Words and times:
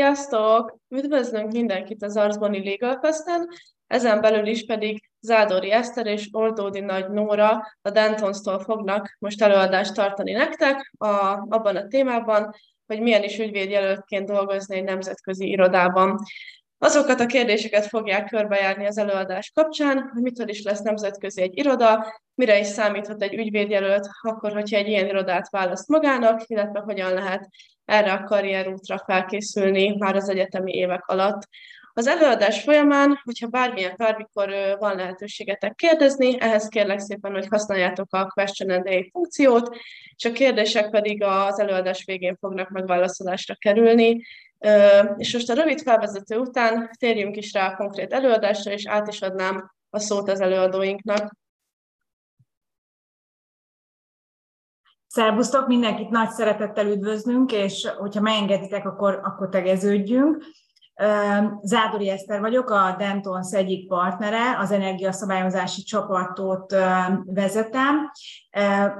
Sziasztok! 0.00 0.78
Üdvözlünk 0.88 1.52
mindenkit 1.52 2.02
az 2.02 2.16
Arzboni 2.16 2.64
Legal 2.64 2.98
Festen, 3.02 3.48
ezen 3.86 4.20
belül 4.20 4.46
is 4.46 4.64
pedig 4.64 5.10
Zádori 5.20 5.72
Eszter 5.72 6.06
és 6.06 6.28
Oldódi 6.32 6.80
Nagy 6.80 7.10
Nóra 7.10 7.62
a 7.82 7.90
Dentonstól 7.90 8.58
fognak 8.58 9.16
most 9.18 9.42
előadást 9.42 9.94
tartani 9.94 10.32
nektek 10.32 10.92
a, 10.98 11.06
abban 11.48 11.76
a 11.76 11.86
témában, 11.86 12.54
hogy 12.86 13.00
milyen 13.00 13.22
is 13.22 13.38
ügyvédjelöltként 13.38 14.26
dolgozni 14.26 14.76
egy 14.76 14.84
nemzetközi 14.84 15.48
irodában. 15.48 16.18
Azokat 16.82 17.20
a 17.20 17.26
kérdéseket 17.26 17.86
fogják 17.86 18.28
körbejárni 18.28 18.86
az 18.86 18.98
előadás 18.98 19.50
kapcsán, 19.54 20.10
hogy 20.12 20.22
mitől 20.22 20.48
is 20.48 20.62
lesz 20.62 20.80
nemzetközi 20.80 21.42
egy 21.42 21.58
iroda, 21.58 22.20
mire 22.34 22.58
is 22.58 22.66
számíthat 22.66 23.22
egy 23.22 23.34
ügyvédjelölt, 23.34 24.08
akkor, 24.20 24.52
hogyha 24.52 24.76
egy 24.76 24.88
ilyen 24.88 25.06
irodát 25.06 25.50
választ 25.50 25.88
magának, 25.88 26.42
illetve 26.46 26.80
hogyan 26.80 27.12
lehet 27.14 27.48
erre 27.84 28.12
a 28.12 28.24
karrierútra 28.24 29.02
felkészülni 29.06 29.96
már 29.98 30.16
az 30.16 30.28
egyetemi 30.28 30.72
évek 30.72 31.06
alatt. 31.06 31.48
Az 31.92 32.06
előadás 32.06 32.62
folyamán, 32.62 33.20
hogyha 33.24 33.46
bármilyen 33.46 33.94
bármikor 33.96 34.76
van 34.78 34.96
lehetőségetek 34.96 35.74
kérdezni, 35.74 36.40
ehhez 36.40 36.68
kérlek 36.68 36.98
szépen, 36.98 37.32
hogy 37.32 37.46
használjátok 37.46 38.14
a 38.14 38.26
Question 38.26 38.70
and 38.70 38.86
A 38.86 39.08
funkciót, 39.12 39.76
és 40.16 40.24
a 40.24 40.32
kérdések 40.32 40.90
pedig 40.90 41.22
az 41.22 41.60
előadás 41.60 42.04
végén 42.04 42.36
fognak 42.40 42.68
megválaszolásra 42.68 43.54
kerülni. 43.54 44.22
És 45.16 45.32
most 45.32 45.50
a 45.50 45.54
rövid 45.54 45.80
felvezető 45.80 46.38
után 46.38 46.90
térjünk 46.98 47.36
is 47.36 47.52
rá 47.52 47.72
a 47.72 47.76
konkrét 47.76 48.12
előadásra, 48.12 48.72
és 48.72 48.86
át 48.86 49.08
is 49.08 49.22
adnám 49.22 49.72
a 49.90 49.98
szót 49.98 50.28
az 50.28 50.40
előadóinknak. 50.40 51.38
Szerbusztok, 55.06 55.66
mindenkit 55.66 56.10
nagy 56.10 56.30
szeretettel 56.30 56.86
üdvözlünk, 56.86 57.52
és 57.52 57.88
hogyha 57.98 58.20
megengeditek, 58.20 58.86
akkor, 58.86 59.20
akkor 59.22 59.48
tegeződjünk. 59.48 60.44
Zádori 61.62 62.10
Eszter 62.10 62.40
vagyok, 62.40 62.70
a 62.70 62.94
Dentons 62.98 63.52
egyik 63.52 63.88
partnere, 63.88 64.58
az 64.58 64.70
energiaszabályozási 64.70 65.82
csapatot 65.82 66.74
vezetem. 67.24 68.10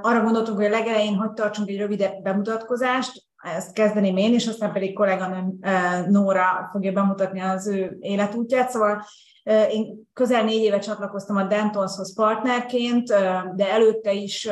Arra 0.01 0.21
gondoltunk, 0.23 0.57
hogy 0.57 0.65
a 0.65 0.69
legelején 0.69 1.15
hogy 1.15 1.31
tartsunk 1.31 1.69
egy 1.69 1.77
rövid 1.77 2.21
bemutatkozást, 2.21 3.23
ezt 3.43 3.73
kezdeném 3.73 4.17
én, 4.17 4.33
és 4.33 4.47
aztán 4.47 4.71
pedig 4.71 4.93
kolléganőm 4.93 5.59
Nóra 6.07 6.69
fogja 6.71 6.91
bemutatni 6.91 7.39
az 7.39 7.67
ő 7.67 7.97
életútját. 7.99 8.69
Szóval 8.69 9.03
én 9.69 10.07
közel 10.13 10.43
négy 10.43 10.61
éve 10.61 10.79
csatlakoztam 10.79 11.35
a 11.35 11.43
Dentonshoz 11.43 12.15
partnerként, 12.15 13.07
de 13.55 13.71
előtte 13.71 14.11
is 14.11 14.49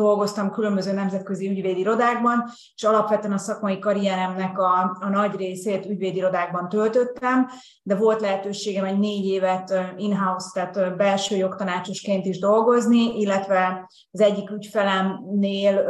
dolgoztam 0.00 0.50
különböző 0.50 0.92
nemzetközi 0.92 1.48
ügyvédi 1.48 1.80
irodákban, 1.80 2.44
és 2.74 2.84
alapvetően 2.84 3.32
a 3.32 3.38
szakmai 3.38 3.78
karrieremnek 3.78 4.58
a, 4.58 4.96
a 5.00 5.08
nagy 5.08 5.36
részét 5.36 5.86
ügyvédi 5.86 6.16
irodákban 6.16 6.68
töltöttem, 6.68 7.48
de 7.82 7.94
volt 7.94 8.20
lehetőségem 8.20 8.84
egy 8.84 8.98
négy 8.98 9.24
évet 9.24 9.74
in-house, 9.96 10.48
tehát 10.52 10.96
belső 10.96 11.36
jogtanácsosként 11.36 12.26
is 12.26 12.38
dolgozni, 12.38 13.20
illetve 13.20 13.90
az 14.10 14.20
egyik 14.20 14.50
ügyfelemnél 14.50 15.84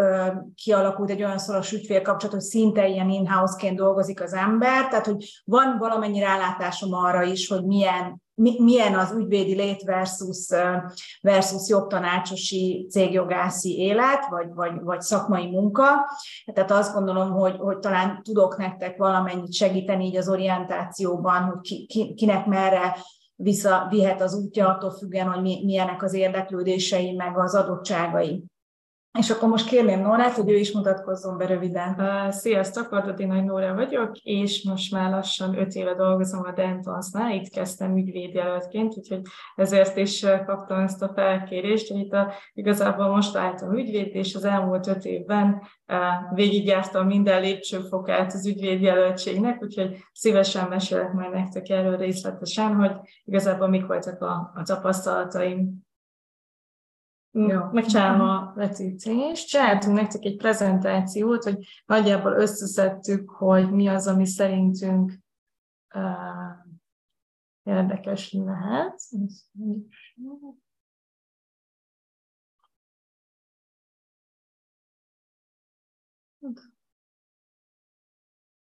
kialakult 0.54 1.10
egy 1.10 1.22
olyan 1.22 1.38
szoros 1.38 1.72
ügyfélkapcsolat, 1.72 2.34
hogy 2.34 2.44
szinte 2.44 2.88
ilyen 2.88 3.10
in-house-ként 3.10 3.76
dolgozik 3.76 4.22
az 4.22 4.32
ember, 4.32 4.88
tehát 4.88 5.06
hogy 5.06 5.42
van 5.44 5.76
valamennyi 5.78 6.20
rálátásom 6.20 6.94
arra 6.94 7.22
is, 7.22 7.48
hogy 7.48 7.64
milyen 7.64 8.22
milyen 8.58 8.94
az 8.94 9.14
ügyvédi 9.18 9.54
lét 9.54 9.82
versus, 9.82 10.46
versus 11.20 11.68
jogtanácsosi 11.68 12.86
cégjogászi 12.90 13.78
élet, 13.78 14.26
vagy, 14.30 14.54
vagy, 14.54 14.82
vagy 14.82 15.00
szakmai 15.00 15.46
munka. 15.46 15.84
Tehát 16.52 16.70
azt 16.70 16.94
gondolom, 16.94 17.30
hogy, 17.30 17.56
hogy 17.58 17.78
talán 17.78 18.22
tudok 18.22 18.56
nektek 18.56 18.96
valamennyit 18.96 19.52
segíteni 19.52 20.04
így 20.04 20.16
az 20.16 20.28
orientációban, 20.28 21.42
hogy 21.42 21.60
ki, 21.60 21.86
ki, 21.86 22.14
kinek 22.14 22.46
merre 22.46 22.96
vissza 23.34 23.86
vihet 23.90 24.20
az 24.20 24.34
útja, 24.34 24.68
attól 24.68 24.90
függően, 24.90 25.32
hogy 25.32 25.42
milyenek 25.42 26.02
az 26.02 26.14
érdeklődései, 26.14 27.12
meg 27.12 27.38
az 27.38 27.54
adottságai. 27.54 28.44
És 29.18 29.30
akkor 29.30 29.48
most 29.48 29.66
kérném 29.68 30.00
Nórát, 30.00 30.34
hogy 30.34 30.50
ő 30.50 30.56
is 30.56 30.72
mutatkozzon 30.72 31.36
be 31.38 31.46
röviden. 31.46 32.30
Sziasztok, 32.30 32.92
Ardati 32.92 33.24
Nagy 33.24 33.44
Nóra 33.44 33.74
vagyok, 33.74 34.16
és 34.16 34.64
most 34.64 34.92
már 34.92 35.10
lassan 35.10 35.58
öt 35.58 35.72
éve 35.72 35.94
dolgozom 35.94 36.44
a 36.44 36.52
Dentonsnál, 36.52 37.32
itt 37.32 37.48
kezdtem 37.48 37.96
ügyvédjelöltként, 37.96 38.96
úgyhogy 38.96 39.20
ezért 39.56 39.96
is 39.96 40.26
kaptam 40.46 40.78
ezt 40.78 41.02
a 41.02 41.12
felkérést, 41.14 41.88
hogy 41.88 42.00
itt 42.00 42.12
a, 42.12 42.32
igazából 42.52 43.08
most 43.08 43.36
álltam 43.36 43.76
ügyvéd, 43.76 44.14
és 44.14 44.34
az 44.34 44.44
elmúlt 44.44 44.86
öt 44.86 45.04
évben 45.04 45.62
végigjártam 46.34 47.06
minden 47.06 47.40
lépcsőfokát 47.40 48.32
az 48.32 48.46
ügyvédjelöltségnek, 48.46 49.62
úgyhogy 49.62 50.04
szívesen 50.12 50.68
mesélek 50.68 51.12
majd 51.12 51.32
nektek 51.32 51.68
erről 51.68 51.96
részletesen, 51.96 52.74
hogy 52.74 52.92
igazából 53.24 53.68
mik 53.68 53.86
voltak 53.86 54.22
a, 54.22 54.52
a 54.54 54.62
tapasztalataim 54.62 55.88
jó. 57.32 57.64
megcsinálom 57.72 58.20
a 58.20 58.52
vetítés. 58.54 59.44
Csináltunk 59.44 59.96
nektek 59.96 60.24
egy 60.24 60.36
prezentációt, 60.36 61.42
hogy 61.42 61.66
nagyjából 61.86 62.32
összeszedtük, 62.32 63.30
hogy 63.30 63.72
mi 63.72 63.88
az, 63.88 64.06
ami 64.06 64.26
szerintünk 64.26 65.12
uh, 65.94 66.70
érdekes 67.62 68.32
lehet. 68.32 69.00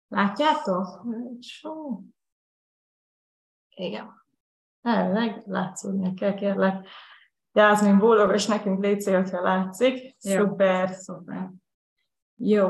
Látjátok? 0.08 1.06
Igen. 3.68 4.20
Elvileg 4.82 5.42
látszódnia 5.46 6.14
kell, 6.14 6.34
kérlek. 6.34 6.86
Jászmin 7.52 7.98
bólogas 7.98 8.46
nekünk, 8.46 8.82
légy 8.82 9.00
szél, 9.00 9.22
hogyha 9.22 9.42
látszik. 9.42 10.16
Jó. 10.20 10.32
Szuper, 10.32 10.88
szuper. 10.88 11.50
Jó. 12.36 12.68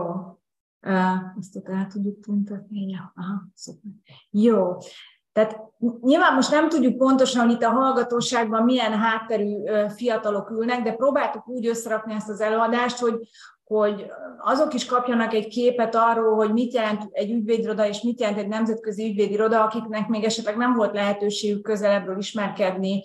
Uh, 0.86 1.38
azt 1.38 1.56
ott 1.56 1.68
el 1.68 1.86
tudjuk 1.86 2.20
tüntetni. 2.20 2.90
Ja. 2.90 3.12
Aha, 3.14 3.42
szuper. 3.54 3.90
Jó. 4.30 4.76
Tehát 5.32 5.60
nyilván 6.00 6.34
most 6.34 6.50
nem 6.50 6.68
tudjuk 6.68 6.96
pontosan, 6.96 7.44
hogy 7.44 7.54
itt 7.54 7.62
a 7.62 7.70
hallgatóságban 7.70 8.64
milyen 8.64 8.92
hátterű 8.92 9.64
fiatalok 9.88 10.50
ülnek, 10.50 10.82
de 10.82 10.92
próbáltuk 10.92 11.48
úgy 11.48 11.66
összerakni 11.66 12.14
ezt 12.14 12.28
az 12.28 12.40
előadást, 12.40 12.98
hogy, 12.98 13.28
hogy 13.64 14.06
azok 14.38 14.74
is 14.74 14.84
kapjanak 14.84 15.32
egy 15.32 15.48
képet 15.48 15.94
arról, 15.94 16.34
hogy 16.34 16.52
mit 16.52 16.74
jelent 16.74 17.08
egy 17.10 17.30
ügyvédiroda, 17.30 17.86
és 17.86 18.00
mit 18.00 18.20
jelent 18.20 18.38
egy 18.38 18.48
nemzetközi 18.48 19.04
ügyvédiroda, 19.04 19.62
akiknek 19.62 20.08
még 20.08 20.24
esetleg 20.24 20.56
nem 20.56 20.74
volt 20.74 20.94
lehetőségük 20.94 21.62
közelebbről 21.62 22.18
ismerkedni 22.18 23.02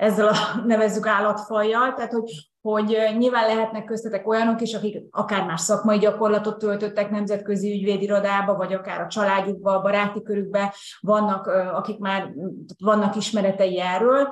ezzel 0.00 0.28
a 0.28 0.34
nevezzük 0.66 1.06
állatfajjal, 1.06 1.94
tehát 1.94 2.12
hogy, 2.12 2.50
hogy 2.60 2.98
nyilván 3.18 3.46
lehetnek 3.46 3.84
köztetek 3.84 4.28
olyanok 4.28 4.60
is, 4.60 4.74
akik 4.74 5.02
akár 5.10 5.46
már 5.46 5.58
szakmai 5.58 5.98
gyakorlatot 5.98 6.58
töltöttek 6.58 7.10
nemzetközi 7.10 7.72
ügyvédirodába, 7.72 8.54
vagy 8.54 8.72
akár 8.72 9.00
a 9.00 9.06
családjukba, 9.06 9.72
a 9.72 9.80
baráti 9.80 10.22
körükbe. 10.22 10.74
Vannak, 11.00 11.46
akik 11.72 11.98
már 11.98 12.32
vannak 12.78 13.16
ismeretei 13.16 13.80
erről. 13.80 14.28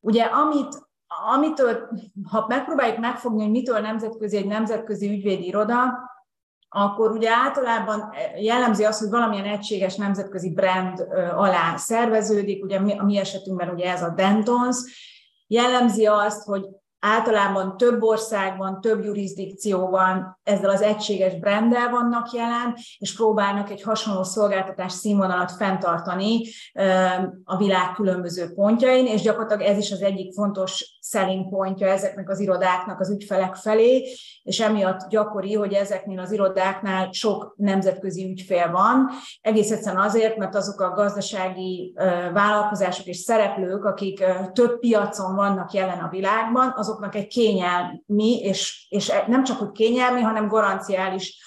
Ugye 0.00 0.24
amit, 0.24 0.88
amitől, 1.34 1.88
ha 2.30 2.44
megpróbáljuk 2.48 2.98
megfogni, 2.98 3.42
hogy 3.42 3.50
mitől 3.50 3.78
nemzetközi 3.78 4.36
egy 4.36 4.46
nemzetközi 4.46 5.08
ügyvédi 5.08 5.46
iroda, 5.46 6.10
akkor 6.74 7.10
ugye 7.10 7.30
általában 7.30 8.12
jellemzi 8.40 8.84
az, 8.84 8.98
hogy 8.98 9.10
valamilyen 9.10 9.44
egységes 9.44 9.96
nemzetközi 9.96 10.52
brand 10.52 11.06
alá 11.34 11.76
szerveződik, 11.76 12.64
ugye 12.64 12.78
a 12.98 13.04
mi 13.04 13.18
esetünkben 13.18 13.68
ugye 13.68 13.90
ez 13.90 14.02
a 14.02 14.08
Dentons, 14.08 14.76
jellemzi 15.52 16.06
azt, 16.06 16.44
hogy 16.44 16.64
általában 16.98 17.76
több 17.76 18.02
országban, 18.02 18.80
több 18.80 19.04
jurisdikcióban 19.04 20.40
ezzel 20.42 20.70
az 20.70 20.82
egységes 20.82 21.34
brenddel 21.38 21.90
vannak 21.90 22.32
jelen, 22.32 22.74
és 22.98 23.14
próbálnak 23.14 23.70
egy 23.70 23.82
hasonló 23.82 24.22
szolgáltatás 24.22 24.92
színvonalat 24.92 25.52
fenntartani 25.52 26.40
a 27.44 27.56
világ 27.56 27.92
különböző 27.94 28.52
pontjain, 28.54 29.06
és 29.06 29.22
gyakorlatilag 29.22 29.62
ez 29.62 29.78
is 29.78 29.90
az 29.90 30.02
egyik 30.02 30.32
fontos 30.32 30.98
selling 31.04 31.48
pontja 31.48 31.86
ezeknek 31.86 32.30
az 32.30 32.40
irodáknak 32.40 33.00
az 33.00 33.10
ügyfelek 33.10 33.54
felé, 33.54 34.08
és 34.42 34.60
emiatt 34.60 35.08
gyakori, 35.08 35.54
hogy 35.54 35.72
ezeknél 35.72 36.18
az 36.18 36.32
irodáknál 36.32 37.08
sok 37.12 37.54
nemzetközi 37.56 38.24
ügyfél 38.24 38.70
van, 38.70 39.10
egész 39.40 39.70
egyszerűen 39.70 40.02
azért, 40.02 40.36
mert 40.36 40.54
azok 40.54 40.80
a 40.80 40.90
gazdasági 40.90 41.94
vállalkozások 42.32 43.06
és 43.06 43.16
szereplők, 43.16 43.84
akik 43.84 44.24
több 44.52 44.78
piacon 44.78 45.34
vannak 45.34 45.72
jelen 45.72 45.98
a 45.98 46.08
világban, 46.08 46.72
azoknak 46.76 47.14
egy 47.14 47.26
kényelmi, 47.26 48.40
és, 48.40 48.86
és 48.88 49.12
nem 49.26 49.44
csak 49.44 49.58
hogy 49.58 49.70
kényelmi, 49.72 50.20
hanem 50.20 50.48
garanciális 50.48 51.40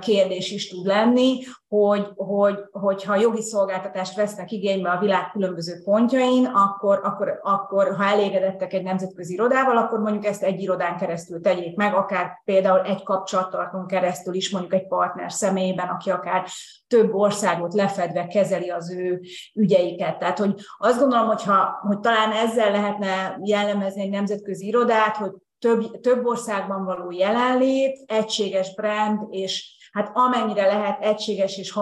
kérdés 0.00 0.50
is 0.50 0.68
tud 0.68 0.86
lenni, 0.86 1.38
hogy, 1.68 2.08
hogy, 2.14 2.58
hogyha 2.70 3.16
jogi 3.16 3.42
szolgáltatást 3.42 4.16
vesznek 4.16 4.50
igénybe 4.50 4.90
a 4.90 5.00
világ 5.00 5.30
különböző 5.32 5.82
pontjain, 5.84 6.44
akkor, 6.44 7.00
akkor, 7.02 7.38
akkor 7.42 7.96
ha 7.96 8.04
elégedettek 8.04 8.72
egy 8.72 8.82
nemzetközi 8.82 9.32
irodával, 9.32 9.76
akkor 9.76 10.00
mondjuk 10.00 10.24
ezt 10.24 10.42
egy 10.42 10.60
irodán 10.60 10.96
keresztül 10.96 11.40
tegyék 11.40 11.76
meg, 11.76 11.94
akár 11.94 12.40
például 12.44 12.80
egy 12.80 13.02
kapcsolattartón 13.02 13.86
keresztül 13.86 14.34
is 14.34 14.50
mondjuk 14.50 14.74
egy 14.74 14.86
partner 14.86 15.32
személyében, 15.32 15.88
aki 15.88 16.10
akár 16.10 16.46
több 16.86 17.14
országot 17.14 17.74
lefedve 17.74 18.26
kezeli 18.26 18.70
az 18.70 18.90
ő 18.90 19.20
ügyeiket. 19.54 20.18
Tehát, 20.18 20.38
hogy 20.38 20.54
azt 20.78 20.98
gondolom, 20.98 21.26
hogyha, 21.26 21.78
hogy 21.80 22.00
talán 22.00 22.32
ezzel 22.32 22.70
lehetne 22.70 23.38
jellemezni 23.42 24.02
egy 24.02 24.10
nemzetközi 24.10 24.66
irodát, 24.66 25.16
hogy 25.16 25.32
több, 25.64 26.00
több 26.00 26.26
országban 26.26 26.84
való 26.84 27.10
jelenlét, 27.10 28.02
egységes 28.06 28.74
brand, 28.74 29.26
és 29.30 29.72
hát 29.92 30.10
amennyire 30.14 30.66
lehet 30.66 31.02
egységes 31.02 31.58
és 31.58 31.72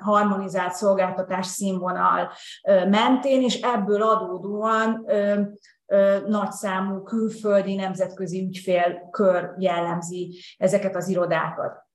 harmonizált 0.00 0.72
szolgáltatás 0.72 1.46
színvonal 1.46 2.30
mentén, 2.88 3.42
és 3.42 3.60
ebből 3.60 4.02
adódóan 4.02 5.06
nagyszámú 6.26 7.02
külföldi 7.02 7.74
nemzetközi 7.74 8.40
ügyfélkör 8.40 9.54
jellemzi 9.58 10.38
ezeket 10.58 10.96
az 10.96 11.08
irodákat. 11.08 11.85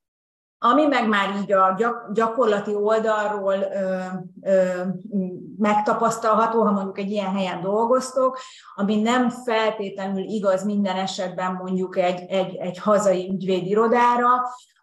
Ami 0.64 0.86
meg 0.86 1.08
már 1.08 1.36
így 1.42 1.52
a 1.52 1.78
gyakorlati 2.14 2.76
oldalról 2.76 3.56
ö, 3.56 4.04
ö, 4.42 4.84
megtapasztalható, 5.58 6.64
ha 6.64 6.72
mondjuk 6.72 6.98
egy 6.98 7.12
ilyen 7.12 7.36
helyen 7.36 7.62
dolgoztok, 7.62 8.40
ami 8.76 9.02
nem 9.02 9.30
feltétlenül 9.30 10.24
igaz 10.24 10.64
minden 10.64 10.96
esetben 10.96 11.54
mondjuk 11.54 11.98
egy, 11.98 12.22
egy, 12.30 12.56
egy 12.56 12.78
hazai 12.78 13.30
ügyvédirodára, 13.30 14.28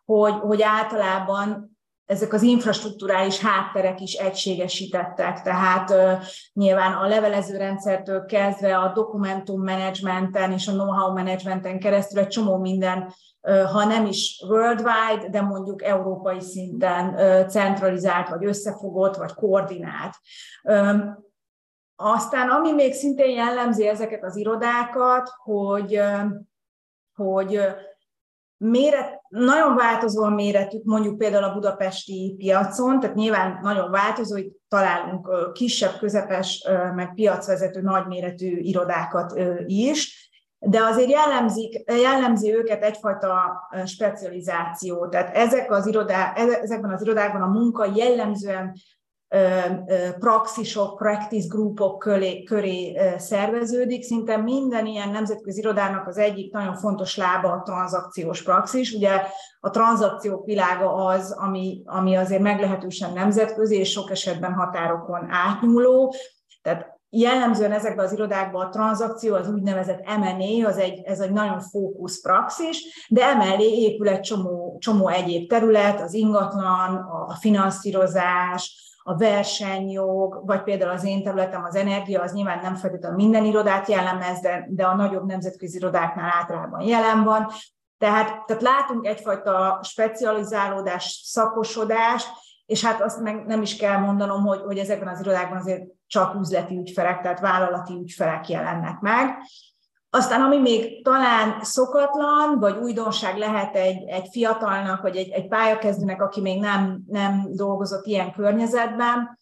hogy, 0.05 0.33
hogy 0.33 0.63
általában 0.63 1.79
ezek 2.07 2.33
az 2.33 2.43
infrastruktúrális 2.43 3.39
hátterek 3.41 4.01
is 4.01 4.15
egységesítettek, 4.15 5.43
tehát 5.43 5.91
uh, 5.91 6.25
nyilván 6.53 6.93
a 6.93 7.07
levelező 7.07 7.57
rendszertől 7.57 8.25
kezdve 8.25 8.79
a 8.79 8.93
dokumentummenedzsmenten 8.93 10.53
és 10.53 10.69
a 10.69 10.73
know-how 10.73 11.13
menedzsmenten 11.13 11.79
keresztül 11.79 12.19
egy 12.19 12.29
csomó 12.29 12.57
minden 12.57 13.13
ha 13.73 13.85
nem 13.85 14.06
is 14.06 14.45
worldwide, 14.49 15.29
de 15.31 15.41
mondjuk 15.41 15.85
európai 15.85 16.41
szinten 16.41 17.17
centralizált, 17.49 18.29
vagy 18.29 18.45
összefogott, 18.45 19.17
vagy 19.17 19.35
koordinált. 19.35 20.15
Aztán 21.97 22.49
ami 22.49 22.73
még 22.73 22.93
szintén 22.93 23.31
jellemzi 23.31 23.87
ezeket 23.87 24.25
az 24.25 24.37
irodákat, 24.37 25.31
hogy, 25.43 26.00
hogy 27.15 27.61
méret, 28.56 29.21
nagyon 29.29 29.75
változó 29.77 30.25
a 30.25 30.29
méretük, 30.31 30.85
mondjuk 30.85 31.19
például 31.19 31.45
a 31.45 31.55
budapesti 31.55 32.35
piacon, 32.39 33.00
tehát 33.00 33.17
nyilván 33.17 33.59
nagyon 33.62 33.91
változó, 33.91 34.35
hogy 34.35 34.53
találunk 34.69 35.53
kisebb, 35.53 35.99
közepes, 35.99 36.69
meg 36.95 37.15
piacvezető 37.15 37.81
nagyméretű 37.81 38.59
irodákat 38.59 39.41
is, 39.67 40.28
de 40.59 40.83
azért 40.83 41.11
jellemzik, 41.11 41.91
jellemzi 41.91 42.55
őket 42.55 42.83
egyfajta 42.83 43.61
specializáció. 43.85 45.09
Tehát 45.09 45.37
ezek 45.37 45.71
az 45.71 45.87
irodá, 45.87 46.33
ezekben 46.33 46.93
az 46.93 47.03
irodákban 47.03 47.43
a 47.43 47.47
munka 47.47 47.91
jellemzően 47.95 48.73
praxisok, 50.19 50.97
practice 50.97 51.47
groupok 51.49 51.99
köré, 51.99 52.43
köré 52.43 53.01
szerveződik. 53.19 54.03
Szinte 54.03 54.37
minden 54.37 54.87
ilyen 54.87 55.09
nemzetközi 55.09 55.61
irodának 55.61 56.07
az 56.07 56.19
egyik 56.19 56.53
nagyon 56.53 56.75
fontos 56.75 57.17
lába 57.17 57.53
a 57.53 57.63
tranzakciós 57.63 58.43
praxis. 58.43 58.93
Ugye 58.93 59.23
a 59.61 59.71
tranzakciók 59.71 60.45
világa 60.45 60.95
az, 60.95 61.31
ami, 61.31 61.83
ami 61.85 62.17
azért 62.17 62.43
meglehetősen 62.43 63.13
nemzetközi, 63.13 63.77
és 63.77 63.91
sok 63.91 64.11
esetben 64.11 64.53
határokon 64.53 65.27
átnyúló. 65.31 66.15
Tehát 66.63 66.98
Jellemzően 67.11 67.73
ezekben 67.73 68.05
az 68.05 68.13
irodákban 68.13 68.67
a 68.67 68.69
tranzakció, 68.69 69.35
az 69.35 69.49
úgynevezett 69.49 70.05
M&A, 70.05 70.67
az 70.67 70.77
egy, 70.79 71.03
ez 71.05 71.21
egy 71.21 71.33
nagyon 71.33 71.61
fókusz 71.61 72.21
praxis, 72.21 73.07
de 73.09 73.25
emellé 73.25 73.81
épül 73.81 74.09
egy 74.09 74.21
csomó, 74.21 74.77
csomó 74.81 75.09
egyéb 75.09 75.49
terület, 75.49 76.01
az 76.01 76.15
ingatlan, 76.15 76.97
a 77.29 77.35
finanszírozás, 77.35 78.87
a 79.03 79.17
versenyjog, 79.17 80.43
vagy 80.47 80.63
például 80.63 80.91
az 80.91 81.05
én 81.05 81.23
területem 81.23 81.65
az 81.65 81.75
energia, 81.75 82.23
az 82.23 82.33
nyilván 82.33 82.61
nem 82.63 82.75
feltétlenül 82.75 83.17
minden 83.17 83.45
irodát 83.45 83.89
jellemez, 83.89 84.41
de, 84.41 84.67
de 84.71 84.85
a 84.85 84.95
nagyobb 84.95 85.27
nemzetközi 85.27 85.77
irodáknál 85.77 86.33
általában 86.39 86.81
jelen 86.81 87.25
van. 87.25 87.47
Tehát, 87.99 88.47
tehát 88.47 88.63
látunk 88.63 89.07
egyfajta 89.07 89.81
specializálódás, 89.83 91.21
szakosodást, 91.25 92.29
és 92.67 92.85
hát 92.85 93.03
azt 93.03 93.21
meg 93.21 93.47
nem 93.47 93.63
is 93.63 93.77
kell 93.77 93.97
mondanom, 93.97 94.45
hogy, 94.45 94.61
hogy 94.61 94.79
ezekben 94.79 95.09
az 95.09 95.21
irodákban 95.21 95.59
azért 95.59 95.83
csak 96.09 96.35
üzleti 96.41 96.77
ügyfelek, 96.77 97.21
tehát 97.21 97.41
vállalati 97.41 97.95
ügyfelek 97.95 98.49
jelennek 98.49 99.01
meg. 99.01 99.39
Aztán 100.11 100.43
ami 100.43 100.59
még 100.59 101.05
talán 101.05 101.61
szokatlan, 101.61 102.59
vagy 102.59 102.77
újdonság 102.77 103.37
lehet 103.37 103.77
egy, 103.77 104.09
egy 104.09 104.29
fiatalnak, 104.31 105.03
vagy 105.03 105.17
egy, 105.17 105.31
egy 105.31 105.49
pályakezdőnek, 105.49 106.23
aki 106.23 106.41
még 106.41 106.61
nem, 106.61 107.03
nem 107.07 107.47
dolgozott 107.51 108.07
ilyen 108.07 108.33
környezetben, 108.33 109.39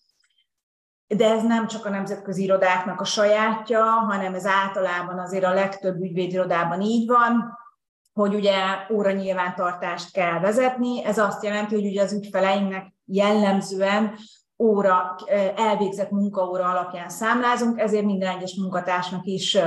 de 1.07 1.31
ez 1.31 1.43
nem 1.43 1.67
csak 1.67 1.85
a 1.85 1.91
nemzetközi 1.91 2.43
irodáknak 2.43 3.01
a 3.01 3.05
sajátja, 3.05 3.83
hanem 3.83 4.35
ez 4.35 4.47
általában 4.47 5.19
azért 5.19 5.45
a 5.45 5.55
legtöbb 5.55 6.01
ügyvédirodában 6.01 6.81
így 6.81 7.07
van, 7.07 7.59
hogy 8.13 8.35
ugye 8.35 8.55
óra 8.91 9.11
nyilvántartást 9.11 10.13
kell 10.13 10.41
vezetni. 10.41 11.05
Ez 11.05 11.19
azt 11.19 11.45
jelenti, 11.45 11.75
hogy 11.75 11.87
ugye 11.87 12.03
az 12.03 12.13
ügyfeleinknek 12.13 12.93
jellemzően 13.05 14.15
óra, 14.58 15.17
elvégzett 15.56 16.11
munkaóra 16.11 16.64
alapján 16.64 17.08
számlázunk, 17.08 17.81
ezért 17.81 18.05
minden 18.05 18.37
egyes 18.37 18.55
munkatársnak 18.55 19.26
is 19.26 19.58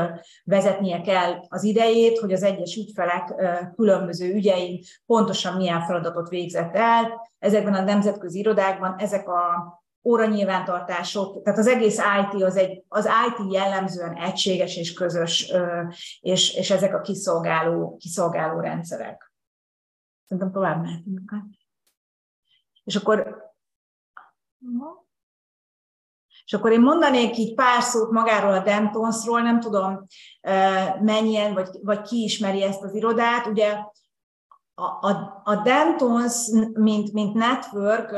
vezetnie 0.44 1.02
kell 1.02 1.46
az 1.48 1.64
idejét, 1.64 2.20
hogy 2.20 2.34
az 2.34 2.44
egyes 2.44 2.76
ügyfelek 2.76 3.34
különböző 3.76 4.34
ügyein 4.34 4.80
pontosan 5.06 5.56
milyen 5.56 5.82
feladatot 5.82 6.30
végzett 6.30 6.76
el. 6.76 7.30
Ezekben 7.40 7.74
a 7.74 7.82
nemzetközi 7.82 8.40
irodákban 8.40 8.96
ezek 8.98 9.28
a 9.28 9.78
óra 10.04 10.26
nyilvántartások, 10.26 11.44
tehát 11.44 11.60
az 11.60 11.68
egész 11.68 11.98
IT 11.98 12.44
az, 12.44 12.56
egy, 12.56 12.84
az 12.88 13.06
IT 13.06 13.54
jellemzően 13.54 14.16
egységes 14.16 14.78
és 14.78 14.94
közös, 14.94 15.54
és, 16.20 16.56
és 16.56 16.72
ezek 16.72 16.94
a 16.94 17.02
kiszolgáló, 17.02 17.98
kiszolgáló 17.98 18.60
rendszerek. 18.60 19.32
Szerintem 20.26 20.52
tovább 20.52 20.82
mehetünk. 20.82 21.36
És 22.84 22.96
akkor 22.96 23.49
és 26.46 26.56
akkor 26.56 26.72
én 26.72 26.82
mondanék 26.82 27.38
így 27.38 27.54
pár 27.54 27.82
szót 27.82 28.12
magáról 28.12 28.54
a 28.54 28.64
Dentonsról, 28.64 29.42
nem 29.42 29.60
tudom 29.60 30.06
mennyien, 31.02 31.54
vagy, 31.54 31.70
vagy 31.82 32.02
ki 32.02 32.24
ismeri 32.24 32.64
ezt 32.64 32.84
az 32.84 32.96
irodát. 32.96 33.46
Ugye 33.48 33.78
a, 34.74 35.08
a, 35.08 35.42
a 35.44 35.56
Dentons, 35.56 36.50
mint, 36.74 37.14
mint 37.14 37.34
network, 37.34 38.12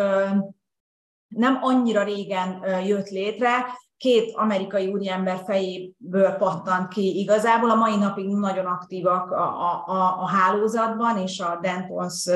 nem 1.27 1.59
annyira 1.61 2.03
régen 2.03 2.63
jött 2.85 3.09
létre, 3.09 3.65
két 3.97 4.35
amerikai 4.35 4.87
úriember 4.87 5.41
fejéből 5.45 6.31
pattant 6.31 6.87
ki 6.87 7.19
igazából. 7.19 7.69
A 7.69 7.75
mai 7.75 7.97
napig 7.97 8.27
nagyon 8.27 8.65
aktívak 8.65 9.31
a, 9.31 9.43
a, 9.43 9.83
a, 9.85 10.21
a 10.21 10.27
hálózatban, 10.27 11.17
és 11.17 11.39
a 11.39 11.59
Dentons 11.61 12.29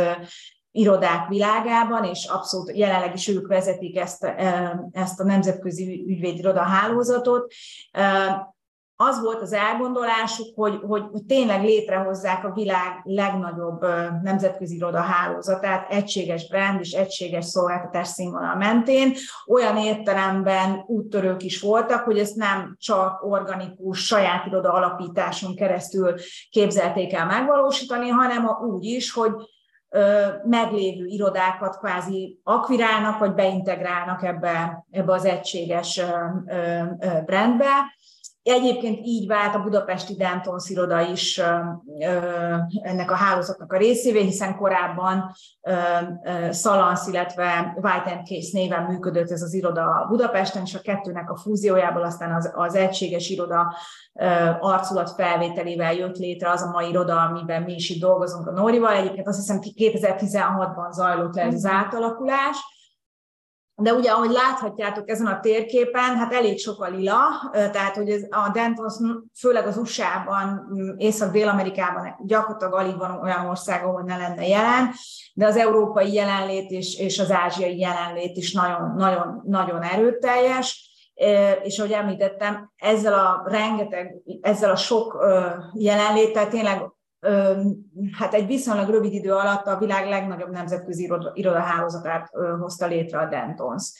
irodák 0.75 1.27
világában, 1.27 2.03
és 2.03 2.25
abszolút 2.25 2.77
jelenleg 2.77 3.13
is 3.13 3.27
ők 3.27 3.47
vezetik 3.47 3.97
ezt, 3.97 4.23
ezt 4.91 5.19
a 5.19 5.23
nemzetközi 5.23 6.05
ügyvédiroda 6.07 6.61
hálózatot. 6.61 7.53
Az 8.97 9.21
volt 9.21 9.41
az 9.41 9.53
elgondolásuk, 9.53 10.55
hogy, 10.55 10.79
hogy, 10.87 11.03
tényleg 11.27 11.63
létrehozzák 11.63 12.45
a 12.45 12.51
világ 12.51 13.01
legnagyobb 13.03 13.81
nemzetközi 14.21 14.75
iroda 14.75 14.99
hálózatát, 14.99 15.91
egységes 15.91 16.47
brand 16.47 16.79
és 16.79 16.91
egységes 16.91 17.45
szolgáltatás 17.45 18.07
színvonal 18.07 18.55
mentén. 18.55 19.13
Olyan 19.47 19.77
értelemben 19.77 20.83
úttörők 20.87 21.43
is 21.43 21.61
voltak, 21.61 22.03
hogy 22.03 22.19
ezt 22.19 22.35
nem 22.35 22.75
csak 22.79 23.23
organikus, 23.23 24.05
saját 24.05 24.45
iroda 24.45 24.71
alapításon 24.71 25.55
keresztül 25.55 26.13
képzelték 26.49 27.13
el 27.13 27.25
megvalósítani, 27.25 28.09
hanem 28.09 28.49
úgy 28.69 28.85
is, 28.85 29.11
hogy 29.11 29.31
meglévő 30.43 31.05
irodákat 31.05 31.77
kvázi 31.77 32.39
akvirálnak, 32.43 33.19
vagy 33.19 33.33
beintegrálnak 33.33 34.23
ebbe, 34.23 34.85
ebbe 34.91 35.13
az 35.13 35.25
egységes 35.25 36.01
brandbe, 37.25 37.69
Egyébként 38.45 38.99
így 39.03 39.27
vált 39.27 39.55
a 39.55 39.59
budapesti 39.59 40.15
Dentons 40.15 40.69
iroda 40.69 40.99
is 40.99 41.41
ennek 42.81 43.11
a 43.11 43.15
hálózatnak 43.15 43.73
a 43.73 43.77
részévé, 43.77 44.21
hiszen 44.21 44.55
korábban 44.55 45.31
Szalansz, 46.49 47.07
illetve 47.07 47.73
White 47.75 48.11
and 48.11 48.27
Case 48.27 48.49
néven 48.51 48.83
működött 48.83 49.31
ez 49.31 49.41
az 49.41 49.53
iroda 49.53 50.05
Budapesten, 50.09 50.61
és 50.65 50.75
a 50.75 50.79
kettőnek 50.79 51.29
a 51.29 51.37
fúziójából 51.37 52.03
aztán 52.03 52.33
az, 52.35 52.51
az 52.55 52.75
egységes 52.75 53.29
iroda 53.29 53.75
arculat 54.59 55.11
felvételével 55.11 55.93
jött 55.93 56.17
létre 56.17 56.49
az 56.49 56.61
a 56.61 56.69
mai 56.69 56.89
iroda, 56.89 57.21
amiben 57.21 57.61
mi 57.61 57.73
is 57.73 57.89
itt 57.89 58.01
dolgozunk 58.01 58.47
a 58.47 58.51
Nórival. 58.51 58.93
Egyébként 58.93 59.27
azt 59.27 59.37
hiszem 59.37 59.59
2016-ban 59.61 60.91
zajlott 60.91 61.35
le 61.35 61.41
ez 61.41 61.53
az 61.53 61.63
mhm. 61.63 61.75
átalakulás, 61.75 62.74
de 63.77 63.93
ugye, 63.93 64.11
ahogy 64.11 64.29
láthatjátok 64.29 65.09
ezen 65.09 65.27
a 65.27 65.39
térképen, 65.39 66.15
hát 66.15 66.33
elég 66.33 66.59
sok 66.59 66.81
a 66.81 66.89
lila, 66.89 67.17
tehát 67.51 67.95
hogy 67.95 68.09
ez 68.09 68.21
a 68.29 68.49
Dentons 68.53 68.93
főleg 69.39 69.67
az 69.67 69.77
USA-ban, 69.77 70.67
Észak-Dél-Amerikában 70.97 72.15
gyakorlatilag 72.25 72.73
alig 72.73 72.97
van 72.97 73.19
olyan 73.21 73.45
ország, 73.45 73.83
ahol 73.83 74.01
ne 74.01 74.17
lenne 74.17 74.47
jelen, 74.47 74.91
de 75.33 75.45
az 75.45 75.57
európai 75.57 76.13
jelenlét 76.13 76.69
és, 76.69 76.99
és 76.99 77.19
az 77.19 77.31
ázsiai 77.31 77.79
jelenlét 77.79 78.37
is 78.37 78.53
nagyon, 78.53 78.93
nagyon, 78.97 79.41
nagyon 79.45 79.81
erőteljes. 79.81 80.89
És 81.63 81.79
ahogy 81.79 81.91
említettem, 81.91 82.71
ezzel 82.75 83.13
a 83.13 83.43
rengeteg, 83.45 84.15
ezzel 84.41 84.71
a 84.71 84.75
sok 84.75 85.25
jelenléttel 85.73 86.47
tényleg 86.47 86.94
hát 88.17 88.33
egy 88.33 88.47
viszonylag 88.47 88.89
rövid 88.89 89.13
idő 89.13 89.31
alatt 89.33 89.65
a 89.65 89.77
világ 89.77 90.07
legnagyobb 90.07 90.51
nemzetközi 90.51 91.11
irodahálózatát 91.33 92.29
hozta 92.59 92.87
létre 92.87 93.19
a 93.19 93.25
Dentons. 93.25 93.91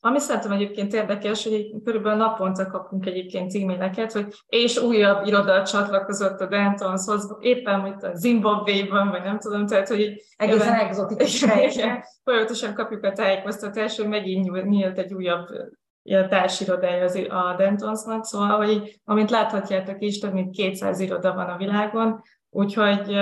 Ami 0.00 0.18
szerintem 0.18 0.52
egyébként 0.52 0.94
érdekes, 0.94 1.44
hogy 1.44 1.74
körülbelül 1.84 2.18
naponta 2.18 2.66
kapunk 2.66 3.06
egyébként 3.06 3.54
e-maileket, 3.54 4.12
hogy 4.12 4.34
és 4.46 4.78
újabb 4.78 5.26
iroda 5.26 5.64
csatlakozott 5.64 6.40
a 6.40 6.46
Dentonshoz, 6.46 7.36
éppen 7.40 7.80
mint 7.80 8.02
a 8.02 8.14
Zimbabwe-ban, 8.14 9.08
vagy 9.08 9.22
nem 9.22 9.38
tudom, 9.38 9.66
tehát 9.66 9.88
hogy 9.88 10.22
egészen 10.36 10.74
egzotikus. 10.74 11.44
Folyamatosan 12.24 12.74
kapjuk 12.74 13.04
a 13.04 13.12
tájékoztatást, 13.12 13.96
hogy 13.96 14.08
megint 14.08 14.64
nyílt 14.64 14.98
egy 14.98 15.14
újabb 15.14 15.46
a 16.06 16.28
társirodája 16.28 17.04
az, 17.04 17.14
a 17.28 17.54
Dentonsnak, 17.56 18.24
szóval, 18.24 18.56
hogy 18.56 19.00
amint 19.04 19.30
láthatjátok 19.30 20.02
is, 20.02 20.18
több 20.18 20.32
mint 20.32 20.50
200 20.50 21.00
iroda 21.00 21.34
van 21.34 21.48
a 21.48 21.56
világon, 21.56 22.22
úgyhogy, 22.50 23.16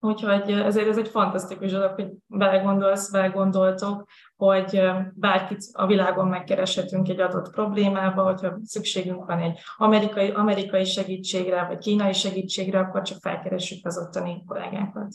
úgyhogy 0.00 0.50
ezért 0.50 0.88
ez 0.88 0.98
egy 0.98 1.08
fantasztikus 1.08 1.70
dolog, 1.70 1.90
hogy 1.90 2.10
belegondolsz, 2.26 3.10
belegondoltok, 3.10 4.08
hogy 4.36 4.82
bárkit 5.14 5.64
a 5.72 5.86
világon 5.86 6.28
megkereshetünk 6.28 7.08
egy 7.08 7.20
adott 7.20 7.50
problémába, 7.50 8.22
hogyha 8.22 8.58
szükségünk 8.62 9.24
van 9.24 9.38
egy 9.38 9.58
amerikai, 9.76 10.30
amerikai 10.30 10.84
segítségre, 10.84 11.66
vagy 11.66 11.78
kínai 11.78 12.12
segítségre, 12.12 12.78
akkor 12.78 13.02
csak 13.02 13.18
felkeressük 13.20 13.86
az 13.86 13.98
ottani 13.98 14.44
kollégákat. 14.46 15.14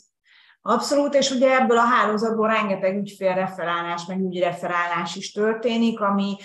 Abszolút, 0.66 1.14
és 1.14 1.30
ugye 1.30 1.60
ebből 1.60 1.78
a 1.78 1.84
hálózatból 1.84 2.48
rengeteg 2.48 2.96
ügyfélreferálás, 2.96 4.06
meg 4.06 4.20
ügyreferálás 4.20 5.16
is 5.16 5.32
történik, 5.32 6.00
ami 6.00 6.36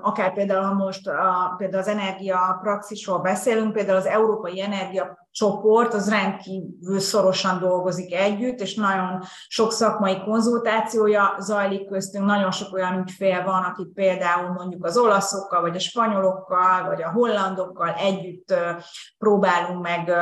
akár 0.00 0.32
például, 0.34 0.64
ha 0.64 0.74
most 0.74 1.08
a, 1.08 1.54
például 1.56 1.82
az 1.82 1.88
energia 1.88 2.58
praxisról 2.62 3.18
beszélünk, 3.18 3.72
például 3.72 3.96
az 3.96 4.06
Európai 4.06 4.60
Energia 4.60 5.28
csoport 5.30 5.94
az 5.94 6.10
rendkívül 6.10 7.00
szorosan 7.00 7.58
dolgozik 7.58 8.14
együtt, 8.14 8.60
és 8.60 8.74
nagyon 8.74 9.22
sok 9.48 9.72
szakmai 9.72 10.22
konzultációja 10.22 11.34
zajlik 11.38 11.88
köztünk, 11.88 12.24
nagyon 12.24 12.50
sok 12.50 12.74
olyan 12.74 12.98
ügyfél 12.98 13.42
van, 13.44 13.62
akik 13.62 13.92
például 13.94 14.52
mondjuk 14.52 14.84
az 14.84 14.96
olaszokkal, 14.96 15.60
vagy 15.60 15.76
a 15.76 15.80
spanyolokkal, 15.80 16.84
vagy 16.86 17.02
a 17.02 17.10
hollandokkal 17.10 17.94
együtt 17.94 18.54
próbálunk 19.18 19.82
meg 19.82 20.12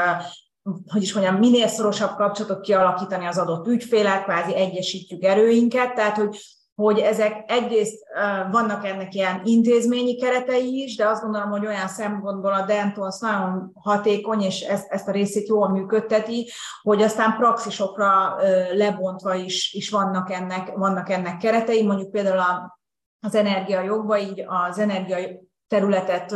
hogy 0.63 1.03
is 1.03 1.15
mondjam, 1.15 1.37
minél 1.37 1.69
szorosabb 1.69 2.17
kapcsolatot 2.17 2.61
kialakítani 2.61 3.27
az 3.27 3.39
adott 3.39 3.67
ügyfélel, 3.67 4.23
kvázi 4.23 4.55
egyesítjük 4.55 5.25
erőinket, 5.25 5.95
tehát 5.95 6.17
hogy 6.17 6.37
hogy 6.81 6.99
ezek 6.99 7.45
egyrészt 7.47 7.99
vannak 8.51 8.87
ennek 8.87 9.15
ilyen 9.15 9.41
intézményi 9.45 10.17
keretei 10.17 10.83
is, 10.83 10.97
de 10.97 11.07
azt 11.07 11.23
gondolom, 11.23 11.51
hogy 11.51 11.67
olyan 11.67 11.89
szempontból 11.89 12.53
a 12.53 12.65
Dentons 12.65 13.19
nagyon 13.19 13.71
hatékony, 13.75 14.41
és 14.43 14.61
ezt, 14.61 14.91
ezt 14.91 15.09
a 15.09 15.13
részét 15.13 15.49
jól 15.49 15.69
működteti, 15.69 16.51
hogy 16.83 17.03
aztán 17.03 17.37
praxisokra 17.37 18.37
lebontva 18.73 19.35
is, 19.35 19.73
is 19.73 19.91
vannak, 19.91 20.31
ennek, 20.31 20.73
vannak 20.77 21.11
ennek 21.11 21.37
keretei, 21.37 21.87
mondjuk 21.87 22.11
például 22.11 22.39
a, 22.39 22.79
az 23.21 23.35
energiajogban, 23.35 24.19
így 24.19 24.45
az 24.47 24.79
energia 24.79 25.19
területet 25.71 26.35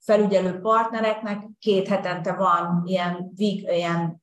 felügyelő 0.00 0.60
partnereknek 0.60 1.48
két 1.58 1.88
hetente 1.88 2.32
van 2.32 2.82
ilyen, 2.84 3.32
ilyen 3.36 4.22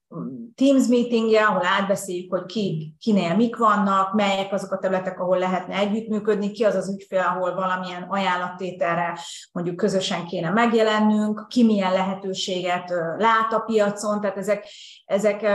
Teams 0.55 0.87
meetingje, 0.87 1.43
ahol 1.43 1.65
átbeszéljük, 1.65 2.31
hogy 2.31 2.45
ki, 2.45 2.95
kinél 2.99 3.35
mik 3.35 3.57
vannak, 3.57 4.13
melyek 4.13 4.53
azok 4.53 4.71
a 4.71 4.77
területek, 4.77 5.19
ahol 5.19 5.37
lehetne 5.37 5.77
együttműködni, 5.77 6.51
ki 6.51 6.63
az 6.63 6.75
az 6.75 6.89
ügyfél, 6.89 7.19
ahol 7.19 7.55
valamilyen 7.55 8.03
ajánlattételre 8.03 9.19
mondjuk 9.51 9.75
közösen 9.75 10.25
kéne 10.25 10.49
megjelennünk, 10.49 11.45
ki 11.47 11.63
milyen 11.63 11.91
lehetőséget 11.91 12.89
lát 13.17 13.53
a 13.53 13.59
piacon, 13.59 14.21
tehát 14.21 14.37
ezek, 14.37 14.67
ezek 15.05 15.45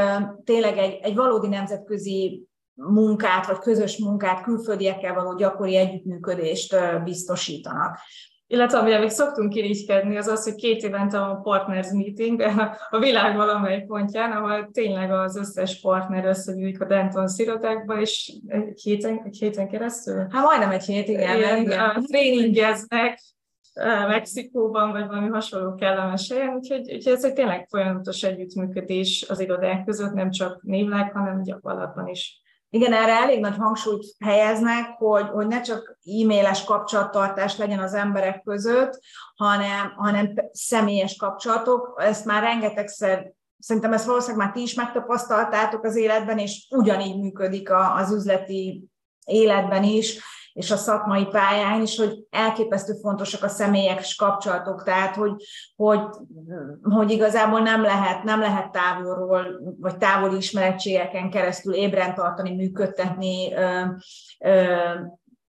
tényleg 0.44 0.78
egy, 0.78 0.99
egy 1.02 1.14
valódi 1.14 1.49
nemzetközi 1.49 2.49
munkát, 2.75 3.47
vagy 3.47 3.59
közös 3.59 3.99
munkát, 3.99 4.42
külföldiekkel 4.42 5.14
való 5.14 5.35
gyakori 5.35 5.76
együttműködést 5.76 6.76
biztosítanak. 7.04 7.99
Illetve 8.52 8.78
amivel 8.78 9.00
még 9.00 9.09
szoktunk 9.09 9.54
irigykedni, 9.54 10.16
az 10.16 10.26
az, 10.26 10.45
hogy 10.45 10.54
két 10.54 10.83
évente 10.83 11.19
van 11.19 11.30
a 11.30 11.40
partners 11.40 11.90
meeting 11.92 12.40
a 12.90 12.99
világ 12.99 13.37
valamelyik 13.37 13.87
pontján, 13.87 14.33
ahol 14.33 14.69
tényleg 14.73 15.12
az 15.12 15.37
összes 15.37 15.80
partner 15.80 16.25
összegyűjtik 16.25 16.80
a 16.80 16.85
Denton 16.85 17.28
szirodákba, 17.28 18.00
és 18.00 18.33
egy 18.47 18.80
héten, 18.80 19.23
egy 19.25 19.37
héten 19.38 19.69
keresztül? 19.69 20.26
Hát 20.30 20.45
majdnem 20.45 20.71
egy 20.71 20.85
hét, 20.85 21.09
igen. 21.09 21.61
igen. 21.62 22.02
Tréningeznek, 22.02 23.21
Mexikóban, 24.09 24.92
vagy 24.92 25.07
valami 25.07 25.28
hasonló 25.28 25.75
kellemes 25.75 26.30
helyen, 26.30 26.54
úgyhogy, 26.54 26.92
úgyhogy 26.95 27.12
ez 27.12 27.25
egy 27.25 27.33
tényleg 27.33 27.66
folyamatos 27.69 28.23
együttműködés 28.23 29.26
az 29.28 29.40
irodák 29.40 29.85
között, 29.85 30.12
nem 30.12 30.30
csak 30.30 30.62
névleg, 30.62 31.12
hanem 31.12 31.42
gyakorlatban 31.42 32.07
is. 32.09 32.40
Igen, 32.73 32.93
erre 32.93 33.12
elég 33.12 33.41
nagy 33.41 33.57
hangsúlyt 33.57 34.15
helyeznek, 34.25 34.89
hogy, 34.99 35.29
hogy 35.29 35.47
ne 35.47 35.61
csak 35.61 35.99
e-mailes 36.23 36.65
kapcsolattartás 36.65 37.57
legyen 37.57 37.79
az 37.79 37.95
emberek 37.95 38.43
között, 38.43 39.00
hanem, 39.35 39.93
hanem 39.97 40.35
személyes 40.53 41.17
kapcsolatok. 41.17 42.03
Ezt 42.03 42.25
már 42.25 42.43
rengetegszer, 42.43 43.33
szerintem 43.59 43.93
ezt 43.93 44.07
valószínűleg 44.07 44.47
már 44.47 44.55
ti 44.55 44.62
is 44.62 44.75
megtapasztaltátok 44.75 45.85
az 45.85 45.97
életben, 45.97 46.39
és 46.39 46.67
ugyanígy 46.71 47.21
működik 47.21 47.71
az 47.71 48.12
üzleti 48.12 48.85
életben 49.25 49.83
is 49.83 50.21
és 50.61 50.71
a 50.71 50.76
szakmai 50.76 51.26
pályán 51.26 51.83
is, 51.83 51.97
hogy 51.97 52.26
elképesztő 52.31 52.93
fontosak 53.02 53.43
a 53.43 53.49
személyes 53.49 54.14
kapcsolatok, 54.14 54.83
tehát 54.83 55.17
hogy, 55.17 55.33
hogy, 55.76 56.00
hogy 56.83 57.11
igazából 57.11 57.61
nem 57.61 57.83
lehet, 57.83 58.23
nem 58.23 58.40
lehet 58.40 58.73
távolról, 58.73 59.47
vagy 59.79 59.97
távoli 59.97 60.37
ismerettségeken 60.37 61.31
keresztül 61.31 61.75
ébren 61.75 62.14
tartani, 62.14 62.55
működtetni 62.55 63.52
ö, 63.55 63.83
ö, 64.38 64.75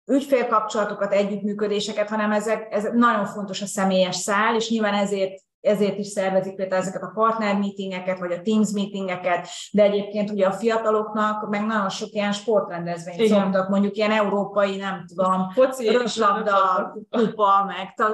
ügyfélkapcsolatokat, 0.05 1.13
együttműködéseket, 1.13 2.09
hanem 2.09 2.31
ezek, 2.31 2.67
ez 2.69 2.89
nagyon 2.93 3.25
fontos 3.25 3.61
a 3.61 3.65
személyes 3.65 4.15
szál, 4.15 4.55
és 4.55 4.69
nyilván 4.69 4.93
ezért 4.93 5.41
ezért 5.61 5.97
is 5.97 6.07
szervezik 6.07 6.55
például 6.55 6.81
ezeket 6.81 7.01
a 7.01 7.11
partner 7.13 7.57
meetingeket, 7.57 8.19
vagy 8.19 8.31
a 8.31 8.41
Teams 8.41 8.71
meetingeket, 8.71 9.47
de 9.71 9.83
egyébként 9.83 10.29
ugye 10.29 10.47
a 10.47 10.51
fiataloknak 10.51 11.49
meg 11.49 11.65
nagyon 11.65 11.89
sok 11.89 12.09
ilyen 12.11 12.31
sportrendezvényt 12.31 13.19
Igen. 13.19 13.41
szoktak, 13.41 13.69
mondjuk 13.69 13.95
ilyen 13.95 14.11
európai, 14.11 14.77
nem 14.77 15.05
tudom, 15.07 15.47
röslabda, 15.77 16.91
kupa, 17.09 17.65
meg, 17.65 18.09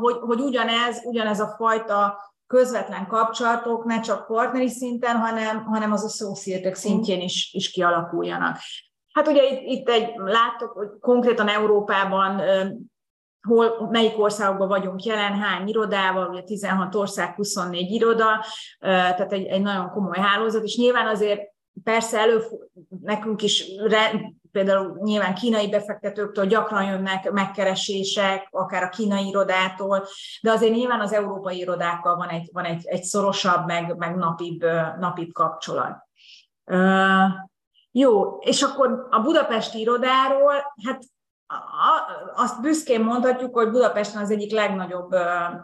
hogy, 0.00 0.16
hogy 0.20 0.40
ugyanez, 0.40 1.02
ugyanez 1.04 1.40
a 1.40 1.54
fajta 1.56 2.30
közvetlen 2.46 3.06
kapcsolatok 3.06 3.84
ne 3.84 4.00
csak 4.00 4.26
partneri 4.26 4.68
szinten, 4.68 5.16
hanem, 5.16 5.64
hanem 5.64 5.92
az 5.92 6.04
associatek 6.04 6.74
szintjén 6.74 7.20
is, 7.20 7.50
is 7.52 7.70
kialakuljanak. 7.70 8.56
Hát 9.12 9.28
ugye 9.28 9.42
itt, 9.42 9.60
itt 9.62 9.88
egy, 9.88 10.12
láttok, 10.16 10.72
hogy 10.72 10.88
konkrétan 11.00 11.48
Európában 11.48 12.42
hol, 13.48 13.88
melyik 13.90 14.18
országokban 14.18 14.68
vagyunk 14.68 15.04
jelen, 15.04 15.32
hány 15.32 15.68
irodával, 15.68 16.28
ugye 16.28 16.42
16 16.42 16.94
ország, 16.94 17.34
24 17.34 17.90
iroda, 17.90 18.44
tehát 18.78 19.32
egy, 19.32 19.46
egy 19.46 19.62
nagyon 19.62 19.90
komoly 19.90 20.18
hálózat, 20.18 20.64
és 20.64 20.76
nyilván 20.76 21.06
azért 21.06 21.40
persze 21.84 22.18
elő, 22.18 22.42
nekünk 23.02 23.42
is 23.42 23.64
re, 23.86 24.10
például 24.52 24.98
nyilván 25.02 25.34
kínai 25.34 25.68
befektetőktől 25.68 26.46
gyakran 26.46 26.84
jönnek 26.84 27.30
megkeresések, 27.30 28.48
akár 28.50 28.82
a 28.82 28.88
kínai 28.88 29.26
irodától, 29.26 30.06
de 30.42 30.50
azért 30.50 30.74
nyilván 30.74 31.00
az 31.00 31.12
európai 31.12 31.58
irodákkal 31.58 32.16
van 32.16 32.28
egy, 32.28 32.48
van 32.52 32.64
egy, 32.64 32.86
egy 32.86 33.02
szorosabb, 33.02 33.66
meg, 33.66 33.96
meg 33.96 34.16
napibb, 34.16 34.64
napibb 34.98 35.32
kapcsolat. 35.32 36.08
Jó, 37.90 38.36
és 38.38 38.62
akkor 38.62 39.06
a 39.10 39.20
budapesti 39.20 39.80
irodáról, 39.80 40.52
hát 40.84 41.02
azt 42.34 42.60
büszkén 42.60 43.00
mondhatjuk, 43.00 43.54
hogy 43.54 43.70
Budapesten 43.70 44.22
az 44.22 44.30
egyik 44.30 44.52
legnagyobb, 44.52 45.14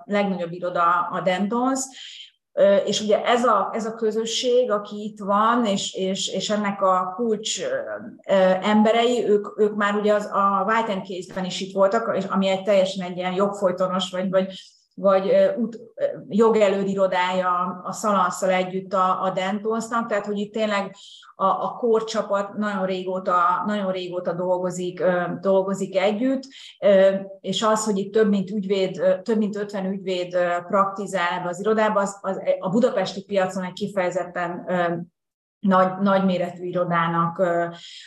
legnagyobb 0.05 0.53
iroda 0.53 1.09
a 1.11 1.21
Dentons, 1.21 1.81
és 2.85 3.01
ugye 3.01 3.25
ez 3.25 3.45
a, 3.45 3.71
ez 3.73 3.87
a 3.87 3.95
közösség, 3.95 4.71
aki 4.71 5.03
itt 5.03 5.19
van, 5.19 5.65
és, 5.65 5.95
és, 5.95 6.29
és 6.29 6.51
ennek 6.51 6.83
a 6.83 7.13
kulcs 7.17 7.61
emberei, 8.63 9.29
ők, 9.29 9.61
ők 9.61 9.75
már 9.75 9.95
ugye 9.95 10.15
az, 10.15 10.25
a 10.33 10.65
White 10.67 11.03
is 11.47 11.61
itt 11.61 11.75
voltak, 11.75 12.17
és 12.17 12.25
ami 12.25 12.49
egy 12.49 12.63
teljesen 12.63 13.07
egy 13.07 13.17
ilyen 13.17 13.33
jogfolytonos, 13.33 14.11
vagy, 14.11 14.31
vagy 14.31 14.53
vagy 14.99 15.31
út, 15.59 15.79
jogelődirodája 16.29 17.81
a 17.85 17.93
Szalanszal 17.93 18.51
együtt 18.51 18.93
a, 18.93 19.23
a 19.23 19.31
Dentonsnak, 19.31 20.09
tehát 20.09 20.27
hogy 20.27 20.39
itt 20.39 20.53
tényleg 20.53 20.97
a, 21.35 21.45
a 21.45 21.77
kórcsapat 21.79 22.57
nagyon 22.57 22.87
régóta, 22.87 23.63
nagyon 23.67 23.93
régóta 23.93 24.33
dolgozik, 24.33 25.05
dolgozik 25.41 25.97
együtt, 25.97 26.43
és 27.41 27.63
az, 27.63 27.85
hogy 27.85 27.99
itt 27.99 28.13
több 28.13 28.29
mint, 28.29 28.51
ügyvéd, 28.51 29.21
több 29.23 29.39
mint 29.39 29.57
50 29.57 29.85
ügyvéd 29.85 30.37
praktizál 30.69 31.39
ebbe 31.39 31.49
az 31.49 31.61
irodába, 31.61 32.01
az, 32.01 32.19
az 32.21 32.41
a 32.59 32.69
budapesti 32.69 33.25
piacon 33.25 33.65
egy 33.65 33.73
kifejezetten 33.73 34.67
nagy, 35.61 35.99
nagyméretű 36.01 36.65
irodának 36.65 37.39
ö, 37.39 37.67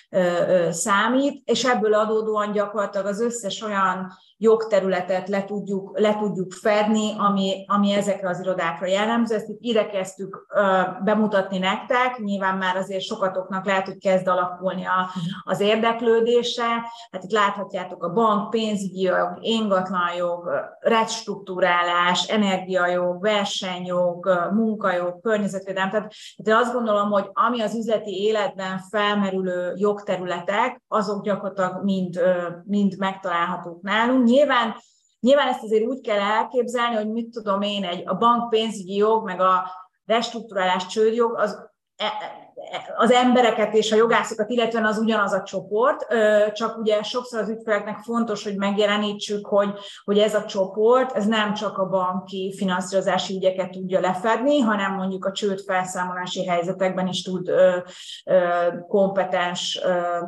ö, 0.09 0.67
számít, 0.71 1.41
és 1.49 1.65
ebből 1.65 1.93
adódóan 1.93 2.51
gyakorlatilag 2.51 3.05
az 3.05 3.21
összes 3.21 3.61
olyan 3.61 4.11
jogterületet 4.41 5.29
le 5.29 5.45
tudjuk, 5.45 5.99
le 5.99 6.15
tudjuk 6.15 6.51
fedni, 6.51 7.13
ami, 7.17 7.65
ami 7.67 7.91
ezekre 7.91 8.29
az 8.29 8.39
irodákra 8.39 8.87
jellemző. 8.87 9.35
Ezt 9.35 9.49
itt 9.49 9.57
ide 9.61 9.85
kezdtük 9.85 10.45
ö, 10.55 10.81
bemutatni 11.03 11.57
nektek, 11.57 12.17
nyilván 12.17 12.57
már 12.57 12.75
azért 12.75 13.01
sokatoknak 13.01 13.65
lehet, 13.65 13.85
hogy 13.85 13.97
kezd 13.97 14.27
alakulni 14.27 14.85
a, 14.85 15.09
az 15.43 15.59
érdeklődése. 15.59 16.65
Hát 17.11 17.23
itt 17.23 17.31
láthatjátok 17.31 18.03
a 18.03 18.13
bank, 18.13 18.49
pénzügyi 18.49 19.01
jog, 19.01 19.37
ingatlanjog, 19.39 20.49
restruktúrálás, 20.79 22.27
energiajog, 22.27 23.21
versenyjog, 23.21 24.49
munkajog, 24.53 25.21
környezetvédelem. 25.21 25.89
Tehát, 25.89 26.13
tehát 26.43 26.61
azt 26.61 26.73
gondolom, 26.73 27.09
hogy 27.09 27.29
ami 27.33 27.61
az 27.61 27.75
üzleti 27.75 28.23
életben 28.23 28.79
felmerülő 28.91 29.73
jogterületek, 29.75 30.81
azok 30.87 31.23
gyakorlatilag 31.23 31.83
mind, 31.83 32.19
mind 32.65 32.97
megtalálhatók 32.97 33.81
nálunk. 33.81 34.29
Nyilván, 34.31 34.75
nyilván 35.19 35.47
ezt 35.47 35.63
azért 35.63 35.85
úgy 35.85 36.01
kell 36.01 36.19
elképzelni, 36.19 36.95
hogy 36.95 37.11
mit 37.11 37.29
tudom 37.29 37.61
én, 37.61 37.83
egy, 37.83 38.03
a 38.07 38.17
bank 38.17 38.49
pénzügyi 38.49 38.95
jog, 38.95 39.25
meg 39.25 39.39
a 39.39 39.71
restruktúrálás 40.05 40.85
csődjog, 40.85 41.35
az 41.37 41.70
az 42.95 43.11
embereket 43.11 43.73
és 43.73 43.91
a 43.91 43.95
jogászokat, 43.95 44.49
illetően 44.49 44.85
az 44.85 44.97
ugyanaz 44.97 45.33
a 45.33 45.43
csoport, 45.43 46.05
csak 46.53 46.77
ugye 46.77 47.03
sokszor 47.03 47.39
az 47.39 47.49
ügyfeleknek 47.49 47.97
fontos, 47.97 48.43
hogy 48.43 48.55
megjelenítsük, 48.55 49.45
hogy, 49.45 49.69
hogy 50.03 50.17
ez 50.17 50.35
a 50.35 50.45
csoport, 50.45 51.15
ez 51.15 51.25
nem 51.25 51.53
csak 51.53 51.77
a 51.77 51.85
banki 51.85 52.53
finanszírozási 52.57 53.35
ügyeket 53.35 53.69
tudja 53.69 53.99
lefedni, 53.99 54.59
hanem 54.59 54.95
mondjuk 54.95 55.25
a 55.25 55.31
csőd 55.31 55.59
felszámolási 55.59 56.45
helyzetekben 56.45 57.07
is 57.07 57.21
tud 57.21 57.51
kompetens 58.87 59.81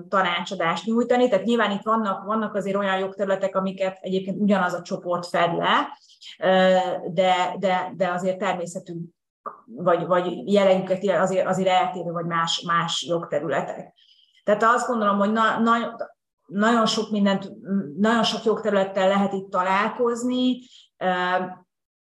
tanácsadást 0.09 0.85
nyújtani. 0.85 1.29
Tehát 1.29 1.45
nyilván 1.45 1.71
itt 1.71 1.83
vannak, 1.83 2.25
vannak 2.25 2.55
azért 2.55 2.77
olyan 2.77 2.97
jogterületek, 2.97 3.55
amiket 3.55 3.97
egyébként 4.01 4.39
ugyanaz 4.39 4.73
a 4.73 4.81
csoport 4.81 5.25
fed 5.25 5.57
le, 5.57 5.97
de, 7.13 7.55
de, 7.59 7.93
de 7.95 8.09
azért 8.09 8.37
természetű 8.37 8.93
vagy, 9.65 10.05
vagy 10.05 10.51
jelenjüket 10.51 11.21
azért, 11.21 11.47
azért 11.47 11.69
eltérő, 11.69 12.11
vagy 12.11 12.25
más, 12.25 12.61
más 12.61 13.05
jogterületek. 13.07 13.93
Tehát 14.43 14.63
azt 14.63 14.87
gondolom, 14.87 15.17
hogy 15.17 15.31
na, 15.31 15.59
na, 15.59 15.95
nagyon 16.45 16.85
sok 16.85 17.11
mindent, 17.11 17.51
nagyon 17.97 18.23
sok 18.23 18.43
jogterülettel 18.43 19.07
lehet 19.07 19.33
itt 19.33 19.49
találkozni, 19.49 20.59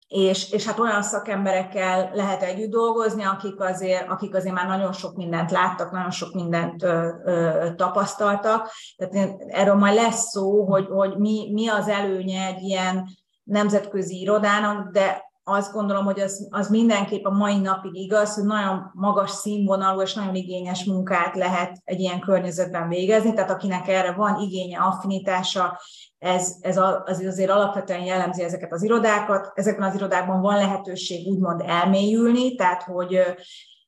és, 0.08 0.52
és 0.52 0.66
hát 0.66 0.80
olyan 0.80 1.02
szakemberekkel 1.02 2.12
lehet 2.14 2.42
együtt 2.42 2.70
dolgozni, 2.70 3.24
akik 3.24 3.60
azért, 3.60 4.10
akik 4.10 4.36
azért 4.36 4.56
már 4.56 4.68
nagyon 4.68 4.94
sok 4.94 5.16
mindent 5.16 5.52
láttak, 5.52 5.92
nagyon 5.92 6.12
sok 6.12 6.34
mindent 6.34 6.84
ö, 6.84 7.10
ö, 7.26 7.68
tapasztaltak. 7.76 8.70
Tehát 8.98 9.36
erről 9.48 9.76
majd 9.76 9.96
lesz 9.96 10.30
szó, 10.30 10.66
hogy, 10.66 10.88
hogy 10.90 11.18
mi, 11.18 11.50
mi 11.54 11.68
az 11.68 11.88
előnye 11.88 12.46
egy 12.46 12.62
ilyen 12.62 13.08
nemzetközi 13.44 14.20
irodának, 14.20 14.92
de 14.92 15.31
azt 15.44 15.74
gondolom, 15.74 16.06
hogy 16.06 16.20
az, 16.20 16.48
az 16.50 16.70
mindenképp 16.70 17.26
a 17.26 17.30
mai 17.30 17.58
napig 17.60 17.96
igaz, 17.96 18.36
hogy 18.36 18.44
nagyon 18.44 18.92
magas 18.94 19.32
színvonalú 19.32 20.02
és 20.02 20.14
nagyon 20.14 20.36
igényes 20.36 20.84
munkát 20.84 21.36
lehet 21.36 21.82
egy 21.84 22.00
ilyen 22.00 22.20
környezetben 22.20 22.88
végezni, 22.88 23.34
tehát 23.34 23.52
akinek 23.52 23.88
erre 23.88 24.12
van 24.12 24.40
igénye, 24.40 24.80
affinitása, 24.80 25.80
ez, 26.18 26.56
ez 26.62 26.78
az 26.78 27.24
azért 27.26 27.50
alapvetően 27.50 28.04
jellemzi 28.04 28.44
ezeket 28.44 28.72
az 28.72 28.84
irodákat. 28.84 29.52
Ezekben 29.54 29.90
az 29.90 29.96
irodákban 29.96 30.42
van 30.42 30.56
lehetőség 30.56 31.28
úgymond 31.28 31.62
elmélyülni, 31.66 32.56
tehát 32.56 32.84
hogy, 32.84 33.20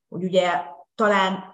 hogy 0.10 0.24
ugye 0.24 0.50
talán 0.96 1.53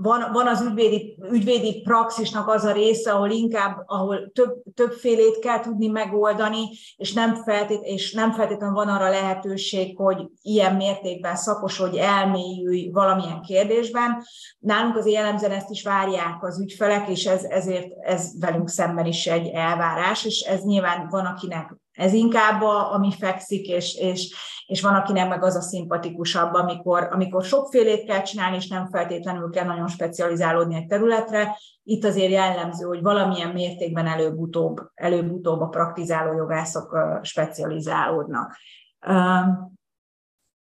van, 0.00 0.32
van 0.32 0.46
az 0.46 0.60
ügyvédi, 0.60 1.16
ügyvédi 1.30 1.80
praxisnak 1.80 2.48
az 2.48 2.64
a 2.64 2.72
része, 2.72 3.12
ahol 3.12 3.30
inkább, 3.30 3.82
ahol 3.86 4.30
több, 4.34 4.62
többfélét 4.74 5.38
kell 5.38 5.60
tudni 5.60 5.86
megoldani, 5.86 6.68
és 6.96 7.12
nem, 7.12 7.34
feltét, 7.34 7.80
és 7.82 8.12
nem 8.12 8.32
feltétlenül 8.32 8.74
van 8.74 8.88
arra 8.88 9.08
lehetőség, 9.08 9.96
hogy 9.96 10.26
ilyen 10.42 10.74
mértékben 10.74 11.36
szakosodj, 11.36 11.98
elmélyülj 11.98 12.90
valamilyen 12.92 13.40
kérdésben. 13.40 14.22
Nálunk 14.58 14.96
az 14.96 15.06
jellemzően 15.06 15.52
ezt 15.52 15.70
is 15.70 15.82
várják 15.82 16.44
az 16.44 16.60
ügyfelek, 16.60 17.08
és 17.08 17.26
ez, 17.26 17.44
ezért 17.44 17.92
ez 18.00 18.40
velünk 18.40 18.68
szemben 18.68 19.06
is 19.06 19.26
egy 19.26 19.48
elvárás, 19.48 20.24
és 20.24 20.40
ez 20.40 20.62
nyilván 20.62 21.08
van, 21.10 21.26
akinek 21.26 21.76
ez 21.98 22.12
inkább 22.12 22.62
a, 22.62 22.92
ami 22.92 23.12
fekszik, 23.12 23.68
és, 23.68 23.94
és, 23.94 24.34
és 24.66 24.82
van, 24.82 24.94
akinek 24.94 25.28
meg 25.28 25.42
az 25.42 25.56
a 25.56 25.60
szimpatikusabb, 25.60 26.54
amikor, 26.54 27.08
amikor 27.12 27.44
sokfélét 27.44 28.04
kell 28.04 28.22
csinálni, 28.22 28.56
és 28.56 28.68
nem 28.68 28.86
feltétlenül 28.86 29.50
kell 29.50 29.64
nagyon 29.64 29.88
specializálódni 29.88 30.74
egy 30.74 30.86
területre. 30.86 31.58
Itt 31.82 32.04
azért 32.04 32.30
jellemző, 32.30 32.86
hogy 32.86 33.02
valamilyen 33.02 33.50
mértékben 33.50 34.06
előbb-utóbb, 34.06 34.80
előbb-utóbb 34.94 35.60
a 35.60 35.68
praktizáló 35.68 36.36
jogászok 36.36 36.98
specializálódnak. 37.22 38.56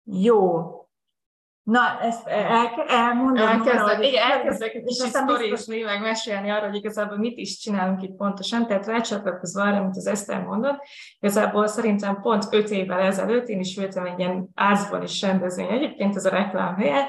Jó, 0.04 0.64
Na, 1.62 1.80
ezt 2.00 2.26
el, 2.26 2.84
elmondom. 2.88 3.46
Elkezdek, 3.46 4.06
igen, 4.06 4.30
elkezdek 4.30 4.74
egy 4.74 4.84
kicsit 4.84 5.06
sztorisni, 5.06 5.82
meg 5.82 6.00
mesélni 6.00 6.50
arra, 6.50 6.66
hogy 6.66 6.74
igazából 6.74 7.18
mit 7.18 7.38
is 7.38 7.58
csinálunk 7.58 8.02
itt 8.02 8.16
pontosan. 8.16 8.66
Tehát 8.66 8.86
rácsatlakozva 8.86 9.62
arra, 9.62 9.76
amit 9.76 9.96
az 9.96 10.06
Eszter 10.06 10.42
mondott, 10.42 10.82
igazából 11.20 11.66
szerintem 11.66 12.20
pont 12.20 12.46
öt 12.50 12.70
évvel 12.70 13.00
ezelőtt 13.00 13.48
én 13.48 13.60
is 13.60 13.76
ültem 13.76 14.06
egy 14.06 14.18
ilyen 14.18 14.48
ázban 14.54 15.02
is 15.02 15.22
rendezvény, 15.22 15.68
egyébként 15.70 16.16
ez 16.16 16.24
a 16.24 16.30
reklám 16.30 16.76
helye, 16.76 17.08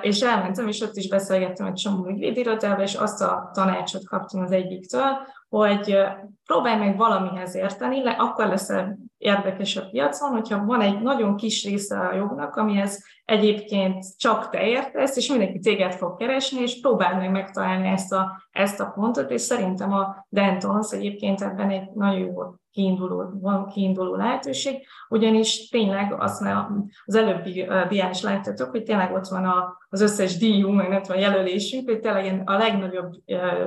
és 0.00 0.20
elmentem, 0.20 0.68
és 0.68 0.80
ott 0.80 0.96
is 0.96 1.08
beszélgettem 1.08 1.66
egy 1.66 1.74
csomó 1.74 2.06
ügyvédirodával, 2.06 2.84
és 2.84 2.94
azt 2.94 3.22
a 3.22 3.50
tanácsot 3.52 4.06
kaptam 4.08 4.42
az 4.42 4.52
egyiktől, 4.52 5.26
hogy 5.48 5.98
próbálj 6.46 6.78
meg 6.78 6.96
valamihez 6.96 7.54
érteni, 7.54 8.02
le, 8.02 8.10
akkor 8.10 8.46
leszel 8.46 8.98
érdekes 9.18 9.76
a 9.76 9.88
piacon, 9.90 10.30
hogyha 10.30 10.64
van 10.64 10.80
egy 10.80 11.00
nagyon 11.00 11.36
kis 11.36 11.64
része 11.64 11.98
a 11.98 12.14
jognak, 12.14 12.56
amihez 12.56 13.04
egyébként 13.24 14.18
csak 14.18 14.50
te 14.50 14.66
értesz, 14.66 15.16
és 15.16 15.28
mindenki 15.28 15.58
téged 15.58 15.92
fog 15.92 16.16
keresni, 16.16 16.60
és 16.60 16.80
próbáld 16.80 17.16
meg 17.16 17.30
megtalálni 17.30 17.88
ezt 17.88 18.12
a, 18.12 18.42
ezt 18.50 18.80
a 18.80 18.92
pontot, 18.94 19.30
és 19.30 19.40
szerintem 19.40 19.92
a 19.92 20.26
Dentons 20.28 20.92
egyébként 20.92 21.42
ebben 21.42 21.70
egy 21.70 21.90
nagyon 21.94 22.18
jó 22.18 22.34
kiinduló, 22.70 23.24
van 23.40 23.66
kiinduló 23.66 24.14
lehetőség, 24.14 24.86
ugyanis 25.08 25.68
tényleg 25.68 26.14
azt 26.18 26.40
az 27.04 27.14
előbbi 27.14 27.68
dián 27.88 28.10
is 28.10 28.22
hogy 28.70 28.82
tényleg 28.82 29.12
ott 29.12 29.26
van 29.26 29.44
a, 29.44 29.76
az 29.90 30.00
összes 30.00 30.36
díjunk, 30.36 30.76
meg 30.76 30.90
ott 30.90 31.06
van 31.06 31.18
jelölésünk, 31.18 31.90
hogy 31.90 32.06
a 32.44 32.56
legnagyobb 32.56 33.12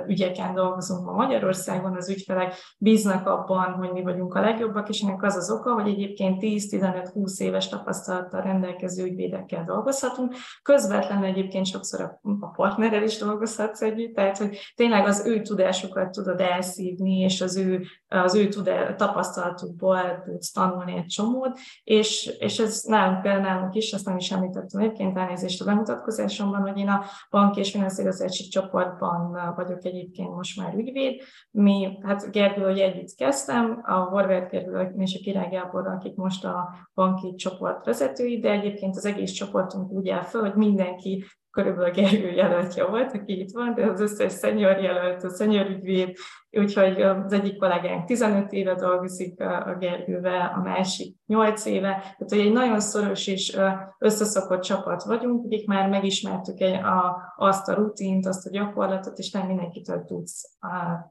ügyeken 0.08 0.54
dolgozunk 0.54 1.06
ma 1.06 1.12
Magyarországon, 1.12 1.96
az 1.96 2.10
ügyfelek 2.10 2.54
bíznak 2.78 3.28
abban, 3.28 3.72
hogy 3.72 3.92
mi 3.92 4.02
vagyunk 4.02 4.34
a 4.34 4.42
legjobbak, 4.42 4.90
és 4.90 5.02
ennek 5.02 5.24
az 5.24 5.36
az 5.36 5.52
oka, 5.52 5.74
hogy 5.74 5.88
egyébként 5.88 6.42
10-15-20 6.42 7.40
éves 7.40 7.70
tapasztalattal 7.70 8.42
rendelkező 8.42 9.04
ügyvédekkel 9.06 9.64
dolgozhatunk. 9.64 10.34
Közvetlenül 10.62 11.26
egyébként 11.26 11.66
sokszor 11.66 12.20
a 12.40 12.48
partnerrel 12.48 13.04
is 13.04 13.18
dolgozhatsz 13.18 13.82
együtt, 13.82 14.16
tehát 14.16 14.38
hogy 14.38 14.58
tényleg 14.76 15.08
az 15.08 15.26
ő 15.26 15.42
tudásukat 15.42 16.12
tudod 16.12 16.40
elszívni, 16.40 17.20
és 17.20 17.42
az 17.42 17.58
ő, 17.58 17.84
az 18.08 18.36
ő 18.36 18.48
tudás, 18.48 18.96
tapasztalatukból 18.98 20.22
tudsz 20.26 20.52
tanulni 20.52 20.96
egy 20.96 21.06
csomót, 21.06 21.60
és, 21.84 22.36
és 22.40 22.60
ez 22.60 22.82
nálunk 22.84 23.22
például 23.22 23.44
nálunk 23.44 23.76
is, 23.76 23.94
azt 23.94 24.06
nem 24.06 24.18
is 24.18 24.32
említettem 24.32 24.82
egyébként 24.82 25.18
elnézést 25.18 25.62
a 25.62 25.66
bemutatkozásomban, 26.12 26.62
hogy 26.62 26.78
én 26.78 26.88
a 26.88 27.04
banki 27.30 27.60
és 27.60 27.72
finanszírozási 27.72 28.48
csoportban 28.48 29.54
vagyok 29.56 29.86
egyébként 29.86 30.36
most 30.36 30.58
már 30.58 30.74
ügyvéd. 30.74 31.22
Mi, 31.52 31.98
hát 32.04 32.32
Gergő, 32.32 32.64
hogy 32.64 32.80
együtt 32.80 33.16
kezdtem, 33.16 33.82
a 33.84 33.94
Horváth 33.94 34.52
Gergő 34.52 34.94
és 34.98 35.16
a 35.16 35.24
Király 35.24 35.50
Gábor, 35.50 35.88
akik 35.88 36.16
most 36.16 36.46
a 36.46 36.70
banki 36.94 37.36
csoport 37.36 37.86
vezetői, 37.86 38.40
de 38.40 38.52
egyébként 38.52 38.96
az 38.96 39.06
egész 39.06 39.32
csoportunk 39.32 39.92
úgy 39.92 40.10
áll 40.10 40.24
föl, 40.24 40.42
hogy 40.42 40.56
mindenki 40.56 41.26
körülbelül 41.52 41.92
Gergő 41.92 42.32
jelöltje 42.32 42.86
volt, 42.86 43.14
aki 43.14 43.40
itt 43.40 43.52
van, 43.52 43.74
de 43.74 43.86
az 43.86 44.02
összes 44.02 44.32
szenyor 44.32 44.78
jelölt, 44.78 45.24
a 45.24 45.30
szenyor 45.30 45.66
ügyvéd, 45.66 46.18
úgyhogy 46.52 47.02
az 47.02 47.34
egyik 47.34 47.58
kollégánk 47.58 48.06
15 48.06 48.52
éve 48.52 48.76
dolgozik 48.76 49.42
a 49.42 49.76
Gergővel, 49.80 50.54
a 50.56 50.62
másik 50.62 51.16
8 51.26 51.66
éve, 51.66 51.90
tehát 51.90 52.30
hogy 52.30 52.40
egy 52.40 52.52
nagyon 52.52 52.80
szoros 52.80 53.28
és 53.28 53.58
összeszokott 54.00 54.62
csapat 54.62 55.04
vagyunk, 55.04 55.46
akik 55.46 55.68
már 55.68 55.90
megismertük 55.90 56.60
egy, 56.60 56.74
a, 56.74 57.34
azt 57.38 57.70
a 57.70 57.74
rutint, 57.74 58.28
azt 58.28 58.48
a 58.48 58.50
gyakorlatot, 58.50 59.18
és 59.18 59.32
nem 59.32 59.48
mindenkitől 59.48 60.04
tudsz 60.04 60.58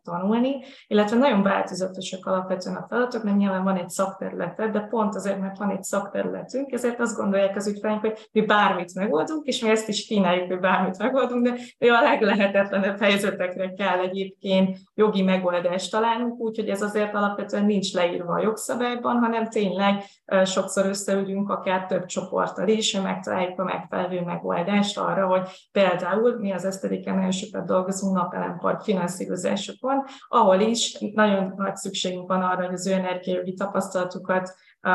tanulni, 0.03 0.57
illetve 0.87 1.17
nagyon 1.17 1.43
változatosak 1.43 2.27
alapvetően 2.27 2.77
a 2.77 2.87
feladatok, 2.89 3.23
mert 3.23 3.37
nyilván 3.37 3.65
van 3.65 3.77
egy 3.77 3.89
szakterületed, 3.89 4.73
de 4.73 4.81
pont 4.81 5.15
azért, 5.15 5.41
mert 5.41 5.59
van 5.59 5.71
egy 5.71 5.83
szakterületünk, 5.83 6.73
ezért 6.73 7.01
azt 7.01 7.17
gondolják 7.17 7.57
az 7.57 7.69
ügyfeleink, 7.69 8.01
hogy 8.01 8.29
mi 8.33 8.41
bármit 8.41 8.95
megoldunk, 8.95 9.47
és 9.47 9.61
mi 9.61 9.71
ezt 9.71 9.89
is 9.89 10.07
kínáljuk, 10.07 10.47
hogy 10.47 10.61
bármit 10.61 10.99
megoldunk, 10.99 11.49
de 11.79 11.93
a 11.93 12.03
leglehetetlenebb 12.03 13.01
helyzetekre 13.01 13.73
kell 13.73 13.99
egyébként 13.99 14.77
jogi 14.95 15.23
megoldást 15.31 15.91
találnunk, 15.91 16.41
úgyhogy 16.41 16.69
ez 16.69 16.83
azért 16.83 17.15
alapvetően 17.15 17.65
nincs 17.65 17.93
leírva 17.93 18.33
a 18.33 18.41
jogszabályban, 18.41 19.19
hanem 19.19 19.49
tényleg 19.49 20.05
sokszor 20.45 20.87
összeülünk 20.87 21.51
akár 21.51 21.87
több 21.87 22.05
csoporttal 22.05 22.69
is, 22.69 23.01
megtaláljuk 23.01 23.59
a 23.59 23.65
megfelelő 23.65 24.21
megoldást 24.21 24.99
arra, 24.99 25.27
hogy 25.27 25.69
például 25.73 26.39
mi 26.39 26.53
az 26.53 26.65
esztediken 26.65 27.15
nagyon 27.15 27.31
sokat 27.31 27.67
dolgozunk 27.67 28.17
napelempark 28.17 28.81
finanszírozásokon, 28.81 30.05
ahol 30.29 30.61
is 30.61 30.99
nagyon 31.15 31.53
nagy 31.57 31.77
szükségünk 31.77 32.29
van 32.29 32.43
arra, 32.43 32.65
hogy 32.65 32.75
az 32.75 32.87
ő 32.87 32.93
energiajogi 32.93 33.55
tapasztalatukat 33.55 34.55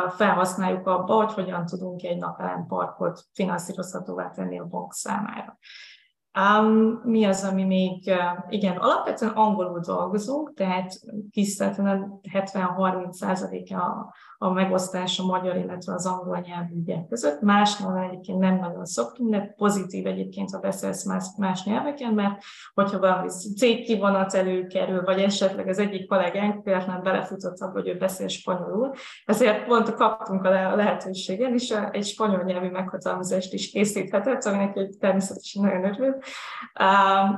felhasználjuk 0.09 0.87
abba, 0.87 1.13
hogy 1.13 1.33
hogyan 1.33 1.65
tudunk 1.65 2.03
egy 2.03 2.17
napelemparkot 2.17 3.21
finanszírozhatóvá 3.33 4.29
tenni 4.29 4.59
a 4.59 4.67
bank 4.67 4.93
számára. 4.93 5.57
Um, 6.35 7.01
mi 7.03 7.25
az, 7.25 7.43
ami 7.43 7.63
még, 7.63 8.03
uh, 8.07 8.45
igen, 8.49 8.77
alapvetően 8.77 9.31
angolul 9.31 9.79
dolgozunk, 9.79 10.53
tehát 10.53 10.93
tisztelten 11.31 12.19
70-30 12.33 13.75
a 13.75 14.13
a 14.37 14.51
megosztás 14.51 15.19
a 15.19 15.25
magyar, 15.25 15.55
illetve 15.55 15.93
az 15.93 16.05
angol 16.05 16.39
nyelvű 16.39 16.75
ügyek 16.75 17.07
között. 17.07 17.41
Másnál 17.41 18.03
egyébként 18.03 18.39
nem 18.39 18.55
nagyon 18.55 18.85
szoktunk, 18.85 19.29
de 19.29 19.53
pozitív 19.57 20.05
egyébként, 20.05 20.51
ha 20.51 20.59
beszélsz 20.59 21.05
más, 21.05 21.25
más 21.37 21.63
nyelveken, 21.63 22.13
mert 22.13 22.43
hogyha 22.73 22.99
valami 22.99 23.29
cégkivonat 23.57 24.33
előkerül, 24.33 25.03
vagy 25.03 25.19
esetleg 25.19 25.67
az 25.67 25.79
egyik 25.79 26.07
kollégánk 26.07 26.63
például 26.63 27.01
belefutott 27.01 27.59
abba, 27.59 27.71
hogy 27.71 27.87
ő 27.87 27.97
beszél 27.97 28.27
spanyolul, 28.27 28.91
ezért 29.25 29.65
pont 29.65 29.93
kaptunk 29.93 30.43
a 30.43 30.75
lehetőségen, 30.75 31.53
és 31.53 31.73
egy 31.91 32.05
spanyol 32.05 32.43
nyelvű 32.43 32.69
meghatalmazást 32.69 33.53
is 33.53 33.71
készíthetett, 33.71 34.43
aminek 34.43 34.75
egy 34.75 34.95
természetesen 34.99 35.63
nagyon 35.63 35.83
örül. 35.83 36.17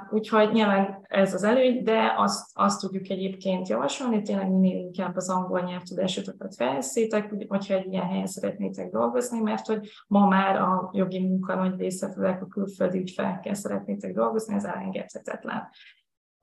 Úgyhogy 0.10 0.52
nyilván 0.52 1.06
ez 1.08 1.34
az 1.34 1.44
előny, 1.44 1.84
de 1.84 2.14
azt, 2.18 2.50
azt 2.54 2.82
tudjuk 2.82 3.10
egyébként 3.10 3.68
javasolni, 3.68 4.22
tényleg 4.22 4.50
minél 4.50 4.78
inkább 4.78 5.16
az 5.16 5.30
angol 5.30 5.62
nyelvtudásokat 5.62 6.56
felsz, 6.56 6.96
készítek, 6.98 7.34
hogyha 7.48 7.74
egy 7.74 7.92
ilyen 7.92 8.08
helyen 8.08 8.28
szeretnétek 8.28 8.92
dolgozni, 8.92 9.40
mert 9.40 9.66
hogy 9.66 9.90
ma 10.08 10.28
már 10.28 10.56
a 10.56 10.90
jogi 10.94 11.20
munka 11.20 11.56
nagy 11.56 11.80
része, 11.80 12.12
főleg 12.12 12.42
a 12.42 12.48
külföldi 12.48 13.00
ügyfelekkel 13.00 13.54
szeretnétek 13.54 14.14
dolgozni, 14.14 14.56
ez 14.56 14.64
elengedhetetlen. 14.64 15.70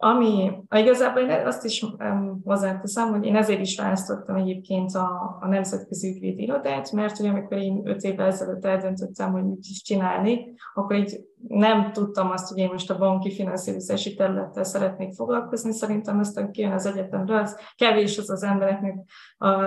Ami 0.05 0.53
igazából 0.71 1.23
én 1.23 1.47
azt 1.47 1.65
is 1.65 1.85
hozzáteszem, 2.45 3.09
hogy 3.09 3.25
én 3.25 3.37
ezért 3.37 3.61
is 3.61 3.77
választottam 3.77 4.37
egyébként 4.37 4.95
a, 4.95 5.39
a 5.41 5.47
Nemzetközi 5.49 6.09
Ügyvéd 6.09 6.39
Irodát, 6.39 6.93
mert 6.93 7.17
hogy 7.17 7.27
amikor 7.27 7.57
én 7.57 7.81
öt 7.85 8.03
évvel 8.03 8.27
ezelőtt 8.27 8.65
eldöntöttem, 8.65 9.33
hogy 9.33 9.45
mit 9.45 9.65
is 9.69 9.83
csinálni, 9.83 10.55
akkor 10.75 10.97
így 10.97 11.21
nem 11.49 11.93
tudtam 11.93 12.31
azt, 12.31 12.49
hogy 12.49 12.59
én 12.59 12.69
most 12.73 12.91
a 12.91 12.99
banki 12.99 13.31
finanszírozási 13.35 14.15
területtel 14.15 14.65
szeretnék 14.65 15.15
foglalkozni. 15.15 15.73
Szerintem 15.73 16.19
aztán 16.19 16.51
kijön 16.51 16.73
az 16.73 16.87
egyetemről, 16.87 17.39
az 17.39 17.57
kevés 17.77 18.19
az 18.19 18.31
az 18.31 18.43
embereknek, 18.43 18.95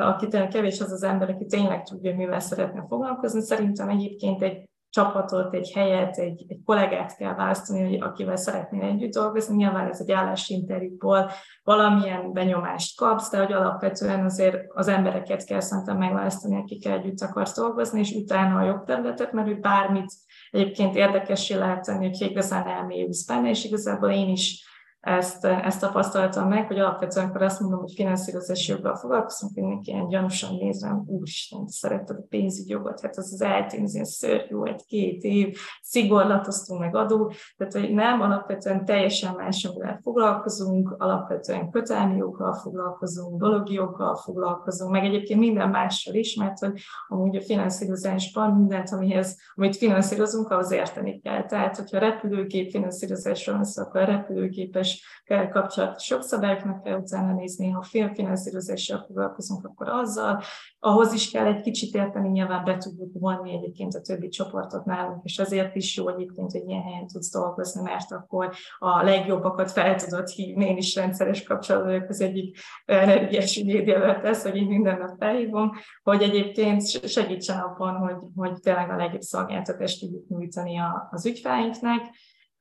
aki 0.02 0.28
kevés 0.28 0.82
az 0.82 0.92
az 0.92 1.04
ember, 1.04 1.30
aki 1.30 1.46
tényleg 1.46 1.84
tudja, 1.84 2.16
mivel 2.16 2.40
szeretne 2.40 2.86
foglalkozni. 2.88 3.42
Szerintem 3.42 3.90
egyébként 3.90 4.42
egy 4.42 4.70
csapatot, 4.98 5.54
egy 5.54 5.72
helyet, 5.72 6.18
egy, 6.18 6.46
egy 6.48 6.60
kollégát 6.66 7.18
kell 7.18 7.36
választani, 7.36 7.84
hogy 7.84 8.02
akivel 8.02 8.36
szeretnél 8.36 8.82
együtt 8.82 9.14
dolgozni. 9.14 9.56
Nyilván 9.56 9.88
ez 9.88 10.00
egy 10.00 10.12
állásinterjúból 10.12 11.32
valamilyen 11.64 12.34
benyomást 12.34 12.98
kapsz, 12.98 13.30
de 13.30 13.38
hogy 13.38 13.54
alapvetően 13.54 14.26
azért 14.26 14.58
az 14.68 14.88
embereket 14.88 15.46
kell 15.46 15.60
szerintem 15.60 15.98
megválasztani, 15.98 16.56
akikkel 16.56 16.98
együtt 16.98 17.22
akarsz 17.22 17.56
dolgozni, 17.56 18.00
és 18.00 18.12
utána 18.12 18.60
a 18.60 18.66
jogterületet, 18.66 19.32
mert 19.32 19.48
hogy 19.48 19.60
bármit 19.60 20.12
egyébként 20.52 20.96
érdekessé 20.96 21.54
lehet 21.56 21.84
tenni, 21.84 22.06
hogy 22.06 22.22
igazán 22.22 22.68
elmélyülsz 22.68 23.26
benne, 23.26 23.50
és 23.50 23.64
igazából 23.64 24.10
én 24.10 24.30
is 24.30 24.66
ezt, 25.08 25.46
ezt 25.46 25.80
tapasztaltam 25.80 26.48
meg, 26.48 26.68
hogy 26.68 26.80
alapvetően, 26.80 27.26
amikor 27.26 27.42
azt 27.42 27.60
mondom, 27.60 27.80
hogy 27.80 27.94
finanszírozási 27.96 28.72
joggal 28.72 28.96
foglalkozunk, 28.96 29.56
mindenki 29.56 29.92
ilyen 29.92 30.08
gyanúsan 30.08 30.56
néz 30.56 30.88
úristen, 31.06 31.68
szeretted 31.68 32.18
a 32.18 32.26
pénzügyi 32.30 32.72
jogot, 32.72 33.02
hát 33.02 33.18
az 33.18 33.32
az 33.34 33.42
eltűnz, 33.42 33.94
ilyen 33.94 34.06
szörnyű 34.06 34.56
volt, 34.56 34.86
két 34.86 35.24
év, 35.24 35.58
szigorlatoztunk 35.82 36.80
meg 36.80 36.96
adó, 36.96 37.32
tehát 37.58 37.74
hogy 37.74 37.94
nem, 37.94 38.22
alapvetően 38.22 38.86
teljesen 38.86 39.36
más, 39.36 39.66
amivel 39.66 40.00
foglalkozunk, 40.04 40.96
alapvetően 40.98 41.70
kötelmi 41.70 42.18
joggal 42.18 42.54
foglalkozunk, 42.54 43.42
dologi 43.42 43.74
joggal 43.74 44.16
foglalkozunk, 44.16 44.92
meg 44.92 45.06
egyébként 45.06 45.40
minden 45.40 45.70
mással 45.70 46.14
is, 46.14 46.36
mert 46.36 46.60
hogy 46.60 46.82
amúgy 47.08 47.36
a 47.36 47.42
finanszírozásban 47.42 48.52
mindent, 48.52 48.90
amihez, 48.92 49.38
amit 49.56 49.76
finanszírozunk, 49.76 50.50
ahhoz 50.50 50.72
érteni 50.72 51.20
kell. 51.20 51.46
Tehát, 51.46 51.78
hogyha 51.78 52.00
repülőgép 52.00 52.72
finanszírozásról 52.72 53.56
van 53.56 53.66
szó, 53.66 53.82
akkor 53.82 54.02
a 54.02 54.06
repülőgépes 54.06 54.97
kell 55.24 55.48
kapcsolatos 55.48 56.10
jogszabályoknak 56.10 56.84
kell 56.84 56.98
utána 56.98 57.34
nézni, 57.34 57.70
ha 57.70 57.82
filmfinanszírozással 57.82 59.04
foglalkozunk, 59.08 59.66
akkor 59.66 59.90
azzal. 59.90 60.42
Ahhoz 60.80 61.14
is 61.14 61.32
kell 61.32 61.46
egy 61.46 61.62
kicsit 61.62 61.96
érteni, 61.96 62.30
nyilván 62.30 62.64
be 62.64 62.78
tudjuk 62.78 63.12
vonni 63.14 63.54
egyébként 63.54 63.94
a 63.94 64.02
többi 64.02 64.28
csoportot 64.28 64.86
nálunk, 64.86 65.24
és 65.24 65.40
azért 65.40 65.76
is 65.76 65.98
jó 65.98 66.08
egyébként, 66.08 66.52
hogy 66.52 66.68
ilyen 66.68 66.84
helyen 66.84 67.08
tudsz 67.08 67.32
dolgozni, 67.32 67.82
mert 67.82 68.12
akkor 68.12 68.54
a 68.80 69.04
legjobbakat 69.04 69.72
fel 69.72 69.96
tudod 69.96 70.28
hívni. 70.28 70.66
Én 70.66 70.78
is 70.78 70.96
rendszeres 70.96 71.44
kapcsolatban 71.44 71.92
vagyok 71.92 72.10
az 72.10 72.22
egyik 72.22 72.58
energiás 72.86 73.58
ügyvédjelölt 73.58 74.24
ez, 74.24 74.44
hogy 74.44 74.56
én 74.56 74.68
minden 74.68 74.98
nap 74.98 75.16
felhívom, 75.20 75.72
hogy 76.04 76.22
egyébként 76.22 77.08
segítsen 77.08 77.60
abban, 77.60 77.96
hogy, 77.96 78.16
hogy 78.36 78.60
tényleg 78.60 78.90
a 78.90 78.96
legjobb 78.96 79.22
szolgáltatást 79.22 80.00
tudjuk 80.00 80.28
nyújtani 80.28 80.80
az 81.10 81.26
ügyfeleinknek. 81.26 82.02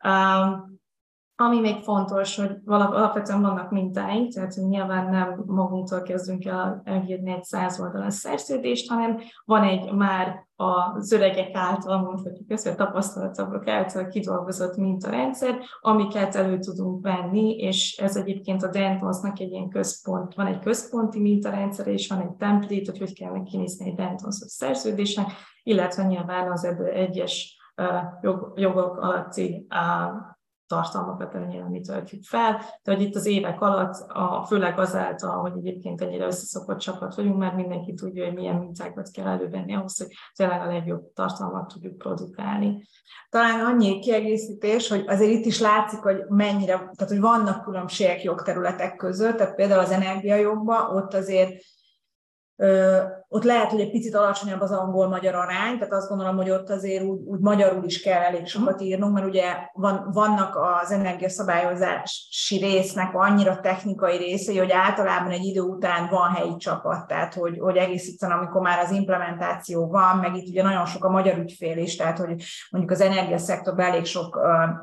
Um, 0.05 0.85
ami 1.37 1.61
még 1.61 1.83
fontos, 1.83 2.37
hogy 2.37 2.51
alapvetően 2.67 3.41
vannak 3.41 3.71
mintáink, 3.71 4.33
tehát 4.33 4.55
hogy 4.55 4.65
nyilván 4.65 5.11
nem 5.11 5.43
magunktól 5.47 6.03
kezdünk 6.03 6.45
el 6.45 6.81
elírni 6.85 7.33
egy 7.33 7.45
száz 7.45 7.81
oldalas 7.81 8.15
szerződést, 8.15 8.89
hanem 8.89 9.19
van 9.45 9.63
egy 9.63 9.93
már 9.93 10.47
az 10.57 11.13
öregek 11.13 11.51
által, 11.57 12.03
mondhatjuk 12.03 12.51
ezt, 12.51 12.67
a 12.67 12.75
tapasztalatabbak 12.75 13.69
által 13.69 14.07
kidolgozott 14.07 14.77
mintarendszer, 14.77 15.59
amiket 15.81 16.35
elő 16.35 16.59
tudunk 16.59 17.03
venni, 17.03 17.57
és 17.57 17.97
ez 17.97 18.17
egyébként 18.17 18.63
a 18.63 18.71
Dentonsnak 18.71 19.41
egy 19.41 19.51
ilyen 19.51 19.69
központ, 19.69 20.35
van 20.35 20.47
egy 20.47 20.59
központi 20.59 21.21
mintarendszer, 21.21 21.87
és 21.87 22.09
van 22.09 22.21
egy 22.21 22.35
template, 22.35 22.91
hogy 22.91 22.99
hogy 22.99 23.15
kell 23.15 23.43
kinézni 23.43 23.89
egy 23.89 23.95
Dentonsos 23.95 24.51
szerződésnek, 24.51 25.27
illetve 25.63 26.03
nyilván 26.03 26.51
az 26.53 26.65
egyes 26.93 27.57
jogok 28.55 28.97
alatti 28.97 29.67
tartalmakat 30.67 31.35
ennyire 31.35 31.69
mi 31.69 31.81
töltjük 31.81 32.25
fel, 32.25 32.61
de 32.83 32.95
hogy 32.95 33.03
itt 33.03 33.15
az 33.15 33.27
évek 33.27 33.61
alatt, 33.61 34.11
a, 34.11 34.45
főleg 34.49 34.79
azáltal, 34.79 35.41
hogy 35.41 35.53
egyébként 35.57 36.01
ennyire 36.01 36.27
összeszokott 36.27 36.79
csapat 36.79 37.15
vagyunk, 37.15 37.39
mert 37.39 37.57
mindenki 37.57 37.95
tudja, 37.95 38.25
hogy 38.25 38.35
milyen 38.35 38.57
mintákat 38.57 39.11
kell 39.11 39.27
elővenni 39.27 39.75
ahhoz, 39.75 39.99
hogy 39.99 40.17
tényleg 40.35 40.61
a 40.61 40.67
legjobb 40.67 41.13
tartalmat 41.15 41.69
tudjuk 41.69 41.99
produkálni. 41.99 42.87
Talán 43.29 43.65
annyi 43.65 43.99
kiegészítés, 43.99 44.89
hogy 44.89 45.05
azért 45.07 45.31
itt 45.31 45.45
is 45.45 45.61
látszik, 45.61 45.99
hogy 45.99 46.25
mennyire, 46.29 46.73
tehát 46.73 47.09
hogy 47.09 47.21
vannak 47.21 47.65
különbségek 47.65 48.23
jogterületek 48.23 48.97
között, 48.97 49.37
tehát 49.37 49.55
például 49.55 49.81
az 49.81 49.91
energiajogban 49.91 50.97
ott 50.97 51.15
azért 51.15 51.53
ott 53.29 53.45
lehet, 53.45 53.71
hogy 53.71 53.81
egy 53.81 53.91
picit 53.91 54.15
alacsonyabb 54.15 54.61
az 54.61 54.73
angol-magyar 54.73 55.35
arány, 55.35 55.79
tehát 55.79 55.93
azt 55.93 56.09
gondolom, 56.09 56.37
hogy 56.37 56.51
ott 56.51 56.71
azért 56.71 57.05
úgy, 57.05 57.21
úgy 57.25 57.41
magyarul 57.41 57.85
is 57.85 58.03
kell 58.03 58.23
elég 58.23 58.47
sokat 58.47 58.81
írnunk, 58.81 59.15
mert 59.15 59.27
ugye 59.27 59.45
van, 59.73 60.11
vannak 60.13 60.57
az 60.57 60.91
energiaszabályozási 60.91 62.57
résznek 62.59 63.15
annyira 63.15 63.61
technikai 63.61 64.17
részei, 64.17 64.59
hogy 64.59 64.71
általában 64.71 65.31
egy 65.31 65.45
idő 65.45 65.61
után 65.61 66.09
van 66.11 66.31
helyi 66.31 66.57
csapat, 66.57 67.07
tehát 67.07 67.35
hogy, 67.35 67.59
hogy 67.59 67.77
egész 67.77 68.09
egyszerűen, 68.09 68.39
amikor 68.39 68.61
már 68.61 68.79
az 68.79 68.91
implementáció 68.91 69.89
van, 69.89 70.17
meg 70.17 70.37
itt 70.37 70.49
ugye 70.49 70.63
nagyon 70.63 70.87
sok 70.87 71.05
a 71.05 71.11
magyar 71.11 71.39
ügyfél 71.39 71.79
is, 71.79 71.97
tehát 71.97 72.19
hogy 72.19 72.43
mondjuk 72.71 72.93
az 72.93 73.01
energiaszektorban 73.01 73.87
elég 73.87 74.05
sok 74.05 74.41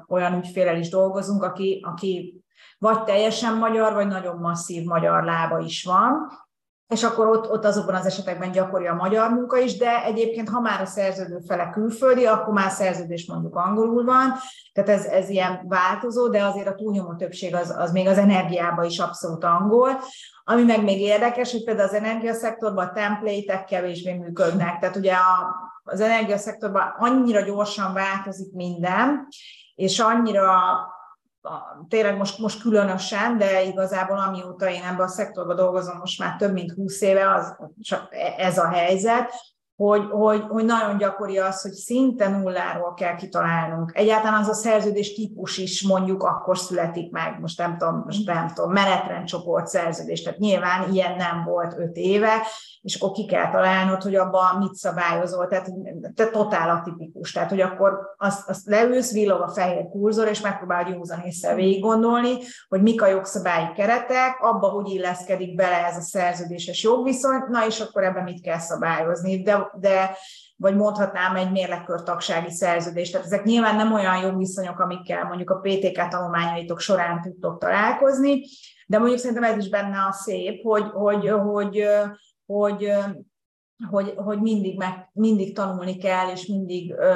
olyan 0.08 0.34
ügyfélel 0.34 0.78
is 0.78 0.90
dolgozunk, 0.90 1.44
aki, 1.44 1.86
aki 1.88 2.44
vagy 2.78 3.04
teljesen 3.04 3.58
magyar, 3.58 3.94
vagy 3.94 4.08
nagyon 4.08 4.38
masszív 4.38 4.84
magyar 4.84 5.24
lába 5.24 5.60
is 5.60 5.84
van, 5.84 6.32
és 6.94 7.04
akkor 7.04 7.28
ott, 7.28 7.52
ott 7.52 7.66
azokban 7.66 7.96
az 7.96 8.06
esetekben 8.06 8.52
gyakori 8.52 8.88
a 8.88 8.94
magyar 8.94 9.30
munka 9.30 9.58
is, 9.58 9.78
de 9.78 10.04
egyébként, 10.04 10.50
ha 10.50 10.60
már 10.60 10.82
a 10.82 10.86
szerződő 10.86 11.40
fele 11.48 11.70
külföldi, 11.70 12.26
akkor 12.26 12.54
már 12.54 12.72
szerződés 12.72 13.28
mondjuk 13.28 13.56
angolul 13.56 14.04
van, 14.04 14.34
tehát 14.74 14.90
ez, 14.90 15.06
ez 15.06 15.30
ilyen 15.30 15.66
változó, 15.68 16.28
de 16.28 16.44
azért 16.44 16.68
a 16.68 16.76
túlnyomó 16.76 17.16
többség 17.16 17.56
az, 17.56 17.76
az 17.78 17.92
még 17.92 18.08
az 18.08 18.18
energiában 18.18 18.86
is 18.86 19.00
abszolút 19.00 19.44
angol. 19.44 20.00
Ami 20.44 20.64
meg 20.64 20.84
még 20.84 21.02
érdekes, 21.02 21.52
hogy 21.52 21.64
például 21.64 21.88
az 21.88 21.96
energiaszektorban 21.96 22.88
a 22.88 22.92
template 22.92 23.64
kevésbé 23.64 24.14
működnek, 24.14 24.80
tehát 24.80 24.96
ugye 24.96 25.14
a, 25.14 25.56
az 25.84 26.02
energiaszektorban 26.02 26.96
annyira 26.98 27.42
gyorsan 27.42 27.94
változik 27.94 28.54
minden, 28.54 29.28
és 29.76 30.00
annyira 30.00 30.52
tényleg 31.88 32.18
most, 32.18 32.40
most 32.40 32.62
különösen, 32.62 33.38
de 33.38 33.64
igazából 33.64 34.18
amióta 34.18 34.70
én 34.70 34.84
ebben 34.84 35.06
a 35.06 35.08
szektorban 35.08 35.56
dolgozom, 35.56 35.98
most 35.98 36.20
már 36.20 36.36
több 36.36 36.54
mint 36.54 36.72
20 36.72 37.02
éve 37.02 37.34
az, 37.34 37.56
csak 37.82 38.08
ez 38.38 38.58
a 38.58 38.68
helyzet, 38.68 39.32
hogy, 39.76 40.04
hogy, 40.12 40.44
hogy 40.50 40.66
nagyon 40.66 40.98
gyakori 40.98 41.38
az, 41.38 41.62
hogy 41.62 41.72
szinte 41.72 42.30
nulláról 42.30 42.94
kell 42.94 43.16
kitalálnunk. 43.16 43.92
Egyáltalán 43.94 44.42
az 44.42 44.48
a 44.48 44.54
szerződés 44.54 45.14
típus 45.14 45.58
is 45.58 45.84
mondjuk 45.84 46.24
akkor 46.24 46.58
születik 46.58 47.12
meg, 47.12 47.40
most 47.40 47.58
nem 47.58 47.78
tudom, 47.78 48.02
most 48.06 48.26
nem 48.26 48.48
tudom, 48.54 48.72
menetrendcsoport 48.72 49.68
szerződés, 49.68 50.22
tehát 50.22 50.40
nyilván 50.40 50.94
ilyen 50.94 51.16
nem 51.16 51.44
volt 51.46 51.78
öt 51.78 51.96
éve, 51.96 52.42
és 52.82 52.96
akkor 52.96 53.12
ki 53.12 53.26
kell 53.26 53.52
találnod, 53.52 54.02
hogy 54.02 54.16
abban 54.16 54.58
mit 54.58 54.74
szabályozol, 54.74 55.48
tehát 55.48 55.70
te 56.16 56.30
totál 56.30 56.70
atipikus, 56.70 57.32
tehát 57.32 57.50
hogy 57.50 57.62
akkor 57.62 58.16
azt, 58.18 58.50
azt 58.50 58.66
leülsz, 58.66 59.14
villog 59.14 59.42
a 59.42 59.48
fehér 59.48 59.90
kurzor, 59.90 60.28
és 60.28 60.42
megpróbálod 60.42 60.94
józan 60.94 61.20
észre 61.20 61.56
végig 61.56 61.82
gondolni, 61.82 62.38
hogy 62.70 62.82
mik 62.82 63.02
a 63.02 63.08
jogszabályi 63.08 63.72
keretek, 63.76 64.38
abba 64.42 64.68
hogy 64.68 64.90
illeszkedik 64.90 65.56
bele 65.56 65.86
ez 65.86 65.98
a 65.98 66.02
szerződéses 66.02 66.84
jogviszony, 66.84 67.44
na 67.50 67.66
és 67.66 67.80
akkor 67.80 68.04
ebben 68.04 68.24
mit 68.24 68.42
kell 68.42 68.60
szabályozni, 68.60 69.42
de, 69.42 69.63
de 69.80 70.18
vagy 70.56 70.76
mondhatnám 70.76 71.36
egy 71.36 71.52
mérlekkörtagsági 71.52 72.52
szerződést. 72.52 73.12
Tehát 73.12 73.28
ezek 73.28 73.44
nyilván 73.44 73.76
nem 73.76 73.94
olyan 73.94 74.18
jogviszonyok, 74.18 74.80
amikkel 74.80 75.24
mondjuk 75.24 75.50
a 75.50 75.60
PTK 75.60 76.08
tanulmányaitok 76.08 76.80
során 76.80 77.22
tudtok 77.22 77.60
találkozni, 77.60 78.42
de 78.88 78.98
mondjuk 78.98 79.20
szerintem 79.20 79.44
ez 79.44 79.58
is 79.58 79.70
benne 79.70 79.98
a 79.98 80.12
szép, 80.12 80.64
hogy, 80.64 80.90
hogy, 80.94 81.30
hogy, 81.30 81.88
hogy, 82.46 82.92
hogy, 83.90 84.14
hogy 84.16 84.42
mindig, 84.42 84.78
meg, 84.78 85.10
mindig 85.14 85.56
tanulni 85.56 85.98
kell, 85.98 86.30
és 86.32 86.46
mindig 86.46 86.94
ö, 86.94 87.14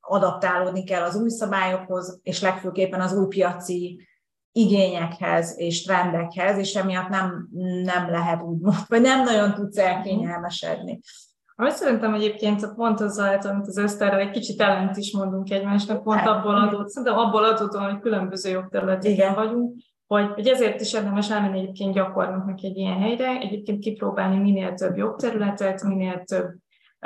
adaptálódni 0.00 0.84
kell 0.84 1.02
az 1.02 1.16
új 1.16 1.28
szabályokhoz, 1.28 2.20
és 2.22 2.40
legfőképpen 2.40 3.00
az 3.00 3.12
új 3.12 3.26
piaci 3.26 4.06
igényekhez 4.52 5.54
és 5.58 5.82
trendekhez, 5.82 6.58
és 6.58 6.74
emiatt 6.74 7.08
nem, 7.08 7.48
nem 7.82 8.10
lehet 8.10 8.42
úgy 8.42 8.58
vagy 8.88 9.00
nem 9.00 9.24
nagyon 9.24 9.54
tudsz 9.54 9.78
elkényelmesedni. 9.78 11.00
Amit 11.54 11.72
szerintem 11.72 12.14
egyébként 12.14 12.74
pont 12.74 13.00
által, 13.18 13.52
amit 13.52 13.66
az 13.66 13.78
Eszterrel 13.78 14.18
egy 14.18 14.30
kicsit 14.30 14.60
ellent 14.60 14.96
is 14.96 15.12
mondunk 15.12 15.50
egymásnak, 15.50 16.02
pont 16.02 16.26
abból 16.26 16.54
adódóan, 16.54 16.88
szerintem 16.88 17.18
abból 17.18 17.44
adódóan, 17.44 17.90
hogy 17.90 18.00
különböző 18.00 18.50
jogterületeken 18.50 19.34
vagyunk, 19.34 19.74
hogy, 20.06 20.30
hogy 20.34 20.46
ezért 20.46 20.80
is 20.80 20.92
érdemes 20.92 21.30
elmenni 21.30 21.58
egyébként 21.58 21.94
gyakornoknak 21.94 22.62
egy 22.62 22.76
ilyen 22.76 22.98
helyre, 22.98 23.38
egyébként 23.38 23.78
kipróbálni 23.78 24.38
minél 24.38 24.74
több 24.74 24.96
jogterületet, 24.96 25.82
minél 25.82 26.22
több 26.24 26.50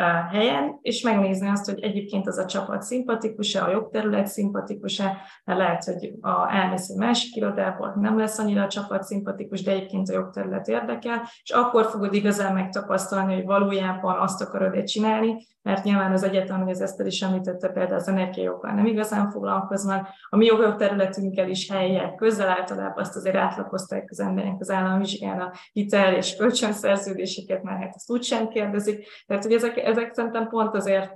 helyen, 0.04 0.78
és 0.82 1.02
megnézni 1.02 1.48
azt, 1.48 1.64
hogy 1.64 1.80
egyébként 1.80 2.26
az 2.26 2.38
a 2.38 2.44
csapat 2.44 2.82
szimpatikus-e, 2.82 3.64
a 3.64 3.70
jogterület 3.70 4.26
szimpatikus-e, 4.26 5.16
mert 5.44 5.59
lehet, 5.59 5.85
hogy 5.85 6.12
a, 6.20 6.54
elmész 6.54 6.88
egy 6.88 6.96
másik 6.96 7.37
irodából, 7.37 7.94
nem 8.00 8.18
lesz 8.18 8.38
annyira 8.38 8.62
a 8.62 8.68
csapat 8.68 9.02
szimpatikus, 9.02 9.62
de 9.62 9.70
egyébként 9.70 10.09
a 10.09 10.12
jogterület 10.12 10.68
érdekel, 10.68 11.22
és 11.42 11.50
akkor 11.50 11.85
fogod 11.85 12.14
igazán 12.14 12.54
megtapasztalni, 12.54 13.35
hogy 13.35 13.44
valójában 13.44 14.18
azt 14.18 14.42
akarod-e 14.42 14.82
csinálni, 14.82 15.37
mert 15.62 15.85
nyilván 15.85 16.12
az 16.12 16.22
egyetem, 16.22 16.61
hogy 16.62 16.70
az 16.70 16.80
Eszter 16.80 17.06
is 17.06 17.22
említette, 17.22 17.68
például 17.68 17.96
az 17.96 18.09
energiajokkal 18.09 18.72
nem 18.72 18.87
igazán 18.87 19.30
foglalkoznak, 19.30 20.09
a 20.28 20.37
mi 20.37 20.44
jogterületünkkel 20.44 21.48
is 21.48 21.70
helyek 21.70 22.14
közel 22.14 22.48
általában 22.48 22.98
azt 22.98 23.16
azért 23.16 23.37
átlapozták 23.37 24.09
az 24.11 24.20
emberek 24.20 24.54
az 24.59 24.70
államvizsgán 24.70 25.40
a 25.40 25.52
hitel 25.72 26.14
és 26.14 26.37
kölcsönszerződéseket, 26.37 27.62
mert 27.62 27.78
hát 27.78 27.94
ezt 27.94 28.11
úgysem 28.11 28.48
kérdezik. 28.48 29.06
Tehát, 29.26 29.42
hogy 29.42 29.52
ezek, 29.52 29.76
ezek 29.87 30.14
szerintem 30.14 30.49
pont 30.49 30.75
azért 30.75 31.12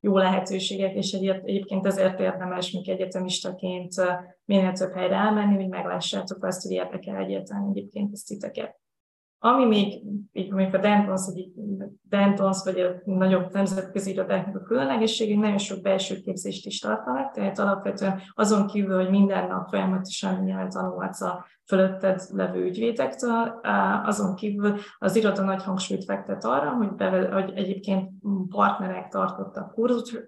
jó 0.00 0.16
lehetőségek, 0.16 0.94
és 0.94 1.12
egyébként 1.12 1.86
ezért 1.86 2.20
érdemes, 2.20 2.70
mint 2.70 2.88
egyetemistaként 2.88 3.94
minél 4.44 4.72
több 4.72 4.92
helyre 4.92 5.14
elmenni, 5.14 5.54
hogy 5.54 5.68
meglássátok 5.68 6.44
azt, 6.44 6.62
hogy 6.62 6.72
érdekel 6.72 7.16
egyáltalán 7.16 7.68
egyébként 7.68 8.12
ezt 8.12 8.26
titeket. 8.26 8.78
Ami 9.42 9.64
még, 9.64 10.02
így 10.32 10.50
mondjuk 10.50 10.74
a 10.74 10.78
Dentons, 10.78 11.22
egy 11.34 11.50
Dentons 12.02 12.64
vagy 12.64 12.80
a 12.80 13.00
nagyobb 13.04 13.52
nemzetközi 13.52 14.10
irodáknak 14.10 14.56
a 14.56 14.64
különlegessége, 14.64 15.36
nagyon 15.36 15.58
sok 15.58 15.82
belső 15.82 16.20
képzést 16.20 16.66
is 16.66 16.78
tartanak, 16.78 17.32
tehát 17.32 17.58
alapvetően 17.58 18.20
azon 18.34 18.66
kívül, 18.66 18.96
hogy 18.96 19.10
minden 19.10 19.46
nap 19.46 19.68
folyamatosan 19.68 20.42
nyilván 20.42 20.68
tanulhatsz 20.68 21.20
a 21.20 21.46
fölötted 21.70 22.20
levő 22.32 22.64
ügyvédektől. 22.64 23.60
Azon 24.04 24.34
kívül 24.34 24.76
az 24.98 25.16
iroda 25.16 25.42
nagy 25.42 25.62
hangsúlyt 25.62 26.04
fektet 26.04 26.44
arra, 26.44 26.70
hogy, 26.70 26.92
be, 26.92 27.28
hogy 27.32 27.52
egyébként 27.54 28.10
partnerek 28.48 29.08
tartottak 29.08 29.74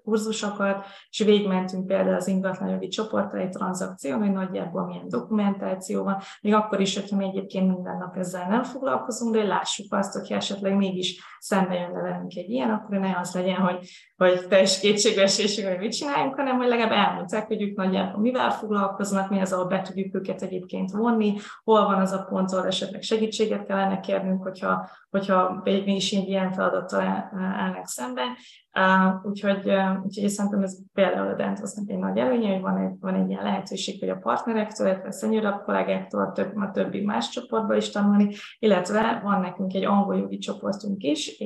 kurzusokat, 0.05 0.85
és 1.11 1.19
végmentünk 1.19 1.87
például 1.87 2.15
az 2.15 2.29
ingatlanjogi 2.29 2.89
csoportai 2.89 3.49
tranzakción, 3.49 4.19
hogy 4.19 4.33
nagyjából 4.33 4.87
milyen 4.87 5.09
dokumentáció 5.09 6.05
van, 6.05 6.17
még 6.41 6.55
akkor 6.55 6.81
is, 6.81 6.95
hogyha 6.95 7.17
mi 7.17 7.25
egyébként 7.25 7.75
minden 7.75 7.97
nap 7.97 8.17
ezzel 8.17 8.49
nem 8.49 8.63
foglalkozunk, 8.63 9.35
de 9.35 9.43
lássuk 9.43 9.95
azt, 9.95 10.13
hogy 10.13 10.33
esetleg 10.33 10.77
mégis 10.77 11.21
szembe 11.39 11.75
jön 11.75 11.93
velünk 11.93 12.35
egy 12.35 12.51
ilyen, 12.51 12.71
akkor 12.71 12.99
ne 12.99 13.19
az 13.19 13.35
legyen, 13.35 13.57
hogy, 13.57 13.89
hogy 14.17 14.47
teljes 14.49 14.81
kétségbeesésünk, 14.81 15.69
hogy 15.69 15.79
mit 15.79 15.93
csináljunk, 15.93 16.35
hanem 16.35 16.57
hogy 16.57 16.69
legalább 16.69 17.09
elmondták, 17.09 17.47
hogy 17.47 17.63
ők 17.63 17.77
nagyjából 17.77 18.21
mivel 18.21 18.51
foglalkoznak, 18.51 19.31
mi 19.31 19.41
az, 19.41 19.53
ahol 19.53 19.67
be 19.67 19.83
tudjuk 19.83 20.15
őket 20.15 20.43
egyébként 20.43 20.91
vonni, 20.91 21.32
hol 21.65 21.85
van 21.85 22.01
az 22.01 22.13
a 22.13 22.27
pont, 22.29 22.53
ahol 22.53 22.67
esetleg 22.67 23.03
segítséget 23.03 23.67
kellene 23.67 24.01
kérnünk, 24.01 24.43
hogyha, 24.43 24.89
hogyha 25.11 25.61
mi 25.65 25.95
is 25.95 26.13
ilyen 26.13 26.53
feladattal 26.53 27.31
állnak 27.35 27.87
szemben. 27.87 28.37
Uh, 28.79 29.27
úgyhogy, 29.27 29.67
uh, 29.67 30.05
úgyhogy 30.05 30.29
szerintem 30.29 30.63
ez 30.63 30.79
például 30.93 31.29
a 31.29 31.35
Dentosnak 31.35 31.91
egy 31.91 31.99
nagy 31.99 32.19
előnye, 32.19 32.53
hogy 32.53 32.61
van 32.61 32.77
egy, 32.77 32.99
van 33.01 33.15
egy 33.15 33.29
ilyen 33.29 33.43
lehetőség, 33.43 34.01
hogy 34.01 34.09
a 34.09 34.17
partnerektől, 34.17 34.87
illetve 34.87 35.09
a 35.09 35.13
szenyorabb 35.13 35.63
kollégáktól, 35.65 36.33
több, 36.33 36.57
a 36.57 36.71
többi 36.71 37.05
más 37.05 37.29
csoportba 37.29 37.77
is 37.77 37.91
tanulni, 37.91 38.35
illetve 38.59 39.21
van 39.25 39.41
nekünk 39.41 39.75
egy 39.75 39.85
angol 39.85 40.17
jogi 40.17 40.39
csoportunk 40.39 41.03
is, 41.03 41.39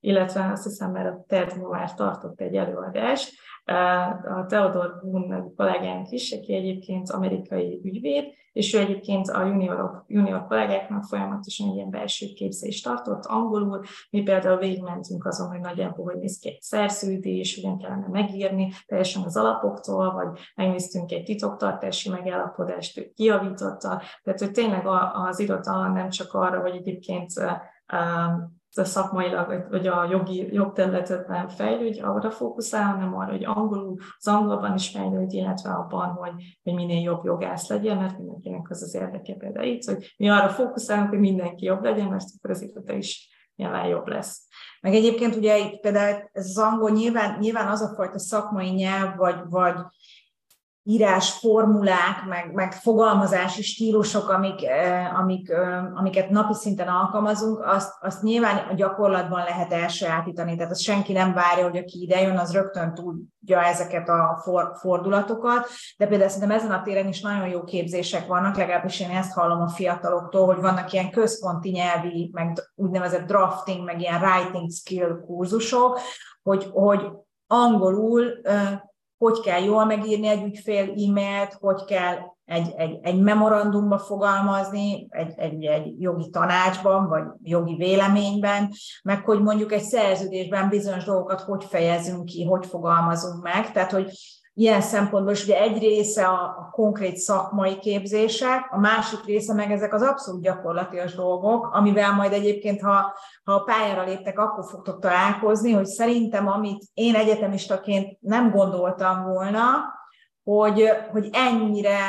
illetve 0.00 0.50
azt 0.52 0.64
hiszem, 0.64 0.90
mert 0.90 1.08
a 1.08 1.24
TED 1.26 1.68
már 1.70 1.94
tartott 1.94 2.40
egy 2.40 2.54
előadást, 2.54 3.32
a 4.36 4.46
Theodor 4.46 4.98
Kuhn 5.00 5.54
kollégánk 5.56 6.10
is, 6.10 6.32
aki 6.32 6.54
egyébként 6.54 7.10
amerikai 7.10 7.80
ügyvéd, 7.84 8.24
és 8.52 8.74
ő 8.74 8.78
egyébként 8.78 9.28
a 9.28 9.46
junior, 9.46 10.04
junior 10.06 10.46
kollégáknak 10.46 11.04
folyamatosan 11.04 11.74
ilyen 11.74 11.90
belső 11.90 12.26
képzést 12.34 12.84
tartott 12.84 13.24
angolul. 13.24 13.80
Mi 14.10 14.22
például 14.22 14.58
végigmentünk 14.58 15.26
azon, 15.26 15.48
hogy 15.48 15.60
nagyjából 15.60 16.04
hogy 16.04 16.18
néz 16.18 16.38
ki 16.38 16.45
egy 16.46 16.60
szerződés, 16.60 17.54
hogyan 17.54 17.78
kellene 17.78 18.06
megírni, 18.08 18.72
teljesen 18.86 19.22
az 19.22 19.36
alapoktól, 19.36 20.12
vagy 20.12 20.40
megnéztünk 20.54 21.10
egy 21.10 21.24
titoktartási 21.24 22.10
megállapodást, 22.10 22.98
ő 22.98 23.10
kiavította. 23.14 24.02
Tehát, 24.22 24.40
hogy 24.40 24.50
tényleg 24.50 24.86
az 25.12 25.38
iroda 25.38 25.88
nem 25.88 26.08
csak 26.08 26.32
arra, 26.32 26.60
hogy 26.60 26.74
egyébként 26.74 27.30
a 28.78 28.84
szakmailag, 28.84 29.66
vagy 29.70 29.86
a 29.86 30.06
jogi 30.10 30.52
jogterületetben 30.52 31.48
fejlődj, 31.48 32.00
arra 32.00 32.30
fókuszál, 32.30 32.92
hanem 32.92 33.16
arra, 33.16 33.30
hogy 33.30 33.44
angolul, 33.44 33.96
az 34.18 34.28
angolban 34.28 34.74
is 34.74 34.88
fejlődj, 34.88 35.36
illetve 35.36 35.70
abban, 35.70 36.08
hogy, 36.08 36.32
hogy 36.62 36.74
minél 36.74 37.02
jobb 37.02 37.24
jogász 37.24 37.68
legyen, 37.68 37.96
mert 37.96 38.18
mindenkinek 38.18 38.70
az 38.70 38.82
az 38.82 38.94
érdeke 38.94 39.34
például 39.34 39.66
itt, 39.66 39.84
hogy 39.84 40.14
mi 40.16 40.28
arra 40.28 40.48
fókuszálunk, 40.48 41.08
hogy 41.08 41.18
mindenki 41.18 41.64
jobb 41.64 41.82
legyen, 41.82 42.08
mert 42.08 42.24
akkor 42.36 42.50
az 42.50 42.62
iroda 42.62 42.92
is 42.92 43.34
nyilván 43.56 43.86
jobb 43.86 44.06
lesz. 44.06 44.45
Meg 44.86 44.94
egyébként 44.94 45.36
ugye 45.36 45.58
itt 45.58 45.80
például 45.80 46.30
ez 46.32 46.46
az 46.46 46.58
angol 46.58 46.90
nyilván, 46.90 47.38
nyilván 47.38 47.68
az 47.68 47.80
a 47.80 47.94
fajta 47.94 48.18
szakmai 48.18 48.68
nyelv, 48.68 49.16
vagy, 49.16 49.36
vagy 49.48 49.74
írásformulák, 50.88 52.24
meg, 52.28 52.52
meg 52.52 52.72
fogalmazási 52.72 53.62
stílusok, 53.62 54.28
amik, 54.28 54.66
amik, 55.18 55.52
amiket 55.94 56.30
napi 56.30 56.54
szinten 56.54 56.88
alkalmazunk, 56.88 57.64
azt, 57.64 57.92
azt 58.00 58.22
nyilván 58.22 58.56
a 58.70 58.74
gyakorlatban 58.74 59.44
lehet 59.44 59.72
elsajátítani. 59.72 60.56
Tehát 60.56 60.70
azt 60.70 60.80
senki 60.80 61.12
nem 61.12 61.32
várja, 61.32 61.64
hogy 61.64 61.76
aki 61.76 62.02
ide 62.02 62.20
jön, 62.20 62.38
az 62.38 62.52
rögtön 62.52 62.94
tudja 62.94 63.64
ezeket 63.64 64.08
a 64.08 64.40
for, 64.42 64.72
fordulatokat. 64.80 65.68
De 65.96 66.06
például 66.06 66.30
szerintem 66.30 66.58
ezen 66.58 66.70
a 66.70 66.82
téren 66.82 67.08
is 67.08 67.20
nagyon 67.20 67.48
jó 67.48 67.64
képzések 67.64 68.26
vannak, 68.26 68.56
legalábbis 68.56 69.00
én 69.00 69.10
ezt 69.10 69.32
hallom 69.32 69.60
a 69.60 69.68
fiataloktól, 69.68 70.46
hogy 70.46 70.60
vannak 70.60 70.92
ilyen 70.92 71.10
központi 71.10 71.70
nyelvi, 71.70 72.30
meg 72.32 72.58
úgynevezett 72.74 73.26
drafting, 73.26 73.84
meg 73.84 74.00
ilyen 74.00 74.22
writing 74.22 74.70
skill 74.70 75.20
kurzusok, 75.26 76.00
hogy, 76.42 76.68
hogy 76.72 77.10
angolul 77.46 78.32
hogy 79.18 79.40
kell 79.40 79.62
jól 79.62 79.84
megírni 79.84 80.26
egy 80.26 80.44
ügyfél 80.44 80.82
e-mailt, 80.82 81.56
hogy 81.60 81.84
kell 81.84 82.16
egy, 82.44 82.72
egy, 82.76 82.98
egy 83.02 83.20
memorandumba 83.20 83.98
fogalmazni, 83.98 85.06
egy, 85.10 85.32
egy, 85.36 85.64
egy 85.64 86.02
jogi 86.02 86.30
tanácsban, 86.30 87.08
vagy 87.08 87.24
jogi 87.42 87.74
véleményben, 87.74 88.72
meg 89.02 89.24
hogy 89.24 89.42
mondjuk 89.42 89.72
egy 89.72 89.82
szerződésben 89.82 90.68
bizonyos 90.68 91.04
dolgokat 91.04 91.40
hogy 91.40 91.64
fejezünk 91.64 92.24
ki, 92.24 92.44
hogy 92.44 92.66
fogalmazunk 92.66 93.42
meg. 93.42 93.72
Tehát, 93.72 93.90
hogy 93.90 94.10
ilyen 94.58 94.80
szempontból 94.80 95.32
is 95.32 95.44
ugye 95.44 95.60
egy 95.60 95.78
része 95.78 96.26
a, 96.26 96.42
a 96.42 96.68
konkrét 96.72 97.16
szakmai 97.16 97.78
képzések, 97.78 98.68
a 98.70 98.78
másik 98.78 99.24
része 99.24 99.54
meg 99.54 99.70
ezek 99.70 99.94
az 99.94 100.02
abszolút 100.02 100.42
gyakorlatias 100.42 101.14
dolgok, 101.14 101.70
amivel 101.72 102.12
majd 102.12 102.32
egyébként, 102.32 102.80
ha, 102.80 103.14
ha 103.44 103.52
a 103.52 103.62
pályára 103.62 104.04
léptek, 104.04 104.38
akkor 104.38 104.64
fogtok 104.64 105.00
találkozni, 105.00 105.72
hogy 105.72 105.86
szerintem, 105.86 106.48
amit 106.48 106.84
én 106.94 107.14
egyetemistaként 107.14 108.18
nem 108.20 108.50
gondoltam 108.50 109.24
volna, 109.24 109.64
hogy, 110.44 110.88
hogy 111.12 111.28
ennyire, 111.32 112.00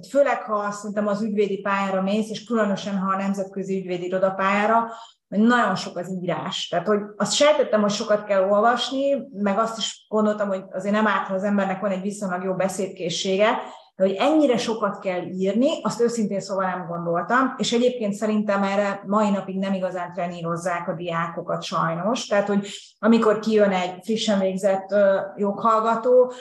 tehát 0.00 0.10
főleg 0.10 0.42
ha 0.42 0.70
szerintem 0.70 1.06
az 1.06 1.22
ügyvédi 1.22 1.60
pályára 1.60 2.02
mész, 2.02 2.30
és 2.30 2.44
különösen 2.44 2.98
ha 2.98 3.12
a 3.12 3.16
nemzetközi 3.16 3.78
ügyvédi 3.78 4.06
irodapályára, 4.06 4.90
hogy 5.28 5.38
nagyon 5.38 5.74
sok 5.74 5.96
az 5.96 6.10
írás. 6.22 6.68
Tehát, 6.68 6.86
hogy 6.86 7.00
azt 7.16 7.32
sejtettem, 7.32 7.80
hogy 7.80 7.90
sokat 7.90 8.24
kell 8.24 8.48
olvasni, 8.50 9.22
meg 9.32 9.58
azt 9.58 9.78
is 9.78 10.06
gondoltam, 10.08 10.48
hogy 10.48 10.64
azért 10.70 10.94
nem 10.94 11.06
árt, 11.06 11.30
az 11.30 11.42
embernek 11.42 11.80
van 11.80 11.90
egy 11.90 12.02
viszonylag 12.02 12.44
jó 12.44 12.54
beszédkészsége, 12.54 13.58
de 13.96 14.04
hogy 14.04 14.14
ennyire 14.18 14.56
sokat 14.56 14.98
kell 14.98 15.22
írni, 15.22 15.82
azt 15.82 16.00
őszintén 16.00 16.40
szóval 16.40 16.66
nem 16.66 16.86
gondoltam, 16.88 17.54
és 17.56 17.72
egyébként 17.72 18.12
szerintem 18.12 18.62
erre 18.62 19.02
mai 19.06 19.30
napig 19.30 19.58
nem 19.58 19.72
igazán 19.72 20.12
trenírozzák 20.12 20.88
a 20.88 20.94
diákokat 20.94 21.62
sajnos. 21.62 22.26
Tehát, 22.26 22.48
hogy 22.48 22.68
amikor 22.98 23.38
kijön 23.38 23.70
egy 23.70 23.94
frissen 24.02 24.38
végzett 24.38 24.94
joghallgató, 25.36 26.32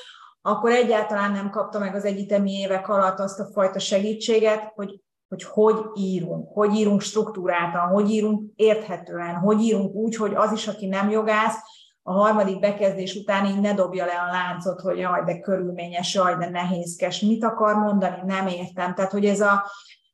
akkor 0.47 0.71
egyáltalán 0.71 1.31
nem 1.31 1.49
kapta 1.49 1.79
meg 1.79 1.95
az 1.95 2.05
egyetemi 2.05 2.51
évek 2.51 2.89
alatt 2.89 3.19
azt 3.19 3.39
a 3.39 3.45
fajta 3.53 3.79
segítséget, 3.79 4.71
hogy 4.75 5.01
hogy 5.27 5.43
hogy 5.43 5.75
írunk, 5.95 6.49
hogy 6.53 6.75
írunk 6.75 7.01
struktúráltan, 7.01 7.88
hogy 7.88 8.10
írunk 8.10 8.51
érthetően, 8.55 9.36
hogy 9.36 9.62
írunk 9.62 9.95
úgy, 9.95 10.15
hogy 10.15 10.36
az 10.36 10.51
is, 10.51 10.67
aki 10.67 10.86
nem 10.86 11.10
jogász, 11.10 11.57
a 12.03 12.12
harmadik 12.12 12.60
bekezdés 12.60 13.15
után 13.15 13.45
így 13.45 13.60
ne 13.60 13.73
dobja 13.73 14.05
le 14.05 14.19
a 14.19 14.31
láncot, 14.31 14.81
hogy 14.81 14.97
jaj, 14.97 15.23
de 15.23 15.39
körülményes, 15.39 16.13
jaj, 16.13 16.36
de 16.36 16.49
nehézkes, 16.49 17.19
mit 17.19 17.43
akar 17.43 17.75
mondani, 17.75 18.21
nem 18.25 18.47
értem. 18.47 18.93
Tehát, 18.93 19.12
hogy 19.12 19.25
ez 19.25 19.41
a 19.41 19.71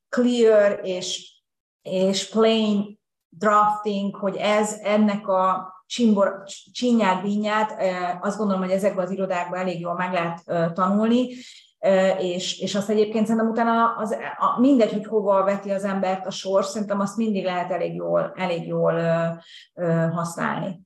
clear 0.10 0.80
és, 0.84 1.42
és 1.82 2.30
plain 2.30 3.00
drafting, 3.30 4.16
hogy 4.16 4.36
ez 4.36 4.80
ennek 4.84 5.28
a 5.28 5.73
csimbor, 5.86 6.44
csinyát, 6.72 7.22
bínyát, 7.22 7.76
azt 8.22 8.38
gondolom, 8.38 8.62
hogy 8.62 8.72
ezekben 8.72 9.06
az 9.06 9.12
irodákban 9.12 9.60
elég 9.60 9.80
jól 9.80 9.94
meg 9.94 10.12
lehet 10.12 10.74
tanulni, 10.74 11.28
és, 12.20 12.60
és 12.60 12.76
azt 12.76 12.90
egyébként 12.90 13.26
szerintem 13.26 13.52
utána 13.52 13.96
az, 13.96 14.18
a, 14.38 14.60
mindegy, 14.60 14.92
hogy 14.92 15.06
hova 15.06 15.44
veti 15.44 15.72
az 15.72 15.84
embert 15.84 16.26
a 16.26 16.30
sor, 16.30 16.66
szerintem 16.66 17.00
azt 17.00 17.18
mindig 17.18 17.44
lehet 17.44 17.72
elég 17.72 17.96
jól, 17.96 18.34
elég 18.36 18.68
jól 18.68 18.94
ö, 18.94 19.28
ö, 19.74 20.08
használni. 20.12 20.82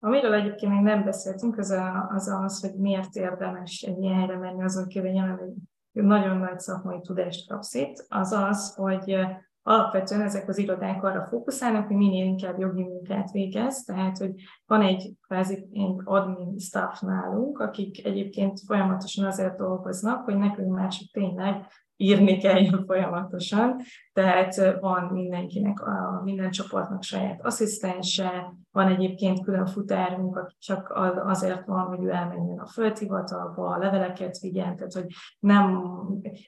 Amiről 0.00 0.34
egyébként 0.34 0.72
még 0.72 0.82
nem 0.82 1.04
beszéltünk, 1.04 1.58
az, 1.58 1.74
az 2.08 2.28
az, 2.28 2.60
hogy 2.60 2.74
miért 2.74 3.14
érdemes 3.14 3.82
egy 3.82 3.98
ilyen 3.98 4.14
helyre 4.14 4.38
menni, 4.38 4.62
azon 4.62 4.86
kívül 4.86 5.10
nyilván 5.10 5.54
nagyon 5.92 6.36
nagy 6.36 6.58
szakmai 6.58 7.00
tudást 7.00 7.48
kapsz 7.48 7.74
itt, 7.74 8.06
az 8.08 8.32
az, 8.32 8.74
hogy 8.74 9.18
alapvetően 9.66 10.20
ezek 10.22 10.48
az 10.48 10.58
irodák 10.58 11.02
arra 11.02 11.26
fókuszálnak, 11.26 11.86
hogy 11.86 11.96
minél 11.96 12.24
inkább 12.24 12.58
jogi 12.58 12.82
munkát 12.82 13.30
végez, 13.30 13.84
tehát 13.84 14.18
hogy 14.18 14.32
van 14.66 14.82
egy 14.82 15.12
kvázi 15.26 15.68
admin 16.04 16.58
staff 16.58 17.00
nálunk, 17.00 17.58
akik 17.58 18.06
egyébként 18.06 18.60
folyamatosan 18.66 19.24
azért 19.24 19.56
dolgoznak, 19.56 20.24
hogy 20.24 20.36
nekünk 20.36 20.74
mások 20.74 21.08
tényleg 21.12 21.66
írni 21.96 22.38
kell 22.38 22.84
folyamatosan, 22.86 23.76
tehát 24.12 24.78
van 24.80 25.04
mindenkinek, 25.12 25.80
a, 25.80 26.20
minden 26.24 26.50
csoportnak 26.50 27.02
saját 27.02 27.44
asszisztense, 27.44 28.54
van 28.72 28.88
egyébként 28.88 29.44
külön 29.44 29.66
futárunk, 29.66 30.36
aki 30.36 30.54
csak 30.58 30.92
azért 31.24 31.66
van, 31.66 31.86
hogy 31.86 32.04
ő 32.04 32.10
elmenjen 32.10 32.58
a 32.58 32.66
földhivatalba, 32.66 33.66
a 33.66 33.78
leveleket 33.78 34.38
vigyen, 34.38 34.76
tehát 34.76 34.92
hogy 34.92 35.06
nem, 35.38 35.84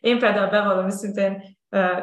én 0.00 0.18
például 0.18 0.50
bevallom 0.50 0.88
szintén 0.88 1.42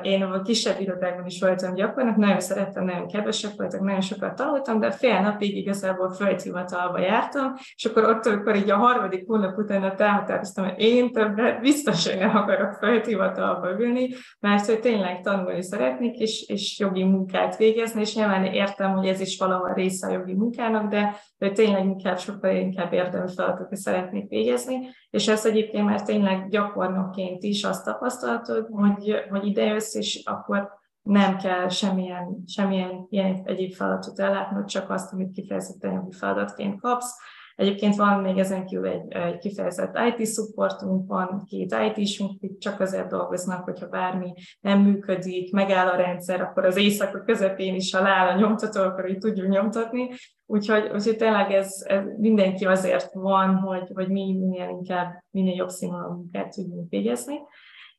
én 0.02 0.22
a 0.22 0.42
kisebb 0.42 0.80
irodákban 0.80 1.26
is 1.26 1.40
voltam 1.40 1.74
gyakornak, 1.74 2.16
nagyon 2.16 2.40
szerettem, 2.40 2.86
nagyon 2.86 3.08
kedvesek 3.08 3.52
voltak, 3.56 3.82
nagyon 3.82 4.02
sokat 4.02 4.36
tanultam, 4.36 4.80
de 4.80 4.92
fél 4.92 5.22
napig 5.22 5.58
igazából 5.58 6.14
földhivatalba 6.14 7.00
jártam, 7.00 7.54
és 7.76 7.86
akkor 7.86 8.04
ott, 8.04 8.26
amikor 8.26 8.56
így 8.56 8.70
a 8.70 8.78
harmadik 8.78 9.28
hónap 9.28 9.58
után 9.58 9.84
elhatároztam, 9.98 10.66
hogy 10.66 10.80
én 10.80 11.12
többet 11.12 11.62
biztos, 11.62 12.10
hogy 12.10 12.20
nem 12.20 12.36
akarok 12.36 12.74
földhivatalba 12.74 13.72
ülni, 13.80 14.10
mert 14.40 14.66
hogy 14.66 14.80
tényleg 14.80 15.22
tanulni 15.22 15.64
szeretnék, 15.64 16.18
és, 16.18 16.46
és 16.48 16.80
jogi 16.80 17.04
munkát 17.04 17.58
végezni, 17.58 18.02
és 18.02 18.16
nyilván 18.16 18.46
értem, 18.46 18.92
hogy 18.92 19.08
ez 19.08 19.20
is 19.20 19.38
valahol 19.38 19.74
része 19.74 20.08
a 20.08 20.12
jogi 20.12 20.34
munkának, 20.34 20.90
de, 20.90 21.16
de 21.38 21.52
tényleg 21.52 21.86
inkább 21.86 22.20
sokkal 22.20 22.56
inkább 22.56 22.94
érdemi 22.94 23.32
feladatokat 23.36 23.78
szeretnék 23.78 24.30
végezni, 24.30 24.90
és 25.16 25.28
ez 25.28 25.46
egyébként 25.46 25.86
már 25.86 26.02
tényleg 26.02 26.50
gyakornokként 26.50 27.44
is 27.44 27.64
azt 27.64 27.86
tapasztaltod, 27.86 28.68
hogy, 28.72 29.16
hogy 29.30 29.46
idejössz, 29.46 29.96
és 29.96 30.22
akkor 30.26 30.70
nem 31.02 31.38
kell 31.38 31.70
semmilyen, 31.70 32.44
semmilyen 32.48 33.08
ilyen 33.10 33.42
egyéb 33.46 33.74
feladatot 33.74 34.20
ellátnod, 34.20 34.66
csak 34.66 34.90
azt, 34.90 35.14
amit 35.14 35.32
kifejezetten 35.32 35.94
jogi 35.94 36.12
feladatként 36.12 36.82
kapsz, 36.82 37.16
Egyébként 37.56 37.96
van 37.96 38.22
még 38.22 38.38
ezen 38.38 38.66
kívül 38.66 38.88
egy, 38.88 39.12
egy 39.12 39.38
kifejezett 39.38 39.98
IT 40.18 40.28
supportunk, 40.28 41.08
van 41.08 41.44
két 41.46 41.76
IT-sunk, 41.96 42.32
akik 42.36 42.58
csak 42.58 42.80
azért 42.80 43.08
dolgoznak, 43.08 43.64
hogyha 43.64 43.88
bármi 43.88 44.34
nem 44.62 44.80
működik, 44.80 45.54
megáll 45.54 45.88
a 45.88 45.96
rendszer, 45.96 46.42
akkor 46.42 46.66
az 46.66 46.78
éjszaka 46.78 47.24
közepén 47.24 47.76
is, 47.76 47.94
ha 47.94 48.02
leáll 48.02 48.28
a 48.28 48.40
nyomtató, 48.40 48.82
akkor 48.82 49.10
így 49.10 49.18
tudjuk 49.18 49.48
nyomtatni. 49.48 50.10
Úgyhogy, 50.46 50.90
úgyhogy 50.94 51.18
tényleg 51.18 51.52
ez, 51.52 51.84
ez, 51.88 52.04
mindenki 52.18 52.66
azért 52.66 53.14
van, 53.14 53.56
hogy, 53.56 53.92
hogy 53.94 54.10
mi 54.10 54.38
minél 54.40 54.70
inkább, 54.70 55.24
minél 55.32 55.56
jobb 55.56 55.70
színvonalú 55.70 56.14
munkát 56.14 56.50
tudjunk 56.50 56.90
végezni. 56.90 57.40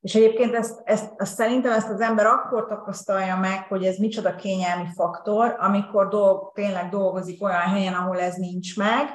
És 0.00 0.14
egyébként 0.14 0.54
ezt, 0.54 0.80
ezt, 0.84 1.12
ezt 1.16 1.34
szerintem 1.34 1.72
ezt 1.72 1.90
az 1.90 2.00
ember 2.00 2.26
akkor 2.26 2.66
tapasztalja 2.66 3.36
meg, 3.36 3.66
hogy 3.68 3.84
ez 3.84 3.96
micsoda 3.96 4.34
kényelmi 4.34 4.86
faktor, 4.94 5.56
amikor 5.58 6.08
dolg, 6.08 6.52
tényleg 6.54 6.88
dolgozik 6.88 7.42
olyan 7.42 7.60
helyen, 7.60 7.94
ahol 7.94 8.20
ez 8.20 8.34
nincs 8.34 8.76
meg, 8.76 9.08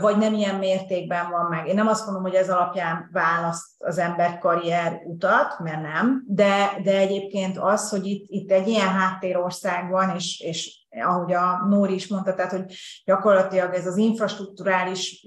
vagy 0.00 0.16
nem 0.16 0.34
ilyen 0.34 0.54
mértékben 0.54 1.30
van 1.30 1.46
meg. 1.46 1.66
Én 1.66 1.74
nem 1.74 1.86
azt 1.86 2.04
mondom, 2.04 2.22
hogy 2.22 2.34
ez 2.34 2.50
alapján 2.50 3.08
választ 3.12 3.66
az 3.78 3.98
ember 3.98 4.38
karrier 4.38 5.02
utat, 5.04 5.58
mert 5.58 5.82
nem, 5.82 6.24
de, 6.26 6.80
de 6.82 6.98
egyébként 6.98 7.58
az, 7.58 7.90
hogy 7.90 8.06
itt, 8.06 8.24
itt 8.28 8.50
egy 8.50 8.68
ilyen 8.68 8.88
háttérország 8.88 9.90
van, 9.90 10.14
és, 10.16 10.40
és 10.40 10.77
ahogy 10.90 11.32
a 11.32 11.66
Nóri 11.68 11.94
is 11.94 12.08
mondta, 12.08 12.34
tehát 12.34 12.50
hogy 12.50 12.74
gyakorlatilag 13.04 13.74
ez 13.74 13.86
az 13.86 13.96
infrastruktúrális, 13.96 15.24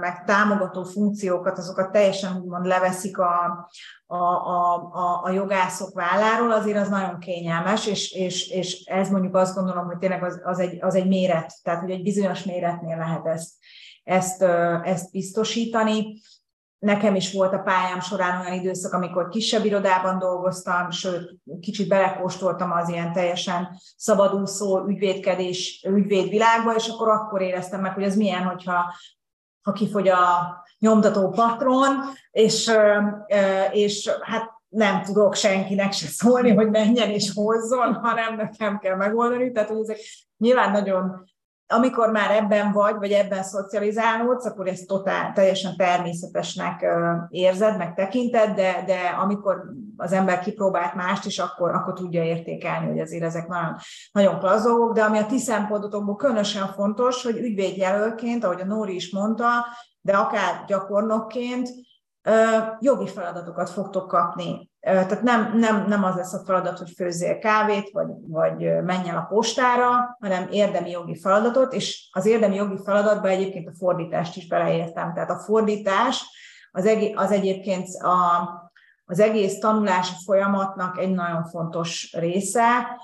meg 0.00 0.24
támogató 0.24 0.84
funkciókat, 0.84 1.58
azokat 1.58 1.92
teljesen 1.92 2.36
úgymond 2.36 2.66
leveszik 2.66 3.18
a, 3.18 3.68
a, 4.06 4.16
a, 4.16 4.74
a, 4.92 5.22
a 5.24 5.30
jogászok 5.30 5.94
válláról, 5.94 6.52
azért 6.52 6.78
az 6.78 6.88
nagyon 6.88 7.18
kényelmes, 7.18 7.86
és, 7.86 8.12
és, 8.12 8.48
és 8.48 8.84
ez 8.84 9.08
mondjuk 9.10 9.34
azt 9.34 9.54
gondolom, 9.54 9.86
hogy 9.86 9.98
tényleg 9.98 10.22
az, 10.22 10.40
az, 10.44 10.58
egy, 10.58 10.78
az 10.80 10.94
egy 10.94 11.08
méret, 11.08 11.52
tehát 11.62 11.80
hogy 11.80 11.90
egy 11.90 12.02
bizonyos 12.02 12.44
méretnél 12.44 12.96
lehet 12.96 13.26
ezt, 13.26 13.52
ezt, 14.04 14.42
ezt 14.82 15.10
biztosítani. 15.10 16.20
Nekem 16.84 17.14
is 17.14 17.32
volt 17.32 17.52
a 17.52 17.58
pályám 17.58 18.00
során 18.00 18.40
olyan 18.40 18.60
időszak, 18.60 18.92
amikor 18.92 19.28
kisebb 19.28 19.64
irodában 19.64 20.18
dolgoztam, 20.18 20.90
sőt, 20.90 21.34
kicsit 21.60 21.88
belekóstoltam 21.88 22.72
az 22.72 22.88
ilyen 22.88 23.12
teljesen 23.12 23.68
szabadúszó 23.96 24.86
ügyvédkedés, 24.88 25.84
ügyvédvilágba, 25.88 26.74
és 26.74 26.88
akkor 26.88 27.08
akkor 27.08 27.42
éreztem 27.42 27.80
meg, 27.80 27.94
hogy 27.94 28.02
ez 28.02 28.16
milyen, 28.16 28.42
hogyha 28.42 28.94
ha 29.62 29.72
kifogy 29.72 30.08
a 30.08 30.18
nyomtató 30.78 31.28
patron, 31.28 31.90
és, 32.30 32.72
és 33.72 34.10
hát 34.20 34.52
nem 34.68 35.02
tudok 35.02 35.34
senkinek 35.34 35.92
se 35.92 36.06
szólni, 36.06 36.54
hogy 36.54 36.70
menjen 36.70 37.10
és 37.10 37.32
hozzon, 37.34 37.94
hanem 37.94 38.36
nekem 38.36 38.78
kell 38.78 38.96
megoldani. 38.96 39.52
Tehát, 39.52 39.68
hogy 39.68 39.80
ezek 39.80 39.98
nyilván 40.36 40.70
nagyon 40.70 41.24
amikor 41.66 42.10
már 42.10 42.30
ebben 42.30 42.72
vagy, 42.72 42.94
vagy 42.94 43.12
ebben 43.12 43.42
szocializálódsz, 43.42 44.46
akkor 44.46 44.66
ezt 44.66 44.86
totál, 44.86 45.32
teljesen 45.32 45.76
természetesnek 45.76 46.86
érzed, 47.28 47.76
meg 47.76 47.94
tekinted, 47.94 48.54
de, 48.54 48.82
de 48.86 48.98
amikor 49.22 49.62
az 49.96 50.12
ember 50.12 50.38
kipróbált 50.38 50.94
mást 50.94 51.24
is, 51.24 51.38
akkor, 51.38 51.74
akkor 51.74 51.92
tudja 51.92 52.24
értékelni, 52.24 52.86
hogy 52.86 53.00
azért 53.00 53.24
ezek 53.24 53.46
nagyon, 53.46 53.76
nagyon 54.12 54.38
plazók, 54.38 54.92
de 54.92 55.02
ami 55.02 55.18
a 55.18 55.26
ti 55.26 55.38
szempontotokból 55.38 56.16
különösen 56.16 56.66
fontos, 56.66 57.22
hogy 57.22 57.36
ügyvédjelölként, 57.36 58.44
ahogy 58.44 58.60
a 58.60 58.64
Nóri 58.64 58.94
is 58.94 59.12
mondta, 59.12 59.48
de 60.00 60.16
akár 60.16 60.64
gyakornokként 60.66 61.68
jogi 62.80 63.06
feladatokat 63.06 63.70
fogtok 63.70 64.08
kapni. 64.08 64.70
Tehát 64.84 65.22
nem, 65.22 65.58
nem, 65.58 65.84
nem 65.88 66.04
az 66.04 66.14
lesz 66.14 66.32
a 66.32 66.42
feladat, 66.46 66.78
hogy 66.78 66.90
főzzél 66.96 67.38
kávét, 67.38 67.90
vagy, 67.92 68.08
vagy 68.28 68.82
menj 68.82 69.08
el 69.08 69.16
a 69.16 69.26
postára, 69.34 70.16
hanem 70.20 70.46
érdemi 70.50 70.90
jogi 70.90 71.20
feladatot, 71.20 71.72
és 71.72 72.08
az 72.12 72.26
érdemi 72.26 72.54
jogi 72.54 72.78
feladatba 72.84 73.28
egyébként 73.28 73.68
a 73.68 73.74
fordítást 73.78 74.36
is 74.36 74.46
beleértem. 74.46 75.14
Tehát 75.14 75.30
a 75.30 75.38
fordítás 75.38 76.24
az, 76.72 76.86
egy, 76.86 77.12
az 77.16 77.30
egyébként 77.30 77.88
a, 78.02 78.48
az 79.04 79.20
egész 79.20 79.58
tanulási 79.58 80.14
folyamatnak 80.24 80.98
egy 80.98 81.14
nagyon 81.14 81.44
fontos 81.44 82.16
része, 82.18 82.98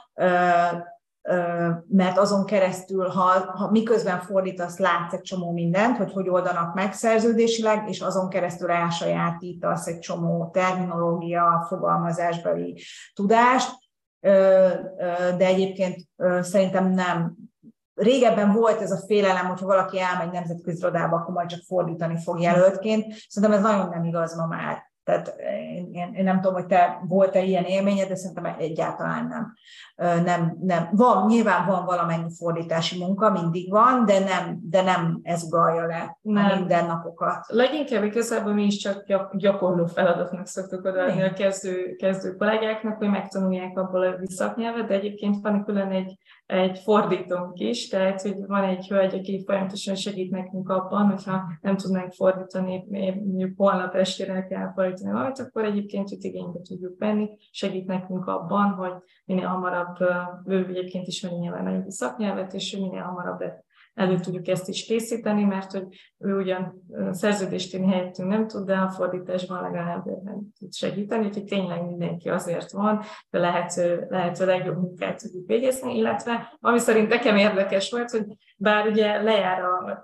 mert 1.88 2.18
azon 2.18 2.44
keresztül, 2.44 3.08
ha, 3.08 3.52
ha 3.56 3.70
miközben 3.70 4.20
fordítasz, 4.20 4.78
látsz 4.78 5.12
egy 5.12 5.20
csomó 5.20 5.52
mindent, 5.52 5.96
hogy 5.96 6.12
hogy 6.12 6.28
oldanak 6.28 6.74
meg 6.74 6.92
szerződésileg, 6.92 7.88
és 7.88 8.00
azon 8.00 8.28
keresztül 8.28 8.70
elsajátítasz 8.70 9.86
egy 9.86 9.98
csomó 9.98 10.50
terminológia, 10.52 11.64
fogalmazásbeli 11.68 12.82
tudást, 13.14 13.70
de 15.36 15.46
egyébként 15.46 15.96
szerintem 16.40 16.90
nem. 16.90 17.34
Régebben 17.94 18.52
volt 18.52 18.80
ez 18.80 18.90
a 18.90 19.04
félelem, 19.06 19.46
hogyha 19.46 19.66
valaki 19.66 20.00
elmegy 20.00 20.30
nemzetközi 20.30 20.78
irodába, 20.78 21.16
akkor 21.16 21.34
majd 21.34 21.48
csak 21.48 21.60
fordítani 21.66 22.16
fog 22.24 22.40
jelöltként. 22.40 23.14
Szerintem 23.28 23.58
ez 23.58 23.64
nagyon 23.64 23.88
nem 23.88 24.04
igaz 24.04 24.36
ma 24.36 24.46
már. 24.46 24.88
Tehát 25.04 25.34
én, 25.92 26.12
én, 26.12 26.24
nem 26.24 26.40
tudom, 26.40 26.54
hogy 26.54 26.66
te 26.66 27.00
volt-e 27.08 27.42
ilyen 27.42 27.64
élményed, 27.64 28.08
de 28.08 28.14
szerintem 28.14 28.54
egyáltalán 28.58 29.26
nem. 29.26 29.54
Nem, 30.01 30.57
nem. 30.61 30.88
Van, 30.92 31.26
nyilván 31.26 31.66
van 31.66 31.84
valamennyi 31.84 32.30
fordítási 32.38 32.98
munka, 32.98 33.30
mindig 33.30 33.70
van, 33.70 34.05
de 34.05 34.18
nem, 34.18 34.59
de 34.62 34.82
nem 34.82 35.20
ez 35.22 35.42
ugalja 35.42 35.86
le 35.86 36.18
nem. 36.22 36.44
a 36.44 36.55
mindennapokat. 36.57 37.46
Leginkább 37.48 38.05
igazából 38.05 38.53
mi 38.53 38.64
is 38.64 38.76
csak 38.76 39.05
gyakorló 39.36 39.86
feladatnak 39.86 40.46
szoktuk 40.46 40.84
odaadni 40.84 41.22
a 41.22 41.32
kezdő, 41.32 41.94
kezdő 41.98 42.36
kollégáknak, 42.36 42.98
hogy 42.98 43.11
megtanulják 43.11 43.78
abból 43.78 44.07
a 44.07 44.16
visszaknyelvet, 44.16 44.86
de 44.86 44.94
egyébként 44.94 45.36
van 45.42 45.64
külön 45.64 45.90
egy 45.90 46.18
egy 46.51 46.78
fordítónk 46.78 47.59
is, 47.59 47.88
tehát 47.88 48.22
hogy 48.22 48.46
van 48.46 48.64
egy 48.64 48.86
hölgy, 48.86 49.14
aki 49.14 49.42
folyamatosan 49.46 49.94
segít 49.94 50.30
nekünk 50.30 50.68
abban, 50.68 51.07
hogyha 51.07 51.42
nem 51.61 51.76
tudnánk 51.76 52.12
fordítani, 52.12 52.84
mondjuk 53.24 53.53
holnap 53.57 53.94
estére 53.94 54.46
kell 54.46 54.72
fordítani 54.72 55.12
valamit, 55.12 55.38
akkor 55.38 55.64
egyébként 55.64 56.11
itt 56.11 56.22
igénybe 56.22 56.59
tudjuk 56.62 56.98
venni, 56.98 57.30
segít 57.51 57.86
nekünk 57.86 58.26
abban, 58.26 58.70
hogy 58.70 58.92
minél 59.24 59.46
hamarabb, 59.46 59.89
ő 60.47 60.66
egyébként 60.68 61.07
ismeri 61.07 61.34
nyilván 61.34 61.84
a 61.86 61.91
szaknyelvet, 61.91 62.55
és 62.55 62.76
minél 62.76 63.03
hamarabb 63.03 63.43
elő 63.95 64.18
tudjuk 64.18 64.49
ezt 64.49 64.68
is 64.68 64.84
készíteni, 64.84 65.45
mert 65.45 65.72
hogy 65.72 65.86
ő 66.18 66.36
ugyan 66.36 66.82
szerződést 67.11 67.74
írni 67.74 67.86
helyettünk 67.86 68.28
nem 68.28 68.47
tud, 68.47 68.66
de 68.66 68.76
a 68.76 68.91
fordításban 68.91 69.62
legalább 69.62 70.03
tud 70.59 70.72
segíteni, 70.72 71.26
úgyhogy 71.26 71.45
tényleg 71.45 71.84
mindenki 71.84 72.28
azért 72.28 72.70
van, 72.70 73.01
de 73.30 73.38
lehető, 73.38 74.07
lehető 74.09 74.47
legjobb 74.47 74.76
munkát 74.76 75.20
tudjuk 75.20 75.47
végezni, 75.47 75.97
illetve 75.97 76.57
ami 76.61 76.78
szerint 76.78 77.09
nekem 77.09 77.36
érdekes 77.36 77.91
volt, 77.91 78.11
hogy 78.11 78.24
bár 78.61 78.86
ugye 78.86 79.22
lejár 79.22 79.62
a, 79.62 80.02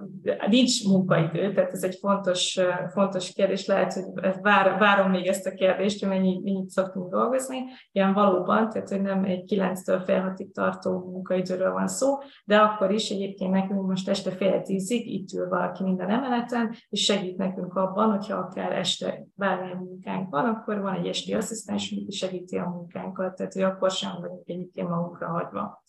nincs 0.49 0.85
munkaidő, 0.89 1.53
tehát 1.53 1.73
ez 1.73 1.83
egy 1.83 1.97
fontos, 2.01 2.61
fontos 2.93 3.33
kérdés, 3.33 3.67
lehet, 3.67 3.93
hogy 3.93 4.05
vár, 4.41 4.79
várom 4.79 5.11
még 5.11 5.27
ezt 5.27 5.47
a 5.47 5.55
kérdést, 5.55 6.01
hogy 6.01 6.09
mennyi, 6.09 6.41
mennyit 6.45 6.69
szoktunk 6.69 7.11
dolgozni, 7.11 7.59
ilyen 7.93 8.13
valóban, 8.13 8.69
tehát 8.69 8.89
hogy 8.89 9.03
nem 9.03 9.25
egy 9.25 9.53
9-től 9.55 10.03
fél 10.05 10.21
hatig 10.21 10.53
tartó 10.53 10.91
munkaidőről 10.99 11.73
van 11.73 11.89
szó, 11.89 12.19
de 12.45 12.57
akkor 12.57 12.91
is 12.91 13.11
egyébként 13.11 13.51
nekünk 13.51 13.87
most 13.87 14.09
este 14.09 14.31
fél 14.31 14.63
tízig 14.63 15.13
itt 15.13 15.33
ül 15.33 15.49
valaki 15.49 15.83
minden 15.83 16.11
emeleten, 16.11 16.75
és 16.89 17.05
segít 17.05 17.37
nekünk 17.37 17.75
abban, 17.75 18.11
hogyha 18.11 18.37
akár 18.37 18.73
este 18.73 19.27
bármilyen 19.35 19.77
munkánk 19.77 20.31
van, 20.31 20.45
akkor 20.45 20.81
van 20.81 20.95
egy 20.95 21.07
esti 21.07 21.35
asszisztens, 21.35 21.93
aki 21.93 22.11
segíti 22.11 22.57
a 22.57 22.69
munkánkat, 22.69 23.35
tehát 23.35 23.53
hogy 23.53 23.63
akkor 23.63 23.91
sem 23.91 24.11
vagyunk 24.21 24.49
egyébként 24.49 24.89
magunkra 24.89 25.29
hagyva 25.29 25.85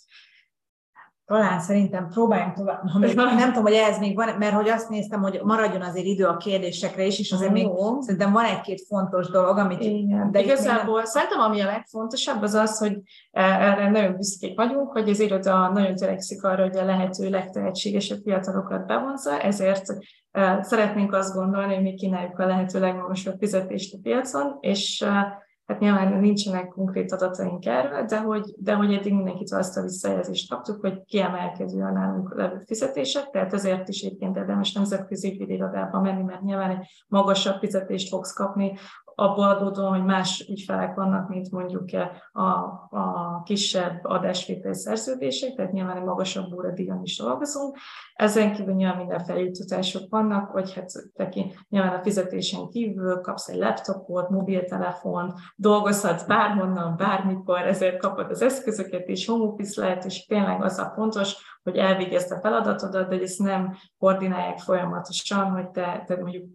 talán 1.27 1.59
szerintem 1.59 2.07
próbáljunk 2.09 2.53
tovább, 2.53 2.89
ha 2.89 2.99
még, 2.99 3.15
nem 3.15 3.47
tudom, 3.47 3.63
hogy 3.63 3.73
ez 3.73 3.99
még 3.99 4.15
van, 4.15 4.35
mert 4.39 4.53
hogy 4.53 4.69
azt 4.69 4.89
néztem, 4.89 5.21
hogy 5.21 5.39
maradjon 5.43 5.81
azért 5.81 6.05
idő 6.05 6.25
a 6.25 6.37
kérdésekre 6.37 7.05
is, 7.05 7.19
és 7.19 7.31
azért 7.31 7.51
még 7.51 7.69
szerintem 7.99 8.31
van 8.31 8.45
egy-két 8.45 8.81
fontos 8.87 9.29
dolog, 9.29 9.57
amit... 9.57 9.81
Igen. 9.81 10.31
De 10.31 10.41
Igazából 10.41 10.95
nem... 10.95 11.05
szerintem 11.05 11.39
ami 11.39 11.61
a 11.61 11.65
legfontosabb 11.65 12.41
az 12.41 12.53
az, 12.53 12.77
hogy 12.77 12.97
e, 13.31 13.41
erre 13.41 13.89
nagyon 13.89 14.15
büszkék 14.15 14.57
vagyunk, 14.57 14.91
hogy 14.91 15.09
az 15.09 15.19
iroda 15.19 15.69
nagyon 15.69 15.95
törekszik 15.95 16.43
arra, 16.43 16.63
hogy 16.63 16.77
a 16.77 16.85
lehető 16.85 17.29
legtehetségesebb 17.29 18.19
fiatalokat 18.23 18.85
bevonza, 18.85 19.39
ezért 19.39 19.85
e, 20.31 20.59
szeretnénk 20.61 21.13
azt 21.13 21.33
gondolni, 21.33 21.73
hogy 21.73 21.83
mi 21.83 21.93
kínáljuk 21.93 22.39
a 22.39 22.45
lehető 22.45 22.79
legmagasabb 22.79 23.35
fizetést 23.39 23.93
a 23.93 23.97
piacon, 24.01 24.57
és 24.59 25.01
e, 25.01 25.45
Hát 25.67 25.79
nyilván 25.79 26.19
nincsenek 26.19 26.67
konkrét 26.67 27.11
adataink 27.11 27.65
erről, 27.65 28.05
de 28.05 28.19
hogy, 28.19 28.53
de 28.57 28.73
hogy 28.73 28.93
eddig 28.93 29.13
mindenkitől 29.13 29.59
azt 29.59 29.77
a 29.77 29.81
visszajelzést 29.81 30.49
kaptuk, 30.49 30.81
hogy 30.81 31.03
kiemelkedő 31.05 31.81
a 31.81 31.91
nálunk 31.91 32.35
levő 32.35 32.63
fizetések, 32.65 33.29
tehát 33.29 33.53
ezért 33.53 33.87
is 33.87 34.01
egyébként 34.01 34.37
érdemes 34.37 34.73
nemzetközi 34.73 35.31
ügyvédirodába 35.31 36.01
menni, 36.01 36.23
mert 36.23 36.41
nyilván 36.41 36.69
egy 36.69 37.05
magasabb 37.07 37.59
fizetést 37.59 38.09
fogsz 38.09 38.33
kapni, 38.33 38.77
abból 39.19 39.47
adódóan, 39.47 39.89
hogy 39.89 40.05
más 40.05 40.45
ügyfelek 40.49 40.95
vannak, 40.95 41.29
mint 41.29 41.51
mondjuk 41.51 41.89
a, 42.33 42.41
a 42.89 43.41
kisebb 43.43 43.99
adásvétel 44.03 44.73
szerződések, 44.73 45.55
tehát 45.55 45.71
nyilván 45.71 45.97
egy 45.97 46.03
magasabb 46.03 46.53
óradíjon 46.53 47.01
is 47.03 47.17
dolgozunk. 47.17 47.77
Ezen 48.13 48.53
kívül 48.53 48.73
nyilván 48.73 48.97
minden 48.97 49.23
feljutatások 49.23 50.09
vannak, 50.09 50.49
hogy 50.49 50.73
hát 50.73 50.91
teki, 51.15 51.55
nyilván 51.69 51.93
a 51.93 52.01
fizetésen 52.03 52.67
kívül 52.67 53.21
kapsz 53.21 53.47
egy 53.47 53.57
laptopot, 53.57 54.29
mobiltelefon, 54.29 55.33
dolgozhatsz 55.55 56.25
bárhonnan, 56.25 56.95
bármikor, 56.97 57.61
ezért 57.61 57.97
kapod 57.97 58.29
az 58.29 58.41
eszközöket, 58.41 59.07
és 59.07 59.27
home 59.27 59.43
office 59.43 59.81
lehet, 59.81 60.05
és 60.05 60.25
tényleg 60.25 60.63
az 60.63 60.77
a 60.77 60.91
fontos, 60.95 61.56
hogy 61.67 61.77
elvégezd 61.77 62.31
a 62.31 62.39
feladatodat, 62.39 63.09
de 63.09 63.15
hogy 63.15 63.23
ezt 63.23 63.39
nem 63.39 63.75
koordinálják 63.97 64.59
folyamatosan, 64.59 65.51
hogy 65.51 65.69
te, 65.69 66.03
te 66.05 66.15
mondjuk 66.15 66.45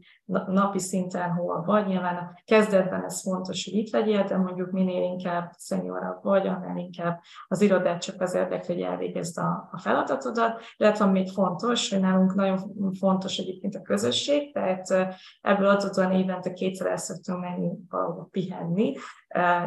napi 0.46 0.78
szinten 0.78 1.30
hol 1.30 1.62
vagy. 1.62 1.86
Nyilván 1.86 2.16
a 2.16 2.40
kezdetben 2.44 3.04
ez 3.04 3.22
fontos, 3.22 3.64
hogy 3.64 3.74
itt 3.74 3.90
legyél, 3.90 4.24
de 4.24 4.36
mondjuk 4.36 4.70
minél 4.70 5.02
inkább 5.02 5.50
szeniorabb 5.56 6.22
vagy, 6.22 6.46
annál 6.46 6.76
inkább 6.76 7.20
az 7.48 7.60
irodát 7.60 8.02
csak 8.02 8.20
az 8.20 8.34
érdekli, 8.34 8.74
hogy 8.74 8.82
elvégezd 8.82 9.38
a, 9.38 9.68
a 9.72 9.78
feladatodat. 9.78 10.62
Illetve 10.76 11.04
még 11.04 11.28
fontos, 11.28 11.90
hogy 11.90 12.00
nálunk 12.00 12.34
nagyon 12.34 12.58
fontos 12.98 13.38
egyébként 13.38 13.74
a 13.74 13.82
közösség, 13.82 14.52
tehát 14.52 15.16
ebből 15.40 15.68
adódóan 15.68 16.12
évente 16.12 16.52
kétszer 16.52 16.86
el 16.86 16.96
szoktunk 16.96 17.40
menni 17.40 17.70
valahova 17.90 18.28
pihenni, 18.30 18.94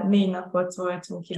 négy 0.07 0.29
napot 0.29 0.75
voltunk 0.75 1.23
ki. 1.23 1.33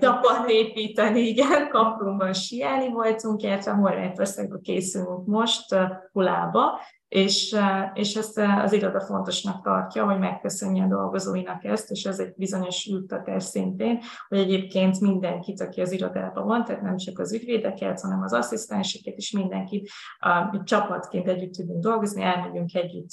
Csapatépíteni, 0.00 1.20
igen, 1.20 1.68
Kaprumban 1.68 2.32
sielni 2.32 2.92
voltunk, 2.92 3.42
illetve 3.42 3.72
Horvátországba 3.72 4.58
készülünk 4.58 5.26
most 5.26 5.74
Hulába, 6.12 6.80
és, 7.08 7.56
és 7.94 8.14
ezt 8.14 8.38
az 8.62 8.72
iroda 8.72 9.00
fontosnak 9.00 9.62
tartja, 9.62 10.04
hogy 10.04 10.18
megköszönje 10.18 10.84
a 10.84 10.88
dolgozóinak 10.88 11.64
ezt, 11.64 11.90
és 11.90 12.04
ez 12.04 12.18
egy 12.18 12.34
bizonyos 12.36 12.86
juttatás 12.86 13.42
szintén, 13.42 14.00
hogy 14.28 14.38
egyébként 14.38 15.00
mindenkit, 15.00 15.60
aki 15.60 15.80
az 15.80 15.92
irodában 15.92 16.46
van, 16.46 16.64
tehát 16.64 16.82
nem 16.82 16.96
csak 16.96 17.18
az 17.18 17.32
ügyvédeket, 17.32 18.00
hanem 18.00 18.22
az 18.22 18.32
asszisztenseket 18.32 19.16
is 19.16 19.30
mindenkit 19.30 19.88
a, 20.18 20.62
csapatként 20.64 21.28
együtt 21.28 21.52
tudunk 21.52 21.82
dolgozni, 21.82 22.22
elmegyünk 22.22 22.74
együtt 22.74 23.10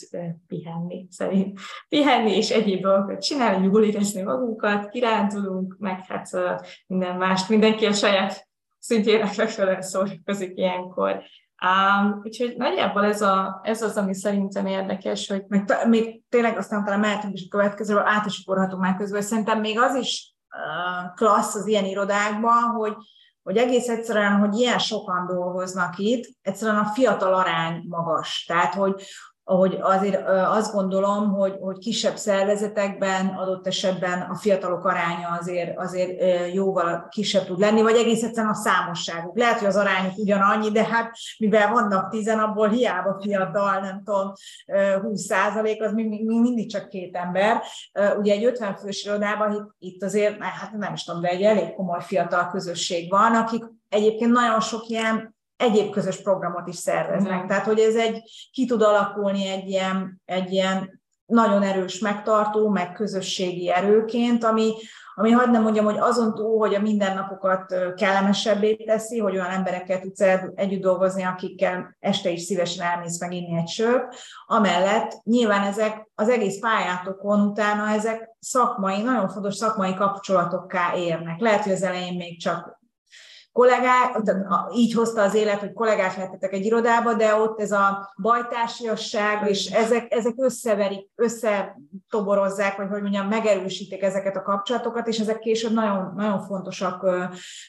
pihenni, 0.48 1.08
szerint 1.10 1.60
pihenni 1.90 2.36
és 2.36 2.50
egyéb 2.50 2.82
dolgokat 2.82 3.22
csinálni, 3.22 3.66
jól 3.66 3.84
érezni 3.84 4.22
magunkat, 4.22 4.90
kirándulunk, 4.90 5.76
meg 5.80 6.06
hát 6.06 6.30
minden 6.88 7.18
mást, 7.18 7.50
mindenki 7.50 7.86
a 7.86 7.94
saját 7.94 8.48
szintjére 8.80 9.30
megfelelően 9.38 9.82
szórakozik 9.82 10.58
ilyenkor. 10.58 11.24
Um, 11.64 12.22
úgyhogy 12.24 12.54
nagyjából 12.58 13.06
ez, 13.06 13.22
a, 13.22 13.62
ez 13.64 13.82
az, 13.82 13.98
ami 13.98 14.16
szerintem 14.16 14.66
érdekes, 14.66 15.28
hogy... 15.28 15.44
Még, 15.48 15.64
még 15.88 16.22
tényleg 16.30 16.58
aztán 16.58 16.84
talán 16.84 17.00
mehetünk 17.00 17.34
is 17.34 17.46
a 17.46 17.50
következőről, 17.50 18.08
át 18.08 18.26
is 18.26 18.42
forhatunk 18.46 18.82
már 18.82 18.96
közben. 18.96 19.22
Szerintem 19.22 19.60
még 19.60 19.80
az 19.80 19.96
is 19.96 20.36
uh, 20.56 21.14
klassz 21.16 21.56
az 21.56 21.68
ilyen 21.68 21.86
irodákban, 21.86 22.64
hogy, 22.64 22.96
hogy 23.44 23.58
egész 23.58 23.88
egyszerűen, 23.88 24.40
hogy 24.40 24.56
ilyen 24.56 24.80
sokan 24.80 25.26
dolgoznak 25.28 25.98
itt, 25.98 26.30
egyszerűen 26.42 26.78
a 26.78 26.92
fiatal 26.94 27.34
arány 27.34 27.84
magas. 27.88 28.46
Tehát, 28.48 28.74
hogy, 28.74 29.04
ahogy 29.46 29.78
azért 29.82 30.28
azt 30.28 30.74
gondolom, 30.74 31.32
hogy, 31.34 31.58
hogy 31.62 31.78
kisebb 31.78 32.16
szervezetekben 32.16 33.28
adott 33.28 33.68
esetben 33.68 34.22
a 34.22 34.36
fiatalok 34.36 34.86
aránya 34.86 35.28
azért, 35.40 35.78
azért 35.80 36.22
jóval 36.54 37.08
kisebb 37.10 37.46
tud 37.46 37.60
lenni, 37.60 37.82
vagy 37.82 37.96
egész 37.96 38.24
egyszerűen 38.24 38.54
a 38.54 38.56
számosságuk. 38.56 39.38
Lehet, 39.38 39.58
hogy 39.60 39.68
az 39.68 39.76
arányuk 39.76 40.18
ugyanannyi, 40.18 40.72
de 40.72 40.84
hát 40.84 41.12
mivel 41.38 41.72
vannak 41.72 42.10
tizen, 42.10 42.40
abból 42.40 42.70
hiába 42.70 43.18
fiatal, 43.22 43.80
nem 43.80 44.02
tudom, 44.04 44.32
20 45.02 45.22
százalék, 45.22 45.84
az 45.84 45.94
még, 45.94 46.26
mindig 46.26 46.72
csak 46.72 46.90
két 46.90 47.16
ember. 47.16 47.62
Ugye 48.18 48.34
egy 48.34 48.46
50 48.46 48.76
fős 48.76 49.06
irodában 49.06 49.76
itt 49.80 50.04
azért, 50.04 50.44
hát 50.44 50.72
nem 50.72 50.94
is 50.94 51.04
tudom, 51.04 51.22
de 51.22 51.28
egy 51.28 51.42
elég 51.42 51.74
komoly 51.74 52.02
fiatal 52.02 52.50
közösség 52.50 53.10
van, 53.10 53.36
akik 53.36 53.64
egyébként 53.90 54.32
nagyon 54.32 54.60
sok 54.60 54.88
ilyen 54.88 55.36
egyéb 55.58 55.92
közös 55.92 56.22
programot 56.22 56.68
is 56.68 56.76
szerveznek. 56.76 57.44
Mm. 57.44 57.48
Tehát, 57.48 57.66
hogy 57.66 57.80
ez 57.80 57.96
egy, 57.96 58.22
ki 58.52 58.66
tud 58.66 58.82
alakulni 58.82 59.48
egy 59.48 59.70
ilyen, 59.70 60.22
egy 60.26 60.52
ilyen 60.52 61.02
nagyon 61.26 61.62
erős 61.62 62.00
megtartó, 62.00 62.70
meg 62.70 62.92
közösségi 62.92 63.70
erőként, 63.70 64.44
ami, 64.44 64.74
ami 65.16 65.32
hagyd 65.32 65.52
nem 65.52 65.62
mondjam, 65.62 65.86
hogy 65.86 65.98
azon 65.98 66.34
túl, 66.34 66.58
hogy 66.58 66.76
a 66.76 66.80
mindennapokat 66.80 67.76
kellemesebbé 67.96 68.76
teszi, 68.76 69.20
hogy 69.20 69.34
olyan 69.34 69.50
emberekkel 69.50 70.00
tudsz 70.00 70.22
együtt 70.56 70.82
dolgozni, 70.82 71.24
akikkel 71.24 71.96
este 72.00 72.30
is 72.30 72.42
szívesen 72.42 72.86
elmész 72.86 73.20
meg 73.20 73.34
inni 73.34 73.58
egy 73.58 73.68
sört, 73.68 74.16
amellett 74.46 75.20
nyilván 75.24 75.64
ezek 75.64 76.08
az 76.16 76.30
egész 76.30 76.60
pályátokon 76.60 77.42
utána 77.42 77.90
ezek 77.90 78.30
szakmai, 78.40 79.02
nagyon 79.02 79.30
fontos 79.30 79.56
szakmai 79.56 79.94
kapcsolatokká 79.94 80.96
érnek. 80.96 81.40
Lehet, 81.40 81.64
hogy 81.64 81.72
az 81.72 81.84
elején 81.84 82.16
még 82.16 82.40
csak 82.40 82.82
kollégák, 83.54 84.22
így 84.76 84.94
hozta 84.94 85.22
az 85.22 85.34
élet, 85.34 85.60
hogy 85.60 85.74
kollégák 85.74 86.18
lettetek 86.18 86.54
egy 86.54 86.66
irodába, 86.66 87.14
de 87.14 87.36
ott 87.36 87.60
ez 87.60 87.72
a 87.72 88.14
bajtársiasság, 88.22 89.50
és 89.50 89.66
ezek, 89.66 90.14
ezek 90.14 90.34
összeverik, 90.38 91.10
összetoborozzák, 91.16 92.78
vagy 92.78 92.88
hogy 92.90 93.02
mondjam, 93.02 93.28
megerősítik 93.28 94.02
ezeket 94.02 94.36
a 94.36 94.42
kapcsolatokat, 94.42 95.08
és 95.08 95.20
ezek 95.20 95.40
később 95.40 95.74
nagyon, 95.74 96.14
nagyon 96.16 96.40
fontosak 96.40 97.06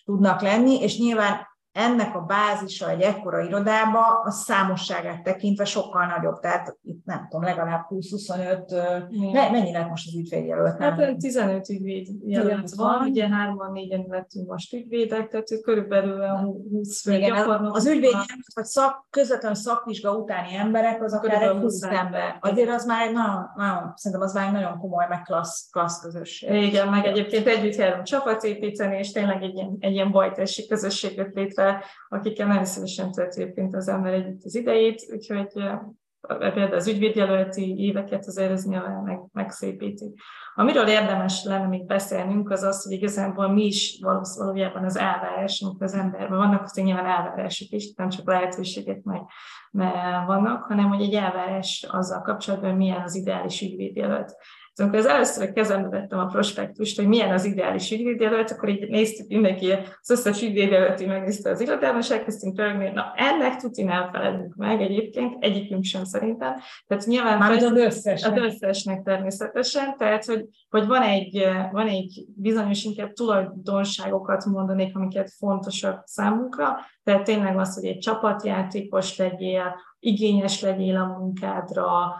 tudnak 0.04 0.40
lenni, 0.40 0.80
és 0.80 0.98
nyilván 0.98 1.53
ennek 1.74 2.14
a 2.14 2.20
bázisa 2.20 2.90
egy 2.90 3.00
ekkora 3.00 3.40
irodába 3.40 4.20
a 4.24 4.30
számosságát 4.30 5.22
tekintve 5.22 5.64
sokkal 5.64 6.06
nagyobb. 6.06 6.40
Tehát 6.40 6.76
itt 6.82 7.04
nem 7.04 7.26
tudom, 7.28 7.44
legalább 7.44 7.86
20-25, 7.90 9.32
mennyi 9.32 9.72
lett 9.72 9.88
most 9.88 10.06
az 10.06 10.14
ügyvédjelölt? 10.14 10.78
Hát 10.78 11.16
15 11.16 11.68
ügyvédjelölt 11.68 12.70
van, 12.74 13.08
ugye 13.08 13.28
hárman, 13.28 13.72
négyen 13.72 14.04
lettünk 14.08 14.48
most 14.48 14.72
ügyvédek, 14.72 15.28
tehát 15.28 15.62
körülbelül 15.62 16.22
a 16.22 16.36
20 16.70 17.06
Igen, 17.06 17.50
az 17.50 17.86
ügyvédjelölt, 17.86 18.28
vagy 18.54 18.64
szak, 18.64 19.06
közvetlenül 19.10 19.56
szakvizsga 19.56 20.16
utáni 20.16 20.54
emberek, 20.54 21.02
az 21.02 21.12
akár 21.12 21.42
egy 21.42 21.60
20 21.60 21.82
ember. 21.82 22.36
Azért 22.40 22.70
az 22.70 22.86
már 22.86 23.06
egy 23.06 23.12
nagyon, 23.12 23.50
nagyon, 23.56 23.92
szerintem 23.96 24.26
az 24.26 24.34
már 24.34 24.46
egy 24.46 24.52
nagyon 24.52 24.78
komoly, 24.78 25.06
meg 25.08 25.22
klassz, 25.22 25.70
klassz 25.70 26.00
közösség. 26.00 26.62
Igen, 26.62 26.88
meg 26.88 27.06
egyébként 27.06 27.46
együtt 27.46 27.74
járunk 27.74 28.02
csapatépíteni, 28.02 28.98
és 28.98 29.12
tényleg 29.12 29.42
egy 29.42 29.54
ilyen, 29.54 29.76
egy 29.78 29.92
ilyen 29.92 30.10
bajtási 30.10 30.66
közösséget 30.66 31.34
létre 31.34 31.63
akikkel 32.08 32.46
nagyon 32.46 32.64
szívesen 32.64 33.12
tölti 33.12 33.52
az 33.70 33.88
ember 33.88 34.12
együtt 34.12 34.44
az 34.44 34.54
idejét, 34.54 35.06
úgyhogy 35.12 35.48
például 36.26 36.74
az 36.74 36.88
ügyvédjelölti 36.88 37.74
éveket 37.78 38.26
azért 38.26 38.50
ez 38.50 38.64
nyilván 38.64 39.02
meg, 39.02 39.20
megszépíti. 39.32 40.14
Amiről 40.54 40.86
érdemes 40.86 41.44
lenne 41.44 41.66
még 41.66 41.86
beszélnünk, 41.86 42.50
az 42.50 42.62
az, 42.62 42.82
hogy 42.82 42.92
igazából 42.92 43.48
mi 43.48 43.64
is 43.64 43.98
valójában 44.36 44.84
az 44.84 44.96
elvárás, 44.96 45.62
amikor 45.64 45.86
az 45.86 45.94
emberben 45.94 46.38
vannak, 46.38 46.62
azért 46.62 46.86
nyilván 46.86 47.06
elvárások 47.06 47.68
is, 47.70 47.94
nem 47.94 48.08
csak 48.08 48.26
lehetőségek 48.26 49.02
meg, 49.02 49.20
meg 49.70 50.26
vannak, 50.26 50.64
hanem 50.64 50.88
hogy 50.88 51.02
egy 51.02 51.14
elvárás 51.14 51.86
azzal 51.90 52.20
kapcsolatban, 52.20 52.68
hogy 52.68 52.78
milyen 52.78 53.02
az 53.02 53.14
ideális 53.14 53.62
ügyvédjelölt. 53.62 54.36
Szóval 54.74 54.92
amikor 54.92 55.10
az 55.10 55.14
először 55.14 55.52
kezembe 55.52 55.88
vettem 55.88 56.18
a 56.18 56.26
prospektust, 56.26 56.96
hogy 56.96 57.06
milyen 57.06 57.32
az 57.32 57.44
ideális 57.44 57.90
ügyvédjelölt, 57.90 58.50
akkor 58.50 58.68
így 58.68 58.88
néztük 58.88 59.28
mindenki, 59.28 59.70
az 60.00 60.10
összes 60.10 60.42
ügyvédjelölti 60.42 61.06
megnézte 61.06 61.50
az 61.50 61.60
irodában, 61.60 62.00
és 62.00 62.10
elkezdtünk 62.10 62.58
rögni, 62.58 62.90
na 62.90 63.12
ennek 63.16 63.56
tuti 63.56 63.82
nem 63.82 64.10
felelünk 64.12 64.54
meg 64.54 64.80
egyébként, 64.80 65.36
egyikünk 65.44 65.84
sem 65.84 66.04
szerintem. 66.04 66.54
Tehát 66.86 67.06
nyilván 67.06 67.38
Már 67.38 67.50
az 67.50 67.62
összesnek. 67.62 68.32
Az 68.32 68.42
összesnek 68.42 69.02
természetesen, 69.02 69.96
tehát 69.96 70.24
hogy, 70.24 70.46
hogy 70.68 70.86
van, 70.86 71.02
egy, 71.02 71.44
van 71.72 71.86
egy 71.86 72.24
bizonyos 72.36 72.84
inkább 72.84 73.12
tulajdonságokat 73.12 74.44
mondanék, 74.44 74.96
amiket 74.96 75.30
fontosak 75.38 76.02
számunkra, 76.06 76.76
tehát 77.04 77.24
tényleg 77.24 77.58
az, 77.58 77.74
hogy 77.74 77.84
egy 77.84 77.98
csapatjátékos 77.98 79.16
legyél, 79.16 79.74
igényes 79.98 80.60
legyél 80.60 80.96
a 80.96 81.18
munkádra, 81.18 82.14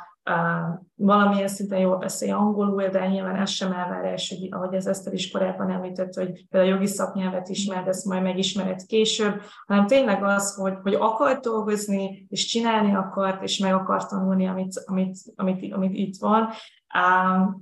valamilyen 0.97 1.49
szinten 1.49 1.79
jól 1.79 1.97
beszél 1.97 2.35
angolul, 2.35 2.89
de 2.89 3.07
nyilván 3.07 3.37
ez 3.37 3.51
sem 3.51 3.72
elvárás, 3.72 4.29
hogy 4.29 4.49
ahogy 4.51 4.75
ez 4.75 4.87
Eszter 4.87 5.12
is 5.12 5.31
korábban 5.31 5.70
említett, 5.70 6.14
hogy 6.14 6.47
például 6.51 6.72
a 6.72 6.75
jogi 6.75 6.87
szaknyelvet 6.87 7.49
ismered, 7.49 7.89
ezt 7.89 8.05
majd 8.05 8.22
megismered 8.22 8.87
később, 8.87 9.41
hanem 9.66 9.87
tényleg 9.87 10.25
az, 10.25 10.55
hogy, 10.55 10.75
hogy 10.83 10.95
akart 10.95 11.43
dolgozni, 11.43 12.27
és 12.29 12.47
csinálni 12.47 12.95
akart, 12.95 13.43
és 13.43 13.59
meg 13.59 13.75
akart 13.75 14.09
tanulni, 14.09 14.47
amit, 14.47 14.83
amit, 14.85 15.18
amit, 15.37 15.72
amit 15.75 15.95
itt 15.95 16.16
van, 16.18 16.49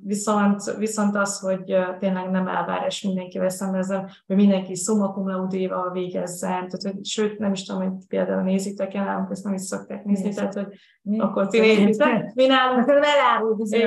Viszont, 0.03 0.77
viszont 0.79 1.17
az, 1.17 1.39
hogy 1.39 1.77
tényleg 1.99 2.31
nem 2.31 2.49
elvárás 2.49 3.03
mindenkivel 3.03 3.49
szemben, 3.49 4.11
hogy 4.27 4.37
mindenki 4.37 4.75
summa 4.75 5.13
cum 5.13 5.49
végezzen, 5.93 6.51
tehát, 6.51 6.83
hogy, 6.83 7.05
sőt, 7.05 7.39
nem 7.39 7.53
is 7.53 7.65
tudom, 7.65 7.83
hogy 7.83 8.07
például 8.09 8.43
nézitek 8.43 8.95
el, 8.95 9.05
nálunk 9.05 9.31
ezt 9.31 9.45
nem 9.45 9.55
is 9.55 9.61
szokták 9.61 10.05
nézni, 10.05 10.25
Nézd. 10.25 10.39
tehát, 10.39 10.55
hogy 10.55 10.67
Mi? 11.03 11.21
akkor 11.21 11.47
ti 11.47 11.61
nézitek, 11.61 12.35
mi 12.35 12.47
nálunk. 12.47 12.89
Elárul 12.89 13.55
bizony, 13.55 13.81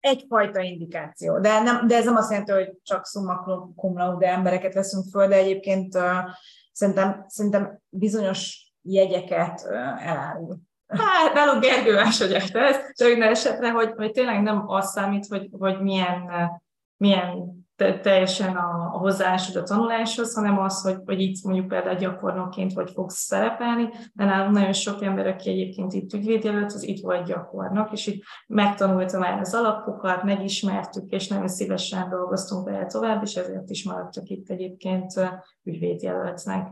egyfajta 0.00 0.60
indikáció. 0.60 1.38
De, 1.38 1.62
nem, 1.62 1.86
de 1.86 1.96
ez 1.96 2.04
nem 2.04 2.16
azt 2.16 2.30
jelenti, 2.30 2.52
hogy 2.52 2.72
csak 2.82 3.06
summa 3.06 3.34
cum 3.76 3.98
laude 3.98 4.28
embereket 4.28 4.74
veszünk 4.74 5.04
föl, 5.10 5.28
de 5.28 5.34
egyébként 5.34 5.94
uh, 5.94 6.02
szerintem, 6.72 7.24
szerintem 7.28 7.80
bizonyos 7.88 8.72
jegyeket 8.82 9.62
uh, 9.68 10.08
elárul. 10.08 10.58
Hát 10.86 11.34
nálunk 11.34 11.62
Gergő 11.62 11.94
másodjára 11.94 12.60
ez, 12.60 12.76
de 12.98 13.06
minden 13.06 13.30
esetre, 13.30 13.70
hogy, 13.70 13.92
hogy 13.96 14.10
tényleg 14.10 14.42
nem 14.42 14.68
az 14.68 14.90
számít, 14.90 15.26
hogy, 15.26 15.48
hogy 15.50 15.80
milyen, 15.80 16.30
milyen 16.96 17.56
teljesen 17.76 18.56
a, 18.56 18.94
a 18.94 18.98
hozzáállásod 18.98 19.56
a 19.56 19.62
tanuláshoz, 19.62 20.34
hanem 20.34 20.58
az, 20.58 20.82
hogy, 20.82 20.96
hogy 21.04 21.20
itt 21.20 21.42
mondjuk 21.42 21.68
például 21.68 21.96
gyakornokként 21.96 22.72
vagy 22.72 22.90
fogsz 22.90 23.18
szerepelni, 23.18 23.88
de 24.12 24.24
nálunk 24.24 24.54
nagyon 24.54 24.72
sok 24.72 25.02
ember, 25.02 25.26
aki 25.26 25.50
egyébként 25.50 25.92
itt 25.92 26.12
ügyvédjelölt, 26.12 26.72
az 26.72 26.82
itt 26.82 27.02
volt 27.02 27.26
gyakornok, 27.26 27.92
és 27.92 28.06
itt 28.06 28.22
megtanulta 28.46 29.18
már 29.18 29.40
az 29.40 29.54
alapokat, 29.54 30.22
megismertük, 30.22 31.10
és 31.10 31.28
nagyon 31.28 31.48
szívesen 31.48 32.08
dolgoztunk 32.08 32.64
vele 32.64 32.86
tovább, 32.86 33.22
és 33.22 33.34
ezért 33.34 33.70
is 33.70 33.84
maradtak 33.84 34.28
itt 34.28 34.50
egyébként 34.50 35.12
ügyvédjelöltnek. 35.62 36.68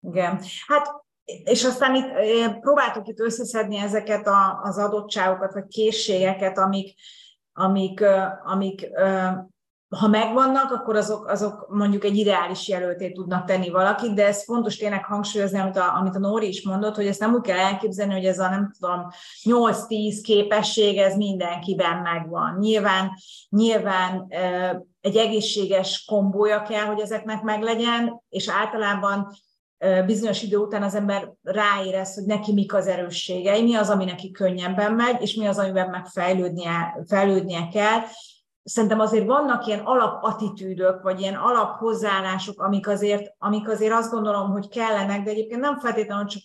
Igen. 0.00 0.40
Hát 0.66 1.04
és 1.44 1.64
aztán 1.64 1.94
itt 1.94 2.60
próbáltuk 2.60 3.08
itt 3.08 3.20
összeszedni 3.20 3.78
ezeket 3.78 4.26
a, 4.26 4.60
az 4.62 4.78
adottságokat, 4.78 5.52
vagy 5.52 5.66
készségeket, 5.66 6.58
amik, 6.58 6.94
amik, 7.52 8.04
amik 8.44 8.90
ha 9.96 10.08
megvannak, 10.08 10.70
akkor 10.70 10.96
azok, 10.96 11.26
azok 11.26 11.66
mondjuk 11.68 12.04
egy 12.04 12.16
ideális 12.16 12.68
jelöltét 12.68 13.14
tudnak 13.14 13.44
tenni 13.46 13.70
valakit, 13.70 14.14
de 14.14 14.26
ez 14.26 14.44
fontos 14.44 14.76
tényleg 14.76 15.04
hangsúlyozni, 15.04 15.58
amit 15.58 15.76
a, 15.76 15.94
amit 15.96 16.14
a 16.14 16.18
Nóri 16.18 16.48
is 16.48 16.62
mondott, 16.62 16.94
hogy 16.94 17.06
ezt 17.06 17.20
nem 17.20 17.34
úgy 17.34 17.40
kell 17.40 17.58
elképzelni, 17.58 18.12
hogy 18.12 18.24
ez 18.24 18.38
a 18.38 18.48
nem 18.48 18.72
tudom, 18.78 19.08
8-10 19.42 20.18
képesség, 20.22 20.96
ez 20.96 21.16
mindenkiben 21.16 21.96
megvan. 21.96 22.56
Nyilván, 22.58 23.10
nyilván 23.48 24.26
egy 25.00 25.16
egészséges 25.16 26.04
kombója 26.04 26.62
kell, 26.62 26.84
hogy 26.84 27.00
ezeknek 27.00 27.42
meglegyen, 27.42 28.22
és 28.28 28.48
általában 28.48 29.32
bizonyos 30.06 30.42
idő 30.42 30.56
után 30.56 30.82
az 30.82 30.94
ember 30.94 31.32
ráérez, 31.42 32.14
hogy 32.14 32.24
neki 32.24 32.52
mik 32.52 32.74
az 32.74 32.86
erősségei, 32.86 33.62
mi 33.62 33.74
az, 33.74 33.90
ami 33.90 34.04
neki 34.04 34.30
könnyebben 34.30 34.92
megy, 34.92 35.22
és 35.22 35.34
mi 35.34 35.46
az, 35.46 35.58
amiben 35.58 35.90
meg 35.90 36.06
fejlődnie, 36.06 37.04
fejlődnie 37.08 37.68
kell. 37.68 37.98
Szerintem 38.62 39.00
azért 39.00 39.26
vannak 39.26 39.66
ilyen 39.66 39.80
alapattitűdök, 39.80 41.02
vagy 41.02 41.20
ilyen 41.20 41.34
alaphozzáállások, 41.34 42.62
amik 42.62 42.88
azért, 42.88 43.34
amik 43.38 43.68
azért 43.68 43.92
azt 43.92 44.10
gondolom, 44.10 44.50
hogy 44.50 44.68
kellenek, 44.68 45.22
de 45.22 45.30
egyébként 45.30 45.60
nem 45.60 45.78
feltétlenül 45.78 46.26
csak 46.26 46.42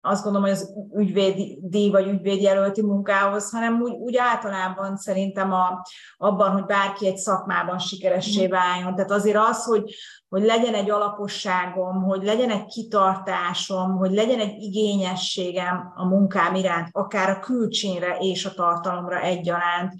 azt 0.00 0.22
gondolom, 0.22 0.48
hogy 0.48 0.56
az 0.56 0.74
ügyvédi 0.94 1.90
vagy 1.90 2.08
ügyvédjelölti 2.08 2.82
munkához, 2.82 3.50
hanem 3.50 3.80
úgy, 3.80 3.92
úgy 3.92 4.16
általában 4.16 4.96
szerintem 4.96 5.52
a, 5.52 5.82
abban, 6.16 6.50
hogy 6.50 6.64
bárki 6.64 7.06
egy 7.06 7.16
szakmában 7.16 7.78
sikeressé 7.78 8.46
mm. 8.46 8.50
váljon. 8.50 8.94
Tehát 8.94 9.10
azért 9.10 9.36
az, 9.36 9.64
hogy, 9.64 9.94
hogy 10.28 10.42
legyen 10.42 10.74
egy 10.74 10.90
alaposságom, 10.90 12.02
hogy 12.02 12.22
legyen 12.22 12.50
egy 12.50 12.64
kitartásom, 12.64 13.96
hogy 13.96 14.10
legyen 14.10 14.38
egy 14.38 14.62
igényességem 14.62 15.92
a 15.94 16.04
munkám 16.04 16.54
iránt, 16.54 16.88
akár 16.92 17.30
a 17.30 17.38
külcsínre 17.38 18.16
és 18.20 18.44
a 18.44 18.54
tartalomra 18.54 19.20
egyaránt. 19.20 19.92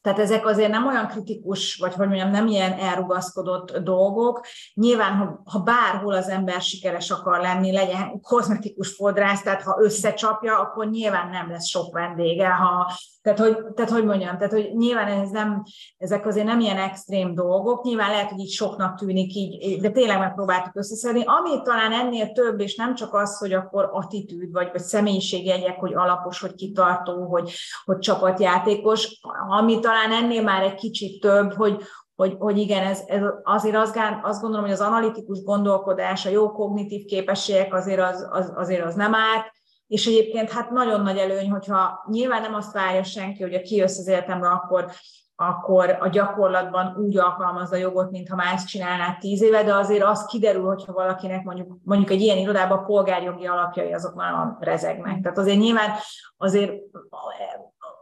Tehát 0.00 0.18
ezek 0.18 0.46
azért 0.46 0.70
nem 0.70 0.86
olyan 0.86 1.06
kritikus, 1.06 1.76
vagy 1.76 1.94
hogy 1.94 2.06
mondjam, 2.06 2.30
nem 2.30 2.46
ilyen 2.46 2.72
elrugaszkodott 2.72 3.76
dolgok. 3.76 4.46
Nyilván, 4.74 5.16
ha, 5.16 5.42
ha 5.44 5.58
bárhol 5.58 6.14
az 6.14 6.28
ember 6.28 6.60
sikeres 6.60 7.10
akar 7.10 7.40
lenni, 7.40 7.72
legyen 7.72 8.20
kozmetikus 8.20 8.94
fodrász, 8.94 9.42
tehát 9.42 9.62
ha 9.62 9.78
összecsapja, 9.80 10.58
akkor 10.58 10.90
nyilván 10.90 11.30
nem 11.30 11.50
lesz 11.50 11.66
sok 11.66 11.92
vendége. 11.92 12.48
Ha, 12.48 12.92
tehát, 13.22 13.38
hogy, 13.38 13.56
tehát, 13.74 13.90
hogy 13.90 14.04
mondjam, 14.04 14.36
tehát, 14.36 14.52
hogy 14.52 14.70
nyilván 14.74 15.06
ez 15.06 15.30
nem, 15.30 15.62
ezek 15.98 16.26
azért 16.26 16.46
nem 16.46 16.60
ilyen 16.60 16.76
extrém 16.76 17.34
dolgok, 17.34 17.84
nyilván 17.84 18.10
lehet, 18.10 18.30
hogy 18.30 18.40
így 18.40 18.50
soknak 18.50 18.98
tűnik 18.98 19.34
így, 19.34 19.80
de 19.80 19.90
tényleg 19.90 20.18
megpróbáltuk 20.18 20.76
összeszedni. 20.76 21.24
Ami 21.24 21.62
talán 21.62 21.92
ennél 21.92 22.32
több, 22.32 22.60
és 22.60 22.76
nem 22.76 22.94
csak 22.94 23.14
az, 23.14 23.38
hogy 23.38 23.52
akkor 23.52 23.88
attitűd, 23.92 24.52
vagy, 24.52 24.68
vagy 24.72 24.80
személyiségjegyek, 24.80 25.78
hogy 25.78 25.94
alapos, 25.94 26.40
hogy 26.40 26.54
kitartó, 26.54 27.26
hogy, 27.26 27.52
hogy 27.84 27.98
csapatjátékos, 27.98 29.20
ami 29.48 29.78
talán 29.78 30.12
ennél 30.12 30.42
már 30.42 30.62
egy 30.62 30.74
kicsit 30.74 31.20
több, 31.20 31.52
hogy, 31.52 31.82
hogy, 32.14 32.36
hogy 32.38 32.58
igen, 32.58 32.86
ez, 32.86 33.02
ez 33.06 33.22
azért 33.42 33.76
azt, 33.76 33.98
azt 34.22 34.40
gondolom, 34.40 34.64
hogy 34.64 34.74
az 34.74 34.80
analitikus 34.80 35.42
gondolkodás, 35.42 36.26
a 36.26 36.30
jó 36.30 36.52
kognitív 36.52 37.04
képességek 37.04 37.74
azért 37.74 38.00
az, 38.00 38.28
az, 38.30 38.52
azért 38.54 38.84
az 38.84 38.94
nem 38.94 39.14
árt, 39.14 39.50
és 39.92 40.06
egyébként 40.06 40.50
hát 40.50 40.70
nagyon 40.70 41.00
nagy 41.02 41.18
előny, 41.18 41.50
hogyha 41.50 42.04
nyilván 42.10 42.42
nem 42.42 42.54
azt 42.54 42.72
várja 42.72 43.02
senki, 43.02 43.42
hogy 43.42 43.54
a 43.54 43.60
kijössz 43.60 43.98
az 43.98 44.06
életemre, 44.06 44.48
akkor 44.48 44.90
akkor 45.36 45.96
a 46.00 46.08
gyakorlatban 46.08 46.96
úgy 46.96 47.18
alkalmazza 47.18 47.74
a 47.74 47.78
jogot, 47.78 48.10
mintha 48.10 48.36
már 48.36 48.54
ezt 48.54 48.68
csinálná 48.68 49.16
tíz 49.20 49.42
éve, 49.42 49.62
de 49.62 49.74
azért 49.74 50.02
az 50.02 50.24
kiderül, 50.24 50.64
hogyha 50.64 50.92
valakinek 50.92 51.44
mondjuk, 51.44 51.76
mondjuk 51.84 52.10
egy 52.10 52.20
ilyen 52.20 52.38
irodában 52.38 52.78
a 52.78 52.82
polgárjogi 52.82 53.46
alapjai 53.46 53.92
azok 53.92 54.14
nagyon 54.14 54.56
rezegnek. 54.60 55.20
Tehát 55.22 55.38
azért 55.38 55.58
nyilván 55.58 55.90
azért 56.36 56.72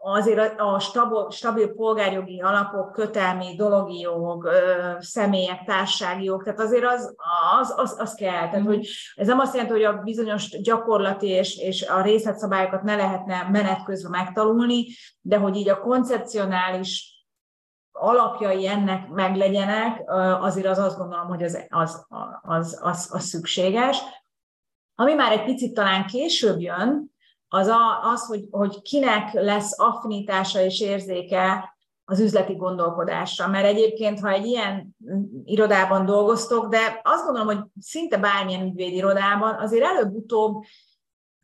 azért 0.03 0.61
a 0.61 0.79
stabil, 0.79 1.31
stabil 1.31 1.75
polgárjogi 1.75 2.41
alapok, 2.41 2.93
kötelmi, 2.93 3.55
dologi 3.57 4.01
jog, 4.01 4.51
személyek, 4.99 5.65
társasági 5.65 6.25
jog, 6.25 6.43
tehát 6.43 6.61
azért 6.61 6.85
az, 6.85 7.15
az, 7.61 7.75
az, 7.77 7.97
az 7.99 8.15
kell. 8.15 8.49
Tehát, 8.49 8.67
hogy 8.67 8.89
ez 9.15 9.27
nem 9.27 9.39
azt 9.39 9.55
jelenti, 9.55 9.75
hogy 9.75 9.85
a 9.85 10.03
bizonyos 10.03 10.61
gyakorlati 10.61 11.29
és, 11.29 11.59
és 11.59 11.89
a 11.89 12.03
részletszabályokat 12.03 12.83
ne 12.83 12.97
lehetne 12.97 13.49
menet 13.53 13.85
közben 13.85 14.11
megtanulni, 14.11 14.87
de 15.21 15.37
hogy 15.37 15.57
így 15.57 15.69
a 15.69 15.81
koncepcionális 15.81 17.19
alapjai 17.93 18.69
ennek 18.69 19.09
meglegyenek, 19.09 20.03
azért 20.41 20.67
az 20.67 20.79
azt 20.79 20.99
gondolom, 20.99 21.27
hogy 21.27 21.43
az, 21.43 21.67
az, 21.69 22.07
az, 22.43 22.79
az, 22.83 23.09
az 23.13 23.25
szükséges. 23.25 23.99
Ami 24.95 25.15
már 25.15 25.33
egy 25.33 25.45
picit 25.45 25.75
talán 25.75 26.07
később 26.07 26.61
jön, 26.61 27.10
az 27.53 27.67
a, 27.67 28.11
az, 28.13 28.27
hogy, 28.27 28.45
hogy 28.51 28.83
kinek 28.83 29.33
lesz 29.33 29.81
affinitása 29.81 30.61
és 30.61 30.81
érzéke 30.81 31.75
az 32.05 32.21
üzleti 32.21 32.55
gondolkodásra. 32.55 33.49
Mert 33.49 33.67
egyébként, 33.67 34.21
ha 34.21 34.29
egy 34.29 34.47
ilyen 34.47 34.97
irodában 35.45 36.05
dolgoztok, 36.05 36.69
de 36.69 37.01
azt 37.03 37.25
gondolom, 37.25 37.57
hogy 37.57 37.65
szinte 37.81 38.19
bármilyen 38.19 38.67
ügyvédirodában, 38.67 39.55
azért 39.55 39.85
előbb-utóbb 39.85 40.63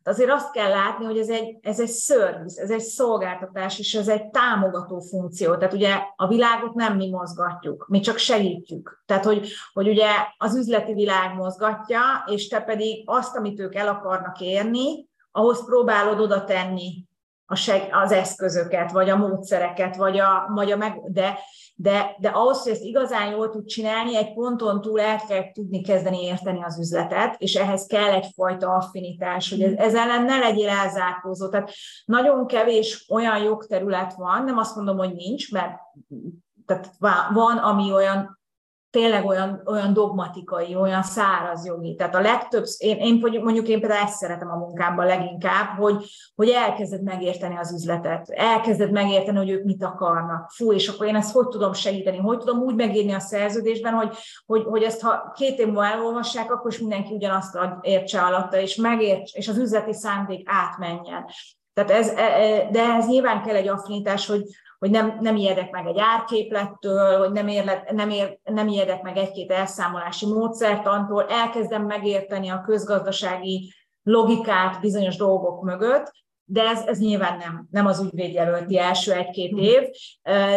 azért 0.03 0.31
azt 0.31 0.51
kell 0.51 0.69
látni, 0.69 1.05
hogy 1.05 1.17
ez 1.17 1.29
egy, 1.29 1.57
ez 1.61 1.79
egy 1.79 1.89
service, 1.89 2.61
ez 2.61 2.69
egy 2.69 2.81
szolgáltatás, 2.81 3.79
és 3.79 3.93
ez 3.93 4.07
egy 4.07 4.29
támogató 4.29 4.99
funkció. 4.99 5.55
Tehát 5.55 5.73
ugye 5.73 5.95
a 6.15 6.27
világot 6.27 6.73
nem 6.73 6.95
mi 6.95 7.09
mozgatjuk, 7.09 7.85
mi 7.89 7.99
csak 7.99 8.17
segítjük. 8.17 9.03
Tehát, 9.05 9.25
hogy, 9.25 9.49
hogy 9.73 9.87
ugye 9.87 10.09
az 10.37 10.55
üzleti 10.55 10.93
világ 10.93 11.35
mozgatja, 11.35 12.01
és 12.25 12.47
te 12.47 12.61
pedig 12.61 13.03
azt, 13.05 13.35
amit 13.35 13.59
ők 13.59 13.75
el 13.75 13.87
akarnak 13.87 14.39
érni, 14.39 15.06
ahhoz 15.37 15.65
próbálod 15.65 16.19
oda 16.19 16.43
tenni 16.43 17.05
a 17.45 17.55
seg, 17.55 17.89
az 17.91 18.11
eszközöket, 18.11 18.91
vagy 18.91 19.09
a 19.09 19.15
módszereket, 19.15 19.95
vagy 19.95 20.19
a, 20.19 20.51
vagy 20.55 20.71
a 20.71 20.77
meg, 20.77 21.01
de, 21.05 21.39
de, 21.75 22.15
de 22.19 22.29
ahhoz, 22.29 22.63
hogy 22.63 22.71
ezt 22.71 22.83
igazán 22.83 23.31
jól 23.31 23.49
tud 23.49 23.65
csinálni, 23.65 24.15
egy 24.15 24.33
ponton 24.33 24.81
túl 24.81 24.99
el 24.99 25.17
kell 25.27 25.51
tudni 25.51 25.81
kezdeni 25.81 26.23
érteni 26.23 26.63
az 26.63 26.79
üzletet, 26.79 27.35
és 27.37 27.55
ehhez 27.55 27.85
kell 27.85 28.11
egyfajta 28.11 28.69
affinitás, 28.69 29.49
hogy 29.49 29.61
ez, 29.61 29.93
ellen 29.93 30.23
ne 30.23 30.37
legyél 30.39 30.69
elzárkózó. 30.69 31.49
Tehát 31.49 31.71
nagyon 32.05 32.47
kevés 32.47 33.05
olyan 33.09 33.37
jogterület 33.37 34.13
van, 34.13 34.43
nem 34.43 34.57
azt 34.57 34.75
mondom, 34.75 34.97
hogy 34.97 35.13
nincs, 35.13 35.51
mert 35.51 35.79
tehát 36.65 36.91
van, 37.33 37.57
ami 37.57 37.93
olyan 37.93 38.36
tényleg 38.97 39.25
olyan, 39.25 39.61
olyan 39.65 39.93
dogmatikai, 39.93 40.75
olyan 40.75 41.03
száraz 41.03 41.65
jogi. 41.65 41.95
Tehát 41.95 42.15
a 42.15 42.19
legtöbb, 42.19 42.63
én, 42.77 42.97
én 42.97 43.19
mondjuk 43.43 43.67
én 43.67 43.79
például 43.79 44.05
ezt 44.05 44.17
szeretem 44.17 44.51
a 44.51 44.57
munkámban 44.57 45.05
leginkább, 45.05 45.77
hogy, 45.77 46.05
hogy 46.35 46.49
elkezded 46.49 47.03
megérteni 47.03 47.57
az 47.57 47.73
üzletet, 47.73 48.29
elkezded 48.29 48.91
megérteni, 48.91 49.37
hogy 49.37 49.49
ők 49.49 49.63
mit 49.63 49.83
akarnak. 49.83 50.49
Fú, 50.49 50.73
és 50.73 50.87
akkor 50.87 51.07
én 51.07 51.15
ezt 51.15 51.31
hogy 51.31 51.47
tudom 51.47 51.73
segíteni, 51.73 52.17
hogy 52.17 52.37
tudom 52.37 52.59
úgy 52.59 52.75
megírni 52.75 53.13
a 53.13 53.19
szerződésben, 53.19 53.93
hogy, 53.93 54.15
hogy, 54.45 54.63
hogy 54.63 54.83
ezt 54.83 55.01
ha 55.01 55.31
két 55.35 55.59
év 55.59 55.65
múlva 55.65 55.85
elolvassák, 55.85 56.51
akkor 56.51 56.71
is 56.71 56.79
mindenki 56.79 57.13
ugyanazt 57.13 57.57
értse 57.81 58.21
alatta, 58.21 58.59
és 58.59 58.75
megérts, 58.75 59.33
és 59.33 59.47
az 59.47 59.57
üzleti 59.57 59.93
szándék 59.93 60.49
átmenjen. 60.49 61.25
Tehát 61.73 61.91
ez, 61.91 62.09
e, 62.09 62.21
e, 62.21 62.69
de 62.71 62.81
ez 62.81 63.07
nyilván 63.07 63.43
kell 63.43 63.55
egy 63.55 63.67
affinitás, 63.67 64.27
hogy, 64.27 64.43
hogy 64.79 64.89
nem, 64.89 65.17
nem 65.19 65.35
ijedek 65.35 65.71
meg 65.71 65.85
egy 65.85 65.99
árképlettől, 65.99 67.17
hogy 67.17 67.31
nem, 67.31 67.47
érlet, 67.47 67.91
nem, 67.91 68.09
ér, 68.09 68.39
nem 68.43 68.67
ijedek 68.67 69.01
meg 69.01 69.17
egy-két 69.17 69.51
elszámolási 69.51 70.25
módszertantól, 70.25 71.25
elkezdem 71.27 71.85
megérteni 71.85 72.49
a 72.49 72.61
közgazdasági 72.61 73.73
logikát 74.03 74.81
bizonyos 74.81 75.15
dolgok 75.15 75.63
mögött, 75.63 76.11
de 76.49 76.61
ez, 76.61 76.81
ez 76.85 76.99
nyilván 76.99 77.37
nem, 77.37 77.67
nem 77.71 77.85
az 77.85 78.01
ügyvédjelölti 78.01 78.79
első 78.79 79.11
egy-két 79.11 79.51
hm. 79.51 79.57
év, 79.57 79.81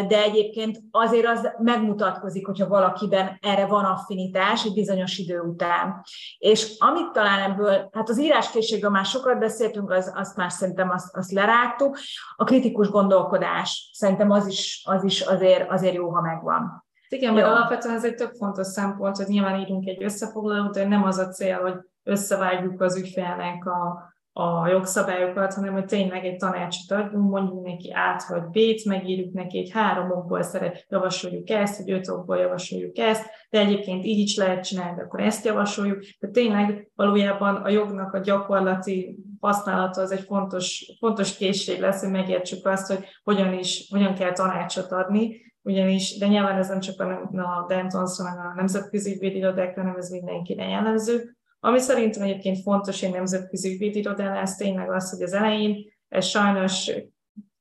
de 0.08 0.22
egyébként 0.22 0.78
azért 0.90 1.26
az 1.26 1.52
megmutatkozik, 1.58 2.46
hogyha 2.46 2.68
valakiben 2.68 3.38
erre 3.40 3.66
van 3.66 3.84
affinitás 3.84 4.64
egy 4.64 4.74
bizonyos 4.74 5.18
idő 5.18 5.40
után. 5.40 6.04
És 6.38 6.74
amit 6.78 7.12
talán 7.12 7.50
ebből, 7.50 7.88
hát 7.92 8.08
az 8.08 8.20
íráskészségről 8.20 8.90
már 8.90 9.04
sokat 9.04 9.38
beszéltünk, 9.38 9.90
az, 9.90 10.12
azt 10.14 10.36
már 10.36 10.50
szerintem 10.50 10.90
azt, 10.90 11.16
azt 11.16 11.32
lerágtuk, 11.32 11.98
a 12.36 12.44
kritikus 12.44 12.88
gondolkodás, 12.88 13.90
szerintem 13.92 14.30
az 14.30 14.46
is, 14.46 14.82
az 14.84 15.04
is 15.04 15.20
azért, 15.20 15.70
azért 15.70 15.94
jó, 15.94 16.10
ha 16.10 16.20
megvan. 16.20 16.88
Igen, 17.08 17.34
mert 17.34 17.46
alapvetően 17.46 17.94
ez 17.94 18.04
egy 18.04 18.14
tök 18.14 18.34
fontos 18.34 18.66
szempont, 18.66 19.16
hogy 19.16 19.26
nyilván 19.26 19.60
írunk 19.60 19.86
egy 19.86 20.02
összefoglalót, 20.02 20.74
de 20.74 20.86
nem 20.86 21.04
az 21.04 21.18
a 21.18 21.28
cél, 21.28 21.60
hogy 21.60 21.74
összevágjuk 22.02 22.80
az 22.80 22.96
ügyfélnek 22.96 23.66
a, 23.66 24.09
a 24.32 24.68
jogszabályokat, 24.68 25.54
hanem 25.54 25.72
hogy 25.72 25.84
tényleg 25.84 26.24
egy 26.24 26.36
tanácsot 26.36 26.98
adjunk, 26.98 27.30
mondjuk 27.30 27.64
neki 27.64 27.92
át, 27.92 28.22
hogy 28.22 28.42
B-t, 28.42 28.84
megírjuk 28.84 29.32
neki, 29.32 29.58
egy 29.58 29.70
három 29.72 30.10
okból 30.10 30.42
szeret, 30.42 30.86
javasoljuk 30.88 31.50
ezt, 31.50 31.78
vagy 31.78 31.90
öt 31.90 32.08
okból 32.08 32.36
javasoljuk 32.36 32.98
ezt, 32.98 33.26
de 33.50 33.58
egyébként 33.58 34.04
így 34.04 34.18
is 34.18 34.36
lehet 34.36 34.64
csinálni, 34.64 34.96
de 34.96 35.02
akkor 35.02 35.20
ezt 35.20 35.44
javasoljuk. 35.44 35.98
De 36.20 36.28
tényleg 36.28 36.90
valójában 36.94 37.54
a 37.54 37.68
jognak 37.68 38.12
a 38.12 38.18
gyakorlati 38.18 39.18
használata 39.40 40.00
az 40.00 40.10
egy 40.10 40.24
fontos, 40.24 40.96
fontos 40.98 41.36
készség 41.36 41.80
lesz, 41.80 42.00
hogy 42.00 42.10
megértsük 42.10 42.66
azt, 42.66 42.86
hogy 42.86 43.04
hogyan 43.22 43.52
is, 43.52 43.86
hogyan 43.90 44.14
kell 44.14 44.32
tanácsot 44.32 44.92
adni, 44.92 45.48
ugyanis, 45.62 46.18
de 46.18 46.26
nyilván 46.26 46.58
ez 46.58 46.68
nem 46.68 46.80
csak 46.80 47.00
a, 47.00 47.30
a 47.32 47.64
Dentonsra, 47.68 48.24
meg 48.24 48.38
a 48.38 48.52
nemzetközi 48.56 49.12
ügyvédirodákra, 49.14 49.82
hanem 49.82 49.96
ez 49.96 50.10
mindenkire 50.10 50.68
jellemző, 50.68 51.38
ami 51.60 51.78
szerintem 51.78 52.22
egyébként 52.22 52.62
fontos 52.62 53.02
egy 53.02 53.12
nemzetközi 53.12 53.72
ügyvédirodánál, 53.72 54.42
ez 54.42 54.56
tényleg 54.56 54.90
az, 54.90 55.10
hogy 55.10 55.22
az 55.22 55.32
elején 55.32 55.92
ez 56.08 56.26
sajnos 56.26 56.90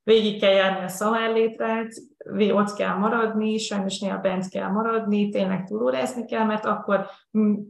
végig 0.10 0.40
kell 0.40 0.52
járni 0.52 0.86
a 0.86 0.88
szamárlétrát, 0.88 1.92
ott 2.52 2.74
kell 2.74 2.96
maradni, 2.96 3.58
sajnos 3.58 4.00
néha 4.00 4.18
bent 4.18 4.50
kell 4.50 4.68
maradni, 4.68 5.30
tényleg 5.30 5.64
túlórázni 5.64 6.26
kell, 6.26 6.46
mert 6.46 6.66
akkor 6.66 7.06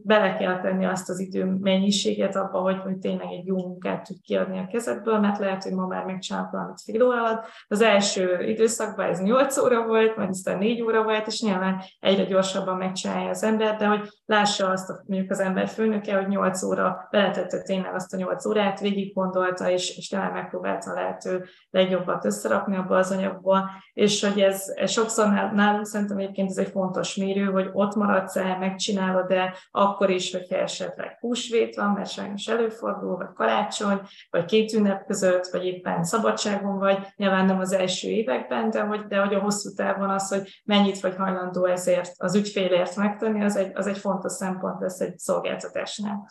bele 0.03 0.33
kell 0.33 0.59
tenni 0.59 0.85
azt 0.85 1.09
az 1.09 1.19
idő 1.19 1.45
mennyiséget 1.45 2.35
abba, 2.35 2.59
hogy, 2.59 2.77
hogy 2.83 2.97
tényleg 2.97 3.27
egy 3.31 3.45
jó 3.45 3.55
munkát 3.55 4.03
tud 4.03 4.17
kiadni 4.21 4.57
a 4.57 4.67
kezedből, 4.67 5.19
mert 5.19 5.39
lehet, 5.39 5.63
hogy 5.63 5.73
ma 5.73 5.87
már 5.87 6.05
megcsinálok 6.05 6.51
valamit 6.51 6.81
fél 6.81 7.03
óra 7.03 7.19
alatt. 7.19 7.45
Az 7.67 7.81
első 7.81 8.43
időszakban 8.43 9.05
ez 9.05 9.21
8 9.21 9.57
óra 9.57 9.85
volt, 9.85 10.15
majd 10.15 10.29
aztán 10.29 10.57
4 10.57 10.81
óra 10.81 11.03
volt, 11.03 11.27
és 11.27 11.41
nyilván 11.41 11.81
egyre 11.99 12.23
gyorsabban 12.23 12.77
megcsinálja 12.77 13.29
az 13.29 13.43
ember, 13.43 13.75
de 13.75 13.85
hogy 13.85 14.09
lássa 14.25 14.69
azt, 14.69 15.03
mondjuk 15.05 15.31
az 15.31 15.39
ember 15.39 15.67
főnöke, 15.67 16.15
hogy 16.15 16.27
8 16.27 16.63
óra 16.63 17.07
beletette 17.11 17.61
tényleg 17.61 17.93
azt 17.93 18.13
a 18.13 18.17
8 18.17 18.45
órát, 18.45 18.79
végig 18.79 19.13
gondolta, 19.13 19.71
és, 19.71 19.97
és 19.97 20.07
tényleg 20.07 20.31
megpróbálta 20.31 20.91
a 20.91 20.93
lehető 20.93 21.45
legjobbat 21.69 22.25
összerakni 22.29 22.75
abba 22.75 22.97
az 22.97 23.11
anyagból, 23.11 23.69
és 23.93 24.23
hogy 24.23 24.39
ez, 24.41 24.71
ez 24.75 24.91
sokszor 24.91 25.27
nálunk 25.53 25.85
szerintem 25.85 26.17
egyébként 26.17 26.49
ez 26.49 26.57
egy 26.57 26.69
fontos 26.69 27.15
mérő, 27.15 27.45
hogy 27.45 27.69
ott 27.73 27.95
maradsz 27.95 28.35
el, 28.35 28.57
megcsinálod, 28.57 29.27
de 29.27 29.53
akkor 29.71 30.09
is, 30.09 30.31
hogyha 30.31 30.55
esetleg 30.55 31.17
húsvét 31.19 31.75
van, 31.75 31.89
mert 31.89 32.09
sajnos 32.09 32.47
előfordul, 32.47 33.17
vagy 33.17 33.33
karácsony, 33.33 34.01
vagy 34.29 34.45
két 34.45 34.73
ünnep 34.73 35.05
között, 35.05 35.47
vagy 35.47 35.65
éppen 35.65 36.03
szabadságon 36.03 36.77
vagy, 36.77 36.97
nyilván 37.15 37.45
nem 37.45 37.59
az 37.59 37.71
első 37.71 38.09
években, 38.09 38.69
de 38.69 38.81
hogy, 38.81 39.05
de 39.07 39.19
hogy 39.19 39.33
a 39.33 39.39
hosszú 39.39 39.73
távon 39.73 40.09
az, 40.09 40.29
hogy 40.29 40.61
mennyit 40.65 40.99
vagy 40.99 41.15
hajlandó 41.15 41.65
ezért 41.65 42.11
az 42.17 42.35
ügyfélért 42.35 42.95
megtenni, 42.95 43.43
az 43.43 43.55
egy, 43.55 43.71
az 43.73 43.87
egy 43.87 43.97
fontos 43.97 44.31
szempont 44.31 44.81
lesz 44.81 44.99
egy 44.99 45.17
szolgáltatásnál. 45.17 46.27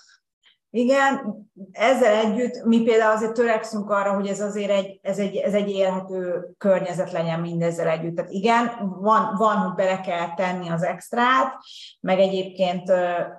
Igen, 0.71 1.37
ezzel 1.73 2.15
együtt 2.15 2.65
mi 2.65 2.83
például 2.83 3.17
azért 3.17 3.33
törekszünk 3.33 3.91
arra, 3.91 4.15
hogy 4.15 4.27
ez 4.27 4.41
azért 4.41 4.71
egy, 4.71 4.99
ez 5.03 5.19
egy, 5.19 5.37
ez 5.37 5.55
egy 5.55 5.71
élhető 5.71 6.49
környezet 6.59 7.13
legyen 7.13 7.41
mindezzel 7.41 7.89
együtt. 7.89 8.17
Tehát 8.17 8.31
igen, 8.31 8.71
van, 9.01 9.35
van, 9.37 9.57
hogy 9.57 9.75
bele 9.75 10.01
kell 10.01 10.35
tenni 10.35 10.69
az 10.69 10.83
extrát, 10.83 11.55
meg 12.01 12.19
egyébként 12.19 12.93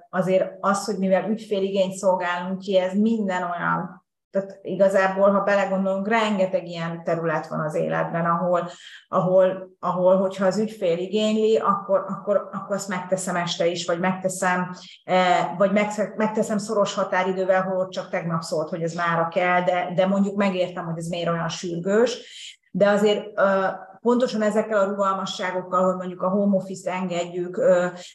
azért 0.09 0.51
az, 0.59 0.85
hogy 0.85 0.97
mivel 0.97 1.29
ügyféligényt 1.29 1.93
szolgálunk 1.93 2.59
ki, 2.59 2.77
ez 2.77 2.93
minden 2.93 3.43
olyan 3.43 3.98
tehát 4.31 4.59
igazából, 4.61 5.31
ha 5.31 5.39
belegondolunk, 5.39 6.07
rengeteg 6.07 6.67
ilyen 6.67 7.03
terület 7.03 7.47
van 7.47 7.59
az 7.59 7.75
életben, 7.75 8.25
ahol, 8.25 8.69
ahol, 9.07 9.69
ahol 9.79 10.17
hogyha 10.17 10.45
az 10.45 10.57
ügyfél 10.57 10.97
igényli, 10.97 11.57
akkor, 11.57 12.05
akkor, 12.07 12.49
akkor 12.51 12.75
azt 12.75 12.87
megteszem 12.87 13.35
este 13.35 13.67
is, 13.67 13.85
vagy 13.85 13.99
megteszem, 13.99 14.75
eh, 15.03 15.49
vagy 15.57 15.71
megteszem 16.15 16.57
szoros 16.57 16.93
határidővel, 16.93 17.61
hol 17.61 17.87
csak 17.87 18.09
tegnap 18.09 18.41
szólt, 18.41 18.69
hogy 18.69 18.81
ez 18.81 18.93
mára 18.93 19.27
kell, 19.27 19.63
de, 19.63 19.91
de 19.95 20.05
mondjuk 20.05 20.35
megértem, 20.35 20.85
hogy 20.85 20.97
ez 20.97 21.07
miért 21.07 21.29
olyan 21.29 21.49
sürgős. 21.49 22.17
De 22.71 22.89
azért 22.89 23.25
pontosan 24.01 24.41
ezekkel 24.41 24.79
a 24.79 24.89
rugalmasságokkal, 24.89 25.83
hogy 25.83 25.95
mondjuk 25.95 26.21
a 26.21 26.29
home 26.29 26.55
office 26.55 26.91
engedjük, 26.91 27.59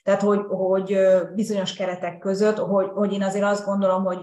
tehát 0.02 0.22
hogy, 0.22 0.40
hogy 0.48 0.98
bizonyos 1.34 1.74
keretek 1.74 2.18
között, 2.18 2.56
hogy, 2.56 2.90
hogy 2.94 3.12
én 3.12 3.22
azért 3.22 3.44
azt 3.44 3.64
gondolom, 3.64 4.04
hogy 4.04 4.18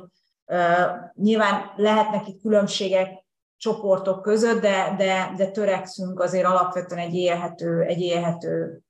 Nyilván 1.13 1.71
lehetnek 1.75 2.27
itt 2.27 2.41
különbségek 2.41 3.25
csoportok 3.57 4.21
között, 4.21 4.61
de, 4.61 4.95
de, 4.97 5.33
de 5.37 5.51
törekszünk 5.51 6.19
azért 6.19 6.45
alapvetően 6.45 7.01
egy 7.01 7.15
élhető, 7.15 7.81
egy 7.81 8.01
élhető 8.01 8.81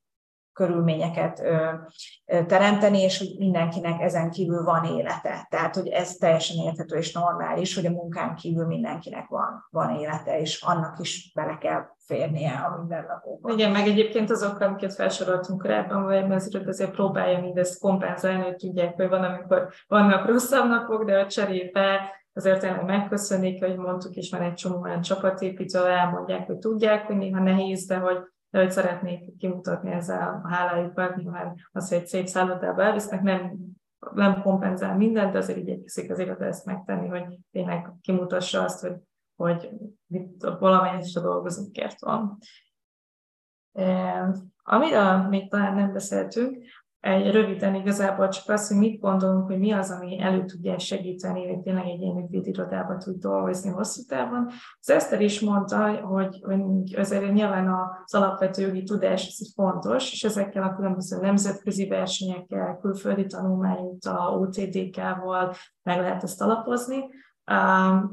körülményeket 0.54 1.44
teremteni, 2.26 3.02
és 3.02 3.18
hogy 3.18 3.36
mindenkinek 3.38 4.02
ezen 4.02 4.30
kívül 4.30 4.64
van 4.64 4.84
élete. 4.86 5.48
Tehát, 5.50 5.76
hogy 5.76 5.88
ez 5.88 6.12
teljesen 6.12 6.66
érthető 6.66 6.98
és 6.98 7.14
normális, 7.14 7.76
hogy 7.76 7.86
a 7.86 7.92
munkán 7.92 8.36
kívül 8.36 8.66
mindenkinek 8.66 9.28
van, 9.28 9.68
van 9.70 9.96
élete, 9.96 10.40
és 10.40 10.62
annak 10.62 11.00
is 11.00 11.32
bele 11.36 11.58
kell 11.58 11.86
férnie 12.06 12.52
a 12.52 12.78
mindennapokban. 12.78 13.52
Igen, 13.52 13.72
meg 13.72 13.88
egyébként 13.88 14.30
azok, 14.30 14.60
amiket 14.60 14.94
felsoroltunk 14.94 15.62
korábban, 15.62 16.04
vagy 16.04 16.32
azért 16.32 16.68
azért 16.68 16.92
próbálja 16.92 17.40
mindezt 17.40 17.80
kompenzálni, 17.80 18.44
hogy 18.44 18.56
tudják, 18.56 18.96
hogy 18.96 19.10
van, 19.10 19.24
amikor 19.24 19.70
vannak 19.88 20.28
rosszabb 20.28 20.68
napok, 20.70 21.04
de 21.04 21.20
a 21.20 21.28
cserébe 21.28 22.20
azért 22.34 22.60
tényleg 22.60 22.86
megköszönik, 22.86 23.64
hogy 23.64 23.76
mondtuk 23.76 24.16
is, 24.16 24.30
már 24.30 24.42
egy 24.42 24.54
csomó 24.54 24.82
olyan 24.82 25.02
csapatépítő, 25.02 25.86
elmondják, 25.86 26.46
hogy 26.46 26.58
tudják, 26.58 27.06
hogy 27.06 27.18
néha 27.18 27.44
nehéz, 27.44 27.86
de 27.86 27.98
hogy 27.98 28.18
de 28.52 28.60
hogy 28.60 28.72
szeretnék 28.72 29.38
kimutatni 29.38 29.92
ezzel 29.92 30.42
a 30.44 30.48
hálájukat, 30.48 31.16
nyilván 31.16 31.56
az, 31.72 31.90
hogy 31.90 31.98
egy 31.98 32.08
szép 32.08 32.28
szállodába 32.28 32.84
elvisznek, 32.84 33.22
nem, 33.22 33.58
nem 34.14 34.42
kompenzál 34.42 34.98
mindent, 34.98 35.32
de 35.32 35.38
azért 35.38 35.58
igyekszik 35.58 36.12
az 36.12 36.20
iroda 36.20 36.46
ezt 36.46 36.66
megtenni, 36.66 37.08
hogy 37.08 37.40
tényleg 37.52 37.92
kimutassa 38.02 38.64
azt, 38.64 38.82
hogy, 38.82 38.96
hogy 39.36 39.70
valamennyit 40.60 41.06
is 41.06 41.16
a 41.16 41.22
dolgozókért 41.22 42.00
van. 42.00 42.38
Amiről 44.64 45.28
még 45.28 45.50
talán 45.50 45.76
nem 45.76 45.94
beszéltünk, 45.94 46.64
egy 47.02 47.32
röviden 47.32 47.76
igazából 47.76 48.28
csak 48.28 48.50
az, 48.50 48.68
hogy 48.68 48.78
mit 48.78 49.00
gondolunk, 49.00 49.46
hogy 49.46 49.60
mi 49.60 49.72
az, 49.72 49.92
ami 49.92 50.22
elő 50.22 50.46
tudja 50.46 50.80
segíteni, 50.80 51.48
hogy 51.48 51.60
tényleg 51.60 51.86
egy 51.86 52.02
ilyen 52.02 52.18
ügyvédirodában 52.18 53.00
tud 53.00 53.20
dolgozni 53.20 53.70
hosszú 53.70 54.02
távon. 54.08 54.48
Az 54.80 54.90
Eszter 54.90 55.22
is 55.22 55.40
mondta, 55.40 56.02
hogy, 56.02 56.40
hogy 56.42 56.62
azért 56.96 57.34
nyilván 57.34 57.68
az 58.06 58.14
alapvető 58.14 58.62
jogi 58.62 58.84
tudás 58.84 59.28
ez 59.28 59.54
fontos, 59.54 60.12
és 60.12 60.24
ezekkel 60.24 60.64
a 60.64 60.76
különböző 60.76 61.20
nemzetközi 61.22 61.88
versenyekkel, 61.88 62.78
külföldi 62.82 63.26
tanulmányúttal, 63.26 64.40
OTDK-val 64.40 65.54
meg 65.84 66.00
lehet 66.00 66.24
ezt 66.24 66.42
alapozni, 66.42 67.10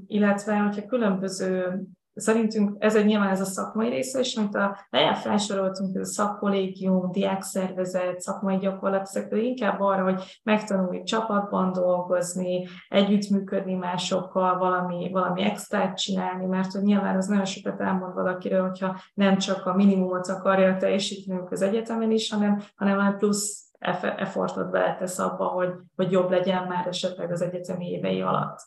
illetve, 0.06 0.56
hogyha 0.58 0.86
különböző 0.86 1.82
Szerintünk 2.18 2.76
ez 2.78 2.96
egy 2.96 3.04
nyilván 3.04 3.28
ez 3.28 3.40
a 3.40 3.44
szakmai 3.44 3.88
része, 3.88 4.18
és 4.18 4.36
amit 4.36 4.54
a 4.54 4.76
lejjel 4.90 5.14
felsoroltunk, 5.14 5.96
ez 5.96 6.08
a 6.08 6.12
szakkollégium, 6.12 7.10
diákszervezet, 7.12 8.20
szakmai 8.20 8.56
gyakorlat, 8.56 9.00
ezekről 9.00 9.40
inkább 9.40 9.80
arra, 9.80 10.02
hogy 10.02 10.40
megtanulni 10.42 11.02
csapatban 11.02 11.72
dolgozni, 11.72 12.66
együttműködni 12.88 13.74
másokkal, 13.74 14.58
valami, 14.58 15.10
valami 15.12 15.42
extrát 15.42 15.96
csinálni, 15.96 16.46
mert 16.46 16.72
hogy 16.72 16.82
nyilván 16.82 17.16
az 17.16 17.26
nagyon 17.26 17.44
sokat 17.44 17.80
elmond 17.80 18.14
valakiről, 18.14 18.62
hogyha 18.62 19.00
nem 19.14 19.36
csak 19.38 19.66
a 19.66 19.74
minimumot 19.74 20.28
akarja 20.28 20.76
teljesítenünk 20.76 21.50
az 21.50 21.62
egyetemen 21.62 22.10
is, 22.10 22.30
hanem, 22.30 22.62
hanem 22.76 23.16
plusz 23.16 23.68
effortot 24.16 24.70
beletesz 24.70 25.18
abba, 25.18 25.44
hogy, 25.44 25.70
hogy 25.96 26.10
jobb 26.12 26.30
legyen 26.30 26.66
már 26.66 26.86
esetleg 26.86 27.30
az 27.30 27.42
egyetemi 27.42 27.90
évei 27.90 28.20
alatt. 28.20 28.58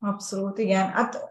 Abszolút, 0.00 0.58
igen. 0.58 0.88
Hát, 0.88 1.26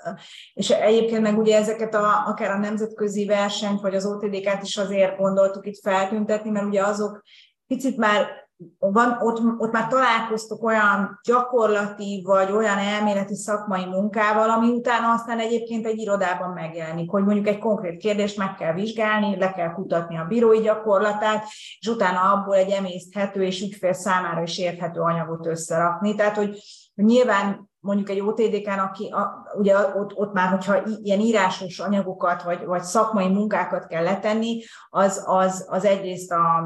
és 0.53 0.70
egyébként 0.70 1.22
meg 1.22 1.38
ugye 1.38 1.57
ezeket 1.57 1.95
a, 1.95 2.24
akár 2.28 2.51
a 2.51 2.57
nemzetközi 2.57 3.26
versenyt, 3.26 3.82
vagy 3.82 3.95
az 3.95 4.05
OTD-ket 4.05 4.63
is 4.63 4.78
azért 4.78 5.17
gondoltuk 5.17 5.65
itt 5.65 5.80
feltüntetni, 5.82 6.49
mert 6.49 6.65
ugye 6.65 6.84
azok 6.84 7.24
picit 7.67 7.97
már 7.97 8.47
van, 8.80 9.17
ott, 9.22 9.41
ott 9.57 9.72
már 9.72 9.88
találkoztok 9.88 10.63
olyan 10.63 11.20
gyakorlati 11.24 12.22
vagy 12.26 12.51
olyan 12.51 12.78
elméleti 12.78 13.36
szakmai 13.36 13.86
munkával, 13.86 14.49
ami 14.49 14.67
utána 14.67 15.11
aztán 15.11 15.39
egyébként 15.39 15.86
egy 15.86 15.97
irodában 15.97 16.49
megjelenik, 16.49 17.09
hogy 17.09 17.24
mondjuk 17.24 17.47
egy 17.47 17.57
konkrét 17.57 17.97
kérdést 17.97 18.38
meg 18.38 18.55
kell 18.55 18.74
vizsgálni, 18.74 19.38
le 19.38 19.51
kell 19.51 19.74
kutatni 19.74 20.17
a 20.17 20.26
bírói 20.26 20.59
gyakorlatát, 20.59 21.45
és 21.80 21.88
utána 21.88 22.20
abból 22.20 22.55
egy 22.55 22.72
emészthető 22.72 23.43
és 23.43 23.61
ügyfél 23.61 23.93
számára 23.93 24.41
is 24.41 24.57
érthető 24.57 24.99
anyagot 24.99 25.45
összerakni. 25.45 26.15
Tehát, 26.15 26.36
hogy 26.36 26.59
nyilván 26.95 27.68
mondjuk 27.80 28.09
egy 28.09 28.19
OTDK-n, 28.19 28.80
aki 28.80 29.07
a, 29.07 29.47
ugye 29.57 29.77
ott, 29.77 30.15
ott 30.15 30.34
már, 30.34 30.49
hogyha 30.49 30.82
ilyen 31.03 31.19
írásos 31.19 31.80
anyagokat 31.80 32.43
vagy, 32.43 32.65
vagy 32.65 32.82
szakmai 32.82 33.27
munkákat 33.27 33.88
kell 33.88 34.03
letenni, 34.03 34.61
az, 34.89 35.23
az, 35.25 35.65
az 35.69 35.86
egyrészt 35.86 36.32
a, 36.32 36.57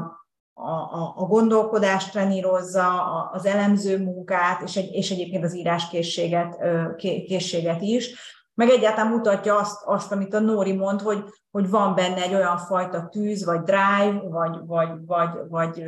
a, 0.54 1.12
a 1.16 1.26
gondolkodást 1.26 2.10
trenírozza, 2.10 3.04
az 3.32 3.46
elemző 3.46 3.98
munkát, 3.98 4.62
és, 4.62 4.76
egy, 4.76 4.94
és 4.94 5.10
egyébként 5.10 5.44
az 5.44 5.54
íráskészséget 5.54 6.56
készséget 6.96 7.80
is, 7.80 8.32
meg 8.54 8.68
egyáltalán 8.68 9.12
mutatja 9.12 9.58
azt, 9.58 9.82
azt 9.84 10.12
amit 10.12 10.34
a 10.34 10.40
Nóri 10.40 10.72
mond, 10.72 11.00
hogy, 11.00 11.24
hogy 11.50 11.70
van 11.70 11.94
benne 11.94 12.22
egy 12.22 12.34
olyan 12.34 12.58
fajta 12.58 13.08
tűz, 13.08 13.44
vagy 13.44 13.60
drive, 13.60 14.20
vagy, 14.28 14.58
vagy, 14.66 14.88
vagy, 15.06 15.28
vagy, 15.48 15.84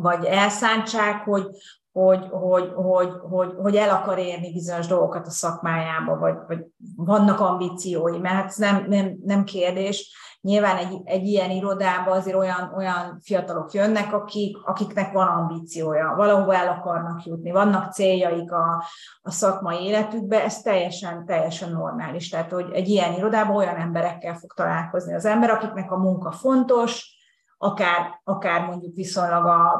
vagy 0.00 0.24
elszántság, 0.24 1.22
hogy, 1.22 1.46
hogy, 1.92 2.26
hogy, 2.30 2.72
hogy, 2.74 3.12
hogy, 3.30 3.54
hogy 3.62 3.76
el 3.76 3.90
akar 3.90 4.18
érni 4.18 4.52
bizonyos 4.52 4.86
dolgokat 4.86 5.26
a 5.26 5.30
szakmájába, 5.30 6.16
vagy, 6.18 6.34
vagy 6.46 6.64
vannak 6.96 7.40
ambíciói, 7.40 8.18
mert 8.18 8.34
hát 8.34 8.46
ez 8.46 8.56
nem, 8.56 8.84
nem, 8.88 9.18
nem 9.24 9.44
kérdés. 9.44 10.14
Nyilván 10.40 10.76
egy, 10.76 11.00
egy 11.04 11.26
ilyen 11.26 11.50
irodában 11.50 12.16
azért 12.16 12.36
olyan, 12.36 12.72
olyan 12.76 13.18
fiatalok 13.22 13.72
jönnek, 13.72 14.12
akik, 14.12 14.56
akiknek 14.64 15.12
van 15.12 15.26
ambíciója, 15.26 16.14
valahova 16.16 16.54
el 16.54 16.68
akarnak 16.68 17.24
jutni, 17.24 17.50
vannak 17.50 17.92
céljaik 17.92 18.52
a, 18.52 18.84
a 19.22 19.30
szakmai 19.30 19.84
életükbe, 19.84 20.44
ez 20.44 20.62
teljesen, 20.62 21.26
teljesen 21.26 21.72
normális. 21.72 22.28
Tehát, 22.28 22.52
hogy 22.52 22.70
egy 22.72 22.88
ilyen 22.88 23.12
irodában 23.12 23.56
olyan 23.56 23.76
emberekkel 23.76 24.34
fog 24.34 24.52
találkozni 24.54 25.14
az 25.14 25.24
ember, 25.24 25.50
akiknek 25.50 25.92
a 25.92 25.98
munka 25.98 26.30
fontos, 26.30 27.19
akár, 27.62 28.20
akár 28.24 28.66
mondjuk 28.66 28.94
viszonylag 28.94 29.46
a, 29.46 29.72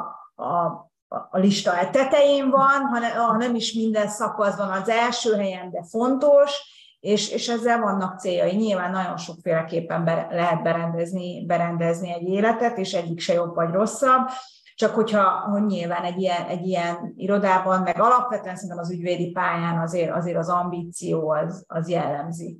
a 0.44 0.88
a 1.30 1.38
lista 1.38 1.72
tetején 1.90 2.50
van, 2.50 2.82
ha 3.16 3.36
nem 3.36 3.54
is 3.54 3.72
minden 3.72 4.08
szakaszban 4.08 4.70
az 4.70 4.88
első 4.88 5.34
helyen, 5.34 5.70
de 5.70 5.84
fontos, 5.84 6.78
és, 7.00 7.30
és 7.30 7.48
ezzel 7.48 7.80
vannak 7.80 8.18
céljai. 8.18 8.56
Nyilván 8.56 8.90
nagyon 8.90 9.16
sokféleképpen 9.16 10.04
be, 10.04 10.26
lehet 10.30 10.62
berendezni, 10.62 11.46
berendezni 11.46 12.12
egy 12.12 12.28
életet, 12.28 12.78
és 12.78 12.92
egyik 12.92 13.20
se 13.20 13.32
jobb 13.32 13.54
vagy 13.54 13.70
rosszabb, 13.70 14.28
csak 14.74 14.94
hogyha 14.94 15.22
hogy 15.22 15.66
nyilván 15.66 16.04
egy 16.04 16.20
ilyen, 16.20 16.46
egy 16.46 16.66
ilyen 16.66 17.12
irodában, 17.16 17.82
meg 17.82 18.00
alapvetően 18.00 18.54
szerintem 18.54 18.78
az 18.78 18.90
ügyvédi 18.90 19.30
pályán 19.30 19.78
azért, 19.78 20.10
azért 20.10 20.38
az 20.38 20.48
ambíció 20.48 21.30
az, 21.30 21.64
az 21.66 21.88
jellemzi, 21.88 22.58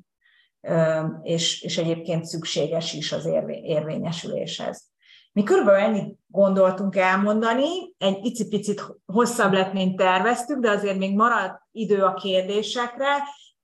és, 1.23 1.63
és 1.63 1.79
egyébként 1.79 2.25
szükséges 2.25 2.93
is 2.93 3.13
az 3.13 3.27
érvényesüléshez. 3.63 4.90
Mi 5.33 5.43
körülbelül 5.43 5.81
ennyit 5.81 6.19
gondoltunk 6.27 6.97
elmondani, 6.97 7.95
egy 7.99 8.25
icipicit 8.25 8.83
hosszabb 9.07 9.53
lett, 9.53 9.73
mint 9.73 9.97
terveztük, 9.97 10.59
de 10.59 10.71
azért 10.71 10.99
még 10.99 11.15
marad 11.17 11.61
idő 11.73 12.03
a 12.03 12.15
kérdésekre, 12.15 13.09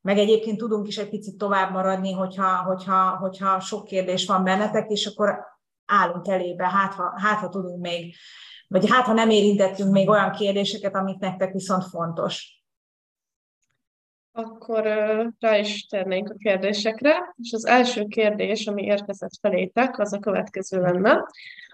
meg 0.01 0.19
egyébként 0.19 0.59
tudunk 0.59 0.87
is 0.87 0.99
egy 0.99 1.09
picit 1.09 1.37
tovább 1.37 1.73
maradni, 1.73 2.12
hogyha, 2.12 2.62
hogyha, 2.62 3.17
hogyha 3.17 3.61
sok 3.61 3.85
kérdés 3.85 4.27
van 4.27 4.45
bennetek, 4.45 4.91
és 4.91 5.07
akkor 5.07 5.39
állunk 5.87 6.29
elébe, 6.29 6.69
hát 6.69 6.95
ha, 6.95 7.12
hát 7.17 7.39
ha 7.39 7.49
tudunk 7.49 7.81
még, 7.81 8.14
vagy 8.69 8.91
hát 8.91 9.07
ha 9.07 9.12
nem 9.12 9.31
érintettünk 9.31 9.93
még 9.93 10.09
olyan 10.09 10.31
kérdéseket, 10.31 10.95
amit 10.95 11.19
nektek 11.19 11.53
viszont 11.53 11.85
fontos. 11.85 12.64
Akkor 14.37 14.82
rá 15.39 15.57
is 15.57 15.87
tennénk 15.87 16.30
a 16.30 16.34
kérdésekre, 16.39 17.34
és 17.43 17.53
az 17.53 17.66
első 17.66 18.05
kérdés, 18.05 18.66
ami 18.66 18.82
érkezett 18.82 19.39
felétek, 19.41 19.99
az 19.99 20.12
a 20.12 20.18
következő 20.18 20.80
lenne, 20.80 21.26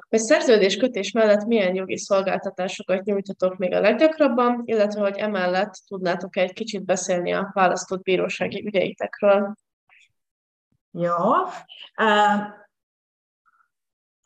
hogy 0.09 0.19
szerződéskötés 0.19 1.13
mellett 1.13 1.47
milyen 1.47 1.75
jogi 1.75 1.99
szolgáltatásokat 1.99 3.05
nyújtatok 3.05 3.57
még 3.57 3.73
a 3.73 3.81
leggyakrabban, 3.81 4.63
illetve 4.65 5.01
hogy 5.01 5.17
emellett 5.17 5.73
tudnátok 5.87 6.37
egy 6.37 6.53
kicsit 6.53 6.85
beszélni 6.85 7.33
a 7.33 7.51
választott 7.55 8.03
bírósági 8.03 8.67
ügyeitekről. 8.67 9.55
Jó. 10.91 11.15
Uh, 11.97 12.43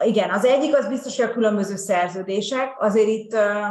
igen, 0.04 0.30
az 0.30 0.44
egyik 0.44 0.76
az 0.76 0.88
biztos, 0.88 1.16
hogy 1.16 1.24
a 1.24 1.32
különböző 1.32 1.76
szerződések. 1.76 2.74
Azért 2.78 3.08
itt 3.08 3.32
uh, 3.32 3.66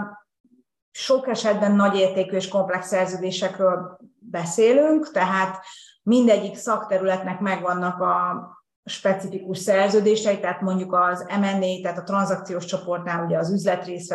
sok 0.92 1.28
esetben 1.28 1.76
nagy 1.76 1.96
értékű 1.96 2.36
és 2.36 2.48
komplex 2.48 2.88
szerződésekről 2.88 3.98
beszélünk, 4.32 5.12
tehát 5.12 5.60
mindegyik 6.04 6.56
szakterületnek 6.56 7.40
megvannak 7.40 8.02
a 8.02 8.46
specifikus 8.88 9.58
szerződései, 9.58 10.40
tehát 10.40 10.62
mondjuk 10.62 10.94
az 10.94 11.26
M&A, 11.40 11.82
tehát 11.82 11.98
a 11.98 12.04
tranzakciós 12.04 12.66
csoportnál 12.66 13.26
ugye 13.26 13.38
az 13.38 13.52
üzletrész, 13.52 14.10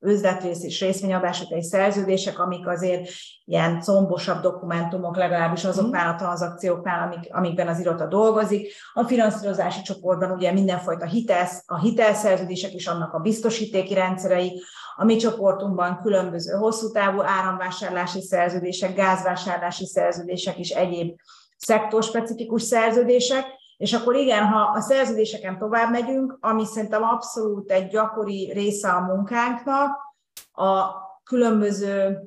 üzletrész 0.00 0.62
és 0.62 0.80
részvényadások 0.80 1.62
szerződések, 1.62 2.38
amik 2.38 2.66
azért 2.66 3.08
ilyen 3.44 3.80
combosabb 3.80 4.40
dokumentumok, 4.40 5.16
legalábbis 5.16 5.64
azoknál 5.64 6.14
a 6.14 6.16
tranzakcióknál, 6.16 7.02
amik, 7.02 7.34
amikben 7.34 7.68
az 7.68 7.80
iroda 7.80 8.06
dolgozik. 8.06 8.72
A 8.92 9.04
finanszírozási 9.04 9.82
csoportban 9.82 10.30
ugye 10.30 10.52
mindenfajta 10.52 11.06
hitel, 11.06 11.48
a 11.66 11.78
hitelszerződések 11.78 12.72
és 12.72 12.86
annak 12.86 13.12
a 13.12 13.18
biztosítéki 13.18 13.94
rendszerei, 13.94 14.62
A 14.96 15.04
mi 15.04 15.16
csoportunkban 15.16 16.00
különböző 16.02 16.52
hosszú 16.52 16.90
távú 16.90 17.20
áramvásárlási 17.22 18.20
szerződések, 18.20 18.94
gázvásárlási 18.94 19.86
szerződések 19.86 20.58
és 20.58 20.70
egyéb 20.70 21.16
szektorspecifikus 21.56 22.62
szerződések, 22.62 23.44
és 23.76 23.92
akkor 23.92 24.14
igen, 24.14 24.46
ha 24.46 24.60
a 24.60 24.80
szerződéseken 24.80 25.58
tovább 25.58 25.90
megyünk, 25.90 26.38
ami 26.40 26.64
szerintem 26.64 27.02
abszolút 27.02 27.70
egy 27.70 27.88
gyakori 27.88 28.52
része 28.52 28.88
a 28.88 29.00
munkánknak, 29.00 29.96
a 30.52 30.84
különböző 31.24 32.18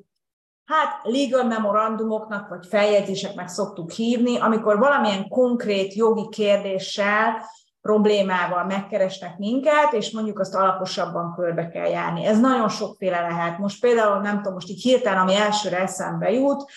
hát 0.65 0.99
legal 1.03 1.43
memorandumoknak 1.43 2.49
vagy 2.49 2.65
feljegyzéseknek 2.67 3.47
szoktuk 3.47 3.91
hívni, 3.91 4.39
amikor 4.39 4.79
valamilyen 4.79 5.27
konkrét 5.27 5.93
jogi 5.93 6.27
kérdéssel, 6.29 7.41
problémával 7.81 8.65
megkeresnek 8.65 9.37
minket, 9.37 9.93
és 9.93 10.11
mondjuk 10.11 10.39
azt 10.39 10.55
alaposabban 10.55 11.33
körbe 11.35 11.67
kell 11.67 11.87
járni. 11.87 12.25
Ez 12.25 12.39
nagyon 12.39 12.69
sokféle 12.69 13.21
lehet. 13.21 13.57
Most 13.57 13.79
például, 13.79 14.21
nem 14.21 14.35
tudom, 14.35 14.53
most 14.53 14.69
így 14.69 14.81
hirtelen, 14.81 15.21
ami 15.21 15.35
elsőre 15.35 15.79
eszembe 15.79 16.31
jut, 16.31 16.71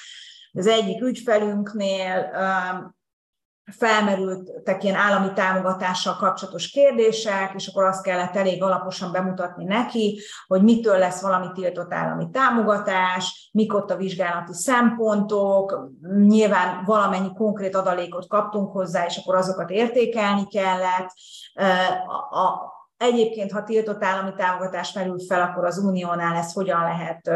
az 0.52 0.66
egyik 0.66 1.02
ügyfelünknél 1.02 2.30
felmerültek 3.70 4.84
ilyen 4.84 4.96
állami 4.96 5.32
támogatással 5.32 6.16
kapcsolatos 6.16 6.70
kérdések, 6.70 7.52
és 7.54 7.66
akkor 7.66 7.84
azt 7.84 8.02
kellett 8.02 8.36
elég 8.36 8.62
alaposan 8.62 9.12
bemutatni 9.12 9.64
neki, 9.64 10.20
hogy 10.46 10.62
mitől 10.62 10.98
lesz 10.98 11.22
valami 11.22 11.46
tiltott 11.54 11.92
állami 11.92 12.30
támogatás, 12.30 13.50
mik 13.52 13.74
ott 13.74 13.90
a 13.90 13.96
vizsgálati 13.96 14.54
szempontok, 14.54 15.90
nyilván 16.26 16.84
valamennyi 16.84 17.32
konkrét 17.34 17.76
adalékot 17.76 18.28
kaptunk 18.28 18.72
hozzá, 18.72 19.04
és 19.06 19.16
akkor 19.16 19.34
azokat 19.34 19.70
értékelni 19.70 20.46
kellett. 20.46 21.08
A, 22.30 22.80
Egyébként, 23.02 23.52
ha 23.52 23.62
tiltott 23.62 24.04
állami 24.04 24.32
támogatás 24.36 24.92
merül 24.92 25.18
fel, 25.28 25.40
akkor 25.40 25.64
az 25.64 25.78
uniónál 25.78 26.36
ezt 26.36 26.54
hogyan 26.54 26.80
lehet 26.80 27.30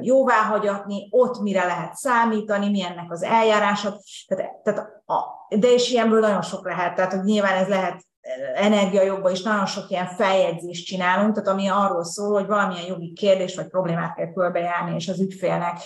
jóváhagyatni, 0.00 1.08
ott 1.10 1.40
mire 1.40 1.64
lehet 1.64 1.94
számítani, 1.94 2.70
milyennek 2.70 3.10
az 3.10 3.22
eljárása. 3.22 3.96
Tehát, 4.26 4.62
tehát 4.62 5.02
a, 5.06 5.56
de 5.56 5.72
és 5.72 5.90
ilyenből 5.90 6.20
nagyon 6.20 6.42
sok 6.42 6.64
lehet, 6.64 6.94
tehát 6.94 7.12
hogy 7.12 7.24
nyilván 7.24 7.56
ez 7.56 7.68
lehet 7.68 8.06
energiajogban 8.54 9.32
is 9.32 9.42
nagyon 9.42 9.66
sok 9.66 9.90
ilyen 9.90 10.06
feljegyzést 10.06 10.86
csinálunk, 10.86 11.34
tehát 11.34 11.48
ami 11.48 11.68
arról 11.68 12.04
szól, 12.04 12.32
hogy 12.32 12.46
valamilyen 12.46 12.86
jogi 12.86 13.12
kérdés 13.12 13.54
vagy 13.54 13.68
problémát 13.68 14.14
kell 14.14 14.32
körbejárni, 14.32 14.94
és 14.94 15.08
az 15.08 15.20
ügyfélnek 15.20 15.78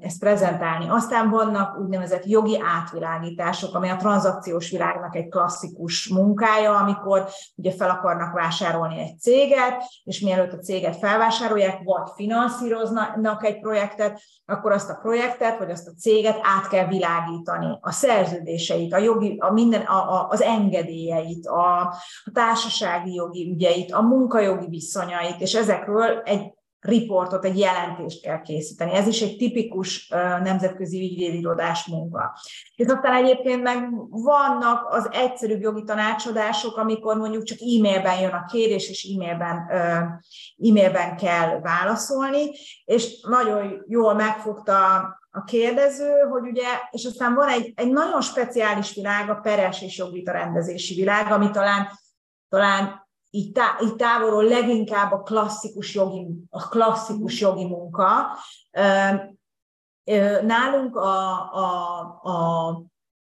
ezt 0.00 0.18
prezentálni. 0.18 0.88
Aztán 0.88 1.30
vannak 1.30 1.78
úgynevezett 1.78 2.26
jogi 2.26 2.60
átvilágítások, 2.76 3.74
ami 3.74 3.88
a 3.88 3.96
tranzakciós 3.96 4.70
világnak 4.70 5.16
egy 5.16 5.28
klasszikus 5.28 6.08
munkája, 6.08 6.76
amikor 6.76 7.28
ugye 7.56 7.72
fel 7.72 7.90
akarnak 7.90 8.32
vásárolni 8.32 8.98
egy 8.98 9.18
céget, 9.18 9.82
és 10.04 10.20
mielőtt 10.20 10.52
a 10.52 10.58
céget 10.58 10.96
felvásárolják, 10.96 11.80
vagy 11.84 12.10
finanszíroznak 12.14 13.44
egy 13.44 13.60
projektet, 13.60 14.20
akkor 14.46 14.72
azt 14.72 14.90
a 14.90 14.98
projektet, 15.02 15.58
vagy 15.58 15.70
azt 15.70 15.88
a 15.88 15.92
céget 15.98 16.38
át 16.42 16.68
kell 16.68 16.86
világítani. 16.86 17.78
A 17.80 17.92
szerződéseit, 17.92 18.92
a 18.92 18.98
jogi, 18.98 19.36
a 19.38 19.52
minden, 19.52 19.80
a, 19.80 20.12
a, 20.12 20.26
az 20.28 20.42
engedélyeit, 20.42 21.46
a, 21.46 21.80
a 22.24 22.30
társasági 22.32 23.14
jogi 23.14 23.50
ügyeit, 23.50 23.92
a 23.92 24.02
munkajogi 24.02 24.66
viszonyait, 24.68 25.40
és 25.40 25.54
ezekről 25.54 26.20
egy 26.24 26.55
riportot, 26.86 27.44
egy 27.44 27.58
jelentést 27.58 28.22
kell 28.22 28.40
készíteni. 28.40 28.92
Ez 28.94 29.06
is 29.06 29.20
egy 29.20 29.36
tipikus 29.36 30.08
nemzetközi 30.42 31.00
ügyvédirodás 31.00 31.86
munka. 31.86 32.38
És 32.74 32.86
aztán 32.86 33.24
egyébként 33.24 33.62
meg 33.62 33.88
vannak 34.08 34.86
az 34.90 35.08
egyszerűbb 35.12 35.60
jogi 35.60 35.82
tanácsadások, 35.82 36.76
amikor 36.76 37.16
mondjuk 37.16 37.42
csak 37.42 37.58
e-mailben 37.60 38.20
jön 38.20 38.30
a 38.30 38.44
kérés, 38.44 38.88
és 38.88 39.14
e-mailben, 39.14 39.56
e-mailben 40.68 41.16
kell 41.16 41.60
válaszolni, 41.60 42.50
és 42.84 43.20
nagyon 43.28 43.84
jól 43.86 44.14
megfogta 44.14 44.96
a 45.30 45.44
kérdező, 45.44 46.12
hogy 46.30 46.48
ugye, 46.48 46.66
és 46.90 47.04
aztán 47.04 47.34
van 47.34 47.48
egy, 47.48 47.72
egy 47.76 47.90
nagyon 47.90 48.20
speciális 48.20 48.94
világ, 48.94 49.30
a 49.30 49.34
peres 49.34 49.82
és 49.82 49.98
jogvita 49.98 50.32
rendezési 50.32 50.94
világ, 50.94 51.32
ami 51.32 51.50
talán, 51.50 51.88
talán 52.48 53.05
így, 53.30 53.52
tá, 53.52 53.78
így 53.82 53.96
távolról 53.96 54.44
leginkább 54.44 55.12
a 55.12 55.22
klasszikus 55.22 55.94
jogi, 55.94 56.26
a 56.50 56.68
klasszikus 56.68 57.40
jogi 57.40 57.66
munka. 57.66 58.38
Nálunk 60.42 60.96
a, 60.96 61.52
a, 61.52 62.00
a 62.22 62.82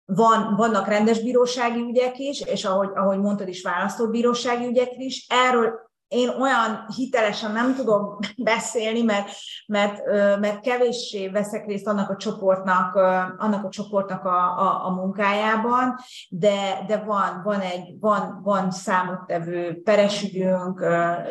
van, 0.05 0.57
vannak 0.57 0.86
rendes 0.86 1.22
bírósági 1.22 1.80
ügyek 1.80 2.18
is, 2.18 2.40
és 2.40 2.64
ahogy, 2.64 2.90
ahogy 2.94 3.18
mondtad 3.18 3.49
is, 3.49 3.62
választott 3.62 4.11
bírósági 4.11 4.66
ügyek 4.66 4.96
is. 4.96 5.26
Erről 5.28 5.88
én 6.09 6.28
olyan 6.28 6.86
hitelesen 6.96 7.52
nem 7.52 7.74
tudom 7.74 8.18
beszélni, 8.36 9.02
mert, 9.02 9.30
mert, 9.66 10.04
mert 10.40 10.61
kevéssé 10.61 11.28
veszek 11.28 11.66
részt 11.66 11.86
annak 11.86 12.11
a 12.11 12.16
csoportnak, 12.16 12.94
annak 13.38 13.64
a, 13.64 13.68
csoportnak 13.68 14.24
a, 14.24 14.59
a, 14.59 14.86
a 14.86 14.90
munkájában, 14.90 15.96
de, 16.28 16.84
de 16.86 16.96
van, 16.96 17.40
van, 17.44 17.61
egy, 17.61 17.94
van, 18.00 18.40
van 18.44 18.70
számottevő 18.70 19.82
peresügyünk, 19.82 20.80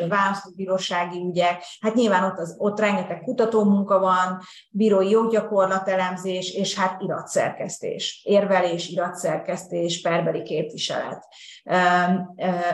választott 0.08 0.54
bírósági 0.54 1.24
ügyek, 1.28 1.64
hát 1.80 1.94
nyilván 1.94 2.24
ott, 2.24 2.38
az, 2.38 2.54
ott 2.58 2.80
rengeteg 2.80 3.20
kutatómunka 3.20 3.98
van, 3.98 4.40
bírói 4.70 5.10
joggyakorlatelemzés, 5.10 6.54
és 6.54 6.78
hát 6.78 7.02
iratszerkesztés, 7.02 8.22
érvelés, 8.24 8.88
iratszerkesztés, 8.88 10.00
perbeli 10.00 10.42
képviselet. 10.42 11.24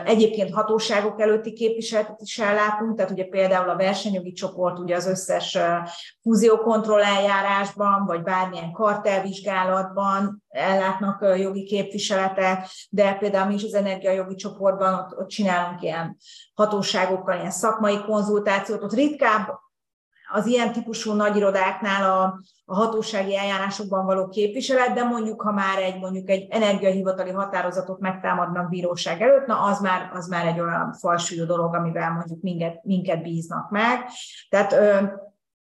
Egyébként 0.05 0.53
hatóságok 0.53 1.21
előtti 1.21 1.53
képviseletet 1.53 1.94
is 2.17 2.39
ellátunk, 2.39 2.95
tehát 2.95 3.11
ugye 3.11 3.25
például 3.25 3.69
a 3.69 3.75
versenyjogi 3.75 4.31
csoport 4.31 4.79
ugye 4.79 4.95
az 4.95 5.07
összes 5.07 5.57
fúziókontroll 6.21 7.03
eljárásban, 7.03 8.05
vagy 8.05 8.23
bármilyen 8.23 8.71
kartelvizsgálatban 8.71 10.43
ellátnak 10.49 11.25
jogi 11.37 11.63
képviseletet, 11.63 12.67
de 12.89 13.13
például 13.13 13.47
mi 13.47 13.53
is 13.53 13.63
az 13.63 13.73
energiajogi 13.73 14.35
csoportban 14.35 14.93
ott, 14.93 15.17
ott 15.17 15.27
csinálunk 15.27 15.81
ilyen 15.81 16.17
hatóságokkal 16.53 17.35
ilyen 17.35 17.51
szakmai 17.51 18.03
konzultációt, 18.03 18.83
ott 18.83 18.93
ritkább 18.93 19.63
az 20.35 20.45
ilyen 20.45 20.71
típusú 20.71 21.13
nagyirodáknál 21.13 22.11
a, 22.11 22.39
a 22.65 22.75
hatósági 22.75 23.37
eljárásokban 23.37 24.05
való 24.05 24.27
képviselet, 24.27 24.93
de 24.93 25.03
mondjuk, 25.03 25.41
ha 25.41 25.51
már 25.51 25.77
egy 25.77 25.99
mondjuk 25.99 26.29
egy 26.29 26.47
energiahivatali 26.49 27.31
határozatot 27.31 27.99
megtámadnak 27.99 28.69
bíróság 28.69 29.21
előtt, 29.21 29.45
na 29.45 29.61
az 29.61 29.79
már, 29.79 30.11
az 30.13 30.27
már 30.27 30.45
egy 30.45 30.59
olyan 30.59 30.93
falsúlyú 30.93 31.45
dolog, 31.45 31.75
amivel 31.75 32.11
mondjuk 32.11 32.41
minket, 32.41 32.83
minket 32.83 33.21
bíznak 33.21 33.69
meg. 33.69 33.99
Tehát 34.49 34.73
ö, 34.73 35.03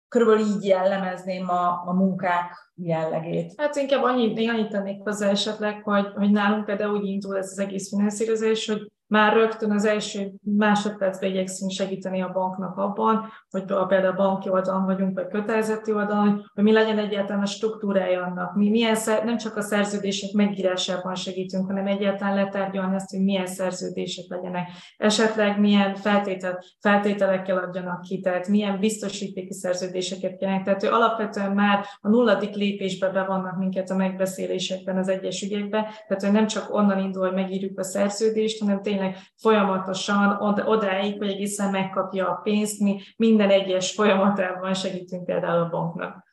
körülbelül 0.07 0.45
így 0.45 0.65
jellemezném 0.65 1.49
a, 1.49 1.83
a 1.85 1.93
munkák 1.93 2.71
jellegét. 2.75 3.53
Hát 3.57 3.75
inkább 3.75 4.03
annyit, 4.03 4.49
annyit 4.49 4.69
tennék 4.69 5.03
hozzá 5.03 5.29
esetleg, 5.29 5.81
hogy, 5.83 6.07
hogy 6.15 6.31
nálunk 6.31 6.65
például 6.65 6.97
úgy 6.97 7.05
indul 7.05 7.37
ez 7.37 7.51
az 7.51 7.59
egész 7.59 7.89
finanszírozás, 7.89 8.67
hogy 8.67 8.91
már 9.11 9.33
rögtön 9.33 9.71
az 9.71 9.85
első 9.85 10.31
másodpercben 10.41 11.29
igyekszünk 11.29 11.71
segíteni 11.71 12.21
a 12.21 12.31
banknak 12.33 12.77
abban, 12.77 13.25
hogy 13.49 13.63
például 13.65 14.15
banki 14.15 14.49
oldalon 14.49 14.85
vagyunk, 14.85 15.15
vagy 15.15 15.27
kötelezeti 15.27 15.93
oldalon, 15.93 16.45
hogy 16.53 16.63
mi 16.63 16.71
legyen 16.71 16.97
egyáltalán 16.97 17.41
a 17.41 17.45
struktúrája 17.45 18.23
annak. 18.23 18.55
Mi 18.55 18.69
milyen, 18.69 18.97
nem 19.23 19.37
csak 19.37 19.57
a 19.57 19.61
szerződések 19.61 20.31
megírásában 20.31 21.15
segítünk, 21.15 21.67
hanem 21.67 21.87
egyáltalán 21.87 22.35
letárgyalni 22.35 22.95
azt, 22.95 23.09
hogy 23.09 23.23
milyen 23.23 23.47
szerződések 23.47 24.25
legyenek. 24.27 24.69
Esetleg 24.97 25.59
milyen 25.59 25.95
feltétel, 25.95 26.63
feltételekkel 26.79 27.57
adjanak 27.57 28.01
ki, 28.01 28.19
tehát 28.19 28.47
milyen 28.47 28.79
biztosítéki 28.79 29.53
szerződéseket 29.53 30.37
kellene. 30.37 30.63
Tehát 30.63 30.83
ő 30.83 30.89
alapvetően 30.89 31.51
már 31.51 31.85
a 32.01 32.09
nulladik 32.09 32.55
lépésbe 32.55 33.09
bevonnak 33.09 33.57
minket 33.57 33.89
a 33.89 33.95
megbeszélésekben, 33.95 34.97
az 34.97 35.07
egyes 35.07 35.41
ügyekben, 35.41 35.83
tehát 36.07 36.23
hogy 36.23 36.31
nem 36.31 36.47
csak 36.47 36.73
onnan 36.73 36.99
indul, 36.99 37.25
hogy 37.25 37.33
megírjuk 37.33 37.79
a 37.79 37.83
szerződést, 37.83 38.59
hanem 38.59 38.81
tényleg 38.81 38.99
tényleg 39.01 39.17
folyamatosan 39.37 40.37
od- 40.39 40.67
odáig, 40.67 41.17
hogy 41.17 41.29
egészen 41.29 41.71
megkapja 41.71 42.29
a 42.29 42.35
pénzt, 42.43 42.79
mi 42.79 43.01
minden 43.17 43.49
egyes 43.49 43.91
folyamatában 43.91 44.73
segítünk 44.73 45.25
például 45.25 45.63
a 45.63 45.69
banknak. 45.69 46.23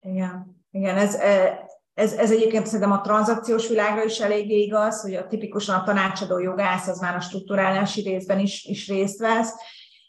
Igen, 0.00 0.64
igen 0.70 0.96
ez, 0.96 1.14
e, 1.14 1.64
ez, 1.94 2.12
ez 2.12 2.30
egyébként 2.30 2.66
szerintem 2.66 2.92
a 2.92 3.00
tranzakciós 3.00 3.68
világra 3.68 4.04
is 4.04 4.20
eléggé 4.20 4.58
igaz, 4.58 5.02
hogy 5.02 5.14
a 5.14 5.26
tipikusan 5.26 5.78
a 5.80 5.82
tanácsadó 5.82 6.38
jogász 6.38 6.88
az 6.88 7.00
már 7.00 7.16
a 7.16 7.20
strukturálási 7.20 8.00
részben 8.00 8.38
is, 8.38 8.64
is 8.64 8.88
részt 8.88 9.18
vesz, 9.18 9.54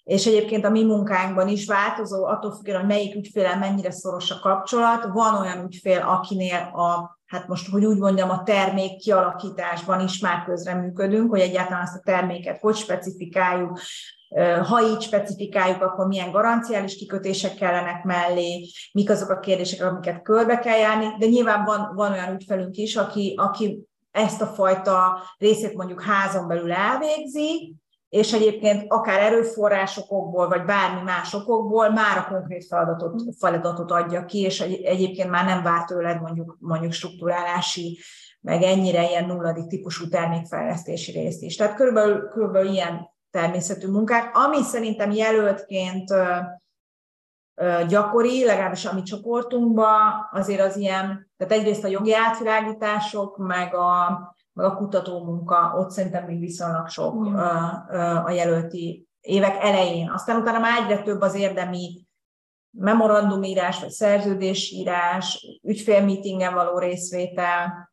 és 0.08 0.26
egyébként 0.26 0.66
a 0.66 0.70
mi 0.70 0.84
munkánkban 0.84 1.47
is 1.47 1.66
változó, 1.66 2.26
attól 2.26 2.51
függően, 2.51 2.80
hogy 2.80 2.88
melyik 2.88 3.16
ügyfélen 3.16 3.60
mennyire 3.60 3.91
szoros 3.91 4.32
a 4.32 4.39
kapcsolat. 4.39 5.08
Van 5.14 5.41
olyan 5.41 5.66
ügyfél, 5.66 5.99
akinél 5.99 6.72
a 6.74 7.20
hát 7.26 7.47
most, 7.47 7.70
hogy 7.70 7.86
úgy 7.86 7.97
mondjam, 7.97 8.30
a 8.30 8.43
termék 8.43 8.97
kialakításban 8.97 10.01
is 10.01 10.20
már 10.20 10.43
közreműködünk, 10.43 11.30
hogy 11.30 11.39
egyáltalán 11.39 11.82
azt 11.82 11.95
a 11.95 12.01
terméket 12.03 12.60
hogy 12.60 12.76
specifikáljuk, 12.76 13.80
ha 14.68 14.82
így 14.82 15.01
specifikáljuk, 15.01 15.82
akkor 15.82 16.08
milyen 16.08 16.32
garanciális 16.32 16.95
kikötések 16.95 17.55
kellenek 17.55 18.03
mellé, 18.03 18.70
mik 18.93 19.10
azok 19.10 19.30
a 19.30 19.39
kérdések, 19.39 19.86
amiket 19.86 20.22
körbe 20.22 20.60
kell 20.60 20.78
járni, 20.78 21.16
de 21.20 21.26
nyilván 21.26 21.66
van, 21.66 21.91
van 21.95 22.12
olyan 22.12 22.34
ügyfelünk 22.34 22.76
is, 22.76 22.95
aki, 22.95 23.34
aki 23.38 23.88
ezt 24.12 24.41
a 24.41 24.45
fajta 24.45 25.24
részét 25.38 25.74
mondjuk 25.74 26.01
házon 26.01 26.47
belül 26.47 26.72
elvégzi, 26.72 27.76
és 28.10 28.34
egyébként 28.34 28.86
akár 28.88 29.20
erőforrásokból, 29.20 30.47
vagy 30.47 30.66
bármi 30.66 31.01
más 31.01 31.34
okokból 31.34 31.89
már 31.89 32.18
a 32.18 32.28
konkrét 32.30 32.66
feladatot, 32.66 33.22
feladatot 33.39 33.91
adja 33.91 34.26
ki, 34.26 34.39
és 34.39 34.60
egyébként 34.62 35.30
már 35.30 35.45
nem 35.45 35.64
vár 35.64 35.86
tőled 35.86 36.22
mondjuk, 36.22 36.58
mondjuk 36.60 36.91
struktúrálási, 36.91 37.99
meg 38.41 38.62
ennyire 38.62 39.10
ilyen 39.10 39.26
nulladik 39.26 39.68
típusú 39.68 40.08
termékfejlesztési 40.08 41.12
részt 41.12 41.41
is. 41.41 41.55
Tehát 41.55 41.76
körülbelül, 41.76 42.28
körülbelül 42.28 42.72
ilyen 42.72 43.10
természetű 43.32 43.88
munkák, 43.88 44.38
ami 44.38 44.62
szerintem 44.62 45.12
jelöltként 45.12 46.14
gyakori, 47.88 48.45
legalábbis 48.45 48.86
a 48.86 48.93
mi 48.93 49.01
csoportunkban, 49.01 50.30
azért 50.32 50.62
az 50.62 50.78
ilyen, 50.78 51.32
tehát 51.38 51.53
egyrészt 51.53 51.84
a 51.84 51.88
jogi 51.88 52.14
átvilágítások, 52.14 53.38
meg 53.38 53.76
a, 53.76 54.36
meg 54.58 54.66
a 54.66 54.76
kutatómunka, 54.76 55.74
ott 55.78 55.89
szerintem 55.89 56.26
még 56.26 56.39
viszonylag 56.39 56.88
sok 56.88 57.16
mm. 57.16 57.36
a 58.26 58.30
jelölti 58.30 59.08
évek 59.22 59.64
elején. 59.64 60.10
Aztán 60.10 60.41
utána 60.41 60.60
már 60.60 60.82
egyre 60.82 61.01
több 61.01 61.22
az 61.22 61.36
érdemi 61.36 62.08
memorandumírás, 62.70 63.80
vagy 63.80 63.89
szerződésírás, 63.89 65.60
ügyfélmeetingen 65.64 66.53
való 66.53 66.78
részvétel. 66.78 67.91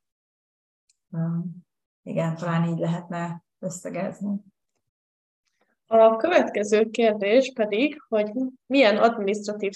Igen, 2.03 2.37
talán 2.37 2.69
így 2.69 2.79
lehetne 2.79 3.45
összegezni. 3.59 4.41
A 5.87 6.17
következő 6.17 6.91
kérdés 6.91 7.53
pedig, 7.55 8.03
hogy 8.09 8.33
milyen 8.67 8.97
administratív 8.97 9.73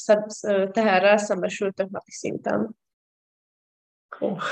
teherrel 0.71 1.17
szembesültök 1.17 1.91
napi 1.91 2.11
szinten? 2.11 2.77
Oh. 4.19 4.43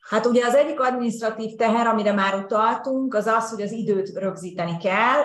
Hát 0.00 0.26
ugye 0.26 0.46
az 0.46 0.54
egyik 0.54 0.80
administratív 0.80 1.54
teher, 1.56 1.86
amire 1.86 2.12
már 2.12 2.34
utaltunk, 2.34 3.14
az 3.14 3.26
az, 3.26 3.50
hogy 3.50 3.62
az 3.62 3.72
időt 3.72 4.18
rögzíteni 4.18 4.76
kell. 4.76 5.22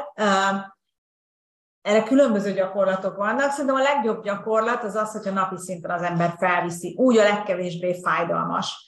Erre 1.82 2.04
különböző 2.04 2.54
gyakorlatok 2.54 3.16
vannak. 3.16 3.52
Szerintem 3.52 3.76
a 3.76 3.82
legjobb 3.82 4.24
gyakorlat 4.24 4.84
az 4.84 4.96
az, 4.96 5.12
hogyha 5.12 5.32
napi 5.32 5.58
szinten 5.58 5.92
az 5.92 6.02
ember 6.02 6.36
felviszi, 6.38 6.96
úgy 6.98 7.18
a 7.18 7.24
legkevésbé 7.24 8.02
fájdalmas. 8.04 8.88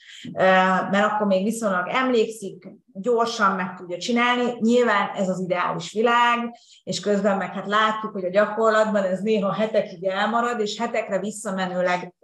Mert 0.90 1.12
akkor 1.12 1.26
még 1.26 1.44
viszonylag 1.44 1.88
emlékszik, 1.88 2.68
gyorsan 2.92 3.56
meg 3.56 3.74
tudja 3.76 3.98
csinálni. 3.98 4.56
Nyilván 4.58 5.08
ez 5.14 5.28
az 5.28 5.40
ideális 5.40 5.92
világ, 5.92 6.38
és 6.84 7.00
közben 7.00 7.36
meg 7.36 7.52
hát 7.52 7.66
látjuk, 7.66 8.12
hogy 8.12 8.24
a 8.24 8.30
gyakorlatban 8.30 9.02
ez 9.02 9.20
néha 9.20 9.52
hetekig 9.52 10.04
elmarad, 10.04 10.60
és 10.60 10.78
hetekre 10.78 11.18
visszamenőleg 11.18 12.14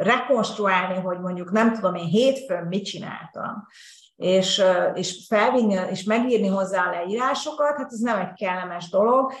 rekonstruálni, 0.00 1.00
hogy 1.00 1.20
mondjuk 1.20 1.50
nem 1.50 1.72
tudom 1.74 1.94
én 1.94 2.06
hétfőn 2.06 2.66
mit 2.66 2.84
csináltam, 2.84 3.66
és, 4.16 4.62
és 4.94 5.26
felvinni, 5.28 5.78
és 5.90 6.02
megírni 6.02 6.46
hozzá 6.46 6.86
a 6.86 6.90
leírásokat, 6.90 7.76
hát 7.76 7.92
ez 7.92 7.98
nem 7.98 8.18
egy 8.18 8.32
kellemes 8.32 8.88
dolog. 8.88 9.32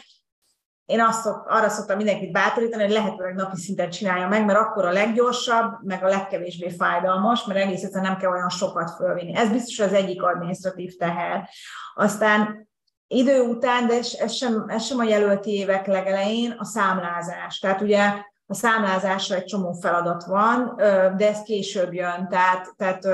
Én 0.84 1.00
azt 1.00 1.22
szok, 1.22 1.46
arra 1.48 1.68
szoktam 1.68 1.96
mindenkit 1.96 2.32
bátorítani, 2.32 2.82
hogy 2.82 2.92
lehetőleg 2.92 3.34
napi 3.34 3.56
szinten 3.56 3.90
csinálja 3.90 4.28
meg, 4.28 4.44
mert 4.44 4.58
akkor 4.58 4.84
a 4.84 4.92
leggyorsabb, 4.92 5.72
meg 5.82 6.04
a 6.04 6.08
legkevésbé 6.08 6.70
fájdalmas, 6.70 7.44
mert 7.44 7.60
egész 7.60 7.82
egyszerűen 7.82 8.10
nem 8.10 8.20
kell 8.20 8.30
olyan 8.30 8.48
sokat 8.48 8.90
fölvinni. 8.90 9.34
Ez 9.34 9.50
biztos 9.50 9.78
az 9.78 9.92
egyik 9.92 10.22
adminisztratív 10.22 10.96
teher. 10.96 11.48
Aztán 11.94 12.68
idő 13.06 13.40
után, 13.40 13.86
de 13.86 13.94
ez, 13.94 14.32
sem, 14.32 14.64
ez 14.68 14.84
sem 14.84 14.98
a 14.98 15.04
jelölti 15.04 15.50
évek 15.50 15.86
legelején, 15.86 16.54
a 16.58 16.64
számlázás. 16.64 17.58
Tehát 17.58 17.80
ugye 17.80 18.12
a 18.50 18.54
számlázásra 18.54 19.34
egy 19.34 19.44
csomó 19.44 19.72
feladat 19.72 20.24
van, 20.24 20.74
de 21.16 21.28
ez 21.28 21.42
később 21.42 21.92
jön, 21.92 22.28
tehát, 22.28 22.74
tehát 22.76 23.08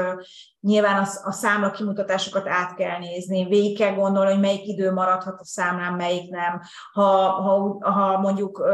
nyilván 0.66 1.02
a, 1.02 1.06
a 1.24 1.32
számla 1.32 1.70
kimutatásokat 1.70 2.48
át 2.48 2.74
kell 2.74 2.98
nézni, 2.98 3.44
végig 3.44 3.78
kell 3.78 3.94
gondolni, 3.94 4.30
hogy 4.30 4.40
melyik 4.40 4.66
idő 4.66 4.92
maradhat 4.92 5.40
a 5.40 5.44
számlán, 5.44 5.92
melyik 5.92 6.30
nem. 6.30 6.60
Ha, 6.92 7.02
ha, 7.28 7.78
ha 7.90 8.18
mondjuk 8.18 8.64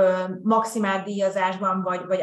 maximál 0.42 1.02
díjazásban 1.02 1.82
vagy, 1.82 2.06
vagy 2.06 2.20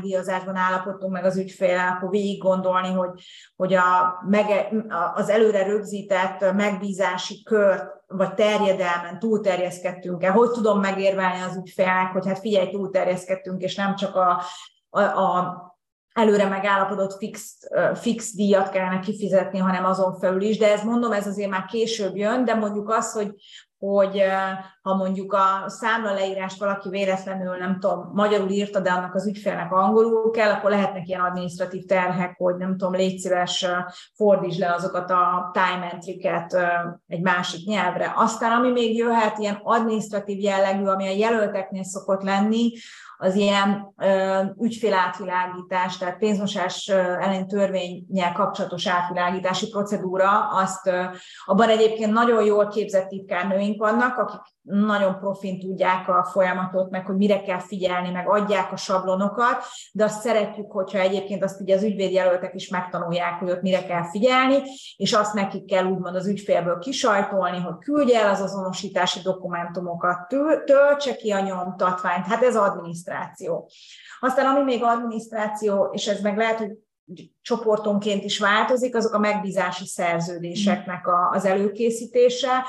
díjazásban 0.00 0.56
állapodtunk 0.56 1.12
meg 1.12 1.24
az 1.24 1.36
ügyféllel, 1.36 1.88
akkor 1.88 2.10
végig 2.10 2.42
gondolni, 2.42 2.92
hogy, 2.92 3.10
hogy 3.56 3.74
a, 3.74 4.22
meg, 4.28 4.74
az 5.14 5.28
előre 5.28 5.62
rögzített 5.66 6.52
megbízási 6.54 7.42
kört 7.42 8.00
vagy 8.06 8.34
terjedelmen 8.34 9.18
túlterjeszkedtünk-e, 9.18 10.30
hogy 10.30 10.50
tudom 10.50 10.80
megérvelni 10.80 11.40
az 11.40 11.56
ügyfélnek, 11.56 12.12
hogy 12.12 12.26
hát 12.26 12.38
figyelj, 12.38 12.70
túlterjeszkedtünk, 12.70 13.62
és 13.62 13.74
nem 13.74 13.94
csak 13.94 14.16
a, 14.16 14.42
a, 14.90 15.00
a 15.00 15.71
előre 16.12 16.48
megállapodott 16.48 17.16
fix, 17.16 17.58
fix 17.94 18.34
díjat 18.34 18.70
kellene 18.70 18.98
kifizetni, 18.98 19.58
hanem 19.58 19.84
azon 19.84 20.18
felül 20.18 20.42
is, 20.42 20.58
de 20.58 20.72
ez 20.72 20.84
mondom, 20.84 21.12
ez 21.12 21.26
azért 21.26 21.50
már 21.50 21.64
később 21.64 22.16
jön, 22.16 22.44
de 22.44 22.54
mondjuk 22.54 22.88
az, 22.88 23.12
hogy, 23.12 23.34
hogy 23.86 24.22
ha 24.82 24.94
mondjuk 24.94 25.32
a 25.32 25.64
számla 25.66 26.12
leírást 26.12 26.58
valaki 26.58 26.88
véletlenül, 26.88 27.56
nem 27.56 27.78
tudom, 27.80 28.10
magyarul 28.14 28.48
írta, 28.48 28.80
de 28.80 28.90
annak 28.90 29.14
az 29.14 29.26
ügyfélnek 29.26 29.72
angolul 29.72 30.30
kell, 30.30 30.50
akkor 30.50 30.70
lehetnek 30.70 31.08
ilyen 31.08 31.20
administratív 31.20 31.84
terhek, 31.84 32.34
hogy 32.36 32.56
nem 32.56 32.70
tudom, 32.70 32.94
légy 32.94 33.18
szíves, 33.18 33.66
fordítsd 34.14 34.58
le 34.60 34.72
azokat 34.72 35.10
a 35.10 35.50
time 35.52 35.90
entry-ket 35.92 36.56
egy 37.06 37.20
másik 37.20 37.66
nyelvre. 37.66 38.12
Aztán, 38.16 38.52
ami 38.52 38.70
még 38.70 38.96
jöhet, 38.96 39.38
ilyen 39.38 39.60
administratív 39.62 40.38
jellegű, 40.38 40.84
ami 40.84 41.06
a 41.06 41.16
jelölteknél 41.16 41.84
szokott 41.84 42.22
lenni, 42.22 42.72
az 43.16 43.34
ilyen 43.34 43.94
ügyfélátvilágítás, 44.60 45.98
tehát 45.98 46.18
pénzmosás 46.18 46.88
ellen 46.88 47.46
törvényel 47.48 48.32
kapcsolatos 48.32 48.86
átvilágítási 48.86 49.68
procedúra, 49.68 50.48
azt 50.48 50.90
abban 51.44 51.68
egyébként 51.68 52.12
nagyon 52.12 52.44
jól 52.44 52.68
képzett 52.68 53.08
titkárnőink 53.08 53.71
vannak, 53.78 54.18
akik 54.18 54.40
nagyon 54.62 55.18
profin 55.18 55.60
tudják 55.60 56.08
a 56.08 56.24
folyamatot, 56.24 56.90
meg 56.90 57.06
hogy 57.06 57.16
mire 57.16 57.42
kell 57.42 57.58
figyelni, 57.58 58.10
meg 58.10 58.28
adják 58.28 58.72
a 58.72 58.76
sablonokat, 58.76 59.64
de 59.92 60.04
azt 60.04 60.20
szeretjük, 60.20 60.72
hogyha 60.72 60.98
egyébként 60.98 61.42
azt 61.42 61.60
ugye 61.60 61.74
az 61.74 61.82
ügyvédjelöltek 61.82 62.54
is 62.54 62.68
megtanulják, 62.68 63.38
hogy 63.38 63.50
ott 63.50 63.62
mire 63.62 63.84
kell 63.84 64.10
figyelni, 64.10 64.58
és 64.96 65.12
azt 65.12 65.34
nekik 65.34 65.64
kell 65.64 65.84
úgymond 65.84 66.16
az 66.16 66.26
ügyfélből 66.26 66.78
kisajtolni, 66.78 67.58
hogy 67.58 67.78
küldje 67.78 68.20
el 68.20 68.30
az 68.30 68.40
azonosítási 68.40 69.20
dokumentumokat, 69.20 70.28
töltse 70.64 71.16
ki 71.16 71.30
a 71.30 71.40
nyomtatványt, 71.40 72.26
hát 72.26 72.42
ez 72.42 72.56
adminisztráció. 72.56 73.70
Aztán 74.20 74.46
ami 74.46 74.62
még 74.62 74.82
adminisztráció, 74.82 75.90
és 75.92 76.06
ez 76.06 76.20
meg 76.20 76.36
lehet, 76.36 76.58
hogy 76.58 76.70
csoportonként 77.42 78.24
is 78.24 78.38
változik, 78.38 78.96
azok 78.96 79.14
a 79.14 79.18
megbízási 79.18 79.86
szerződéseknek 79.86 81.06
a, 81.06 81.30
az 81.30 81.44
előkészítése 81.44 82.64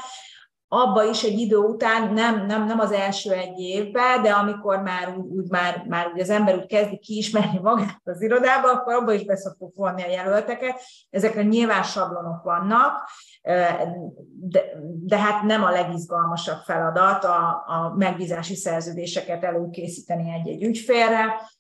abba 0.74 1.04
is 1.04 1.24
egy 1.24 1.40
idő 1.40 1.58
után, 1.58 2.14
nem, 2.14 2.46
nem, 2.46 2.66
nem 2.66 2.80
az 2.80 2.92
első 2.92 3.32
egy 3.32 3.60
évben, 3.60 4.22
de 4.22 4.32
amikor 4.32 4.82
már 4.82 5.18
úgy, 5.18 5.26
úgy 5.26 5.50
már, 5.50 5.86
már 5.88 6.12
úgy 6.14 6.20
az 6.20 6.30
ember 6.30 6.56
úgy 6.56 6.66
kezdi 6.66 6.98
kiismerni 6.98 7.60
magát 7.60 8.02
az 8.04 8.22
irodába, 8.22 8.72
akkor 8.72 8.94
abba 8.94 9.14
is 9.14 9.26
beszoktuk 9.26 9.76
vonni 9.76 10.04
a 10.04 10.10
jelölteket. 10.10 10.82
Ezekre 11.10 11.44
nyilván 11.44 11.84
sablonok 11.84 12.44
vannak, 12.44 13.10
de, 14.40 14.64
de 15.04 15.18
hát 15.18 15.44
nem 15.44 15.64
a 15.64 15.72
legizgalmasabb 15.72 16.60
feladat 16.66 17.24
a, 17.24 17.64
a 17.68 17.94
megbízási 17.98 18.56
szerződéseket 18.56 19.44
előkészíteni 19.44 20.34
egy-egy 20.34 20.64
ügyfélre. 20.64 21.52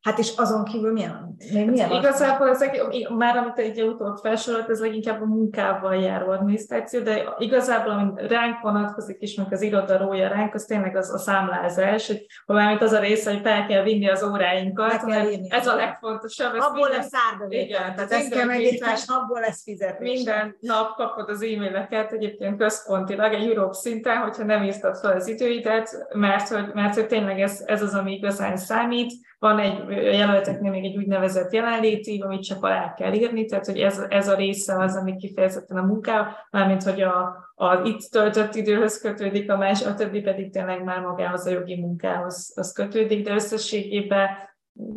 Hát 0.00 0.18
és 0.18 0.32
azon 0.36 0.64
kívül 0.64 0.92
milyen? 0.92 1.36
Még 1.52 1.70
milyen 1.70 1.88
hát 1.88 1.98
igazából 1.98 2.48
ezek, 2.48 2.82
már 3.08 3.36
amit 3.36 3.58
egy 3.58 3.82
utóbb 3.82 4.16
felsorolt, 4.16 4.68
ez 4.68 4.80
leginkább 4.80 5.22
a 5.22 5.24
munkával 5.24 5.94
járó 5.94 6.30
adminisztráció, 6.30 7.00
de 7.00 7.34
igazából, 7.38 7.92
ami 7.92 8.26
ránk 8.28 8.60
vonatkozik 8.60 9.16
is, 9.20 9.34
meg 9.34 9.52
az 9.52 9.62
irodarója 9.62 10.28
ránk, 10.28 10.54
az 10.54 10.64
tényleg 10.64 10.96
az 10.96 11.12
a 11.14 11.18
számlázás, 11.18 12.06
hogy 12.06 12.26
valamit 12.46 12.82
az 12.82 12.92
a 12.92 13.00
része, 13.00 13.30
hogy 13.32 13.40
fel 13.40 13.66
kell 13.66 13.82
vinni 13.82 14.08
az 14.08 14.22
óráinkat. 14.22 15.04
Kell 15.04 15.28
ez 15.48 15.66
a 15.66 15.74
legfontosabb. 15.74 16.54
Ez 16.54 16.64
abból 16.64 16.88
minden... 16.88 16.98
lesz 16.98 17.10
árbevétel, 17.32 17.94
tehát 17.94 18.12
ezt 18.12 18.30
kell 18.30 18.46
megíteni, 18.46 18.92
és 18.92 19.04
abból 19.06 19.40
lesz 19.40 19.62
fizetés. 19.62 20.14
Minden 20.14 20.56
nap 20.60 20.94
kapod 20.94 21.28
az 21.28 21.42
e-maileket 21.42 22.12
egyébként 22.12 22.58
központilag, 22.58 23.32
egy 23.32 23.48
Európ 23.48 23.72
szinten, 23.72 24.16
hogyha 24.16 24.44
nem 24.44 24.62
írtad 24.62 24.96
fel 24.96 25.16
az 25.16 25.26
időidet, 25.26 26.06
mert 26.12 26.48
hogy, 26.48 26.70
mert 26.74 26.94
hogy 26.94 27.06
tényleg 27.06 27.40
ez, 27.40 27.62
ez 27.66 27.82
az, 27.82 27.94
ami 27.94 28.12
igazán 28.12 28.56
számít, 28.56 29.12
van 29.40 29.58
egy 29.58 29.88
jelölteknél 29.90 30.70
még 30.70 30.84
egy 30.84 30.96
úgynevezett 30.96 31.52
jelenléti, 31.52 32.22
amit 32.26 32.42
csak 32.42 32.64
alá 32.64 32.94
kell 32.94 33.12
írni, 33.12 33.44
tehát 33.44 33.66
hogy 33.66 33.78
ez, 33.78 34.04
ez 34.08 34.28
a 34.28 34.34
része 34.34 34.82
az, 34.82 34.96
ami 34.96 35.16
kifejezetten 35.16 35.76
a 35.76 35.82
munká, 35.82 36.36
mármint 36.50 36.82
hogy 36.82 37.02
a, 37.02 37.36
a 37.54 37.80
itt 37.84 38.10
töltött 38.10 38.54
időhöz 38.54 39.00
kötődik, 39.00 39.50
a 39.50 39.56
más, 39.56 39.86
a 39.86 39.94
többi 39.94 40.20
pedig 40.20 40.52
tényleg 40.52 40.84
már 40.84 41.00
magához 41.00 41.46
a 41.46 41.50
jogi 41.50 41.80
munkához 41.80 42.52
az 42.54 42.72
kötődik, 42.72 43.24
de 43.24 43.34
összességében 43.34 44.28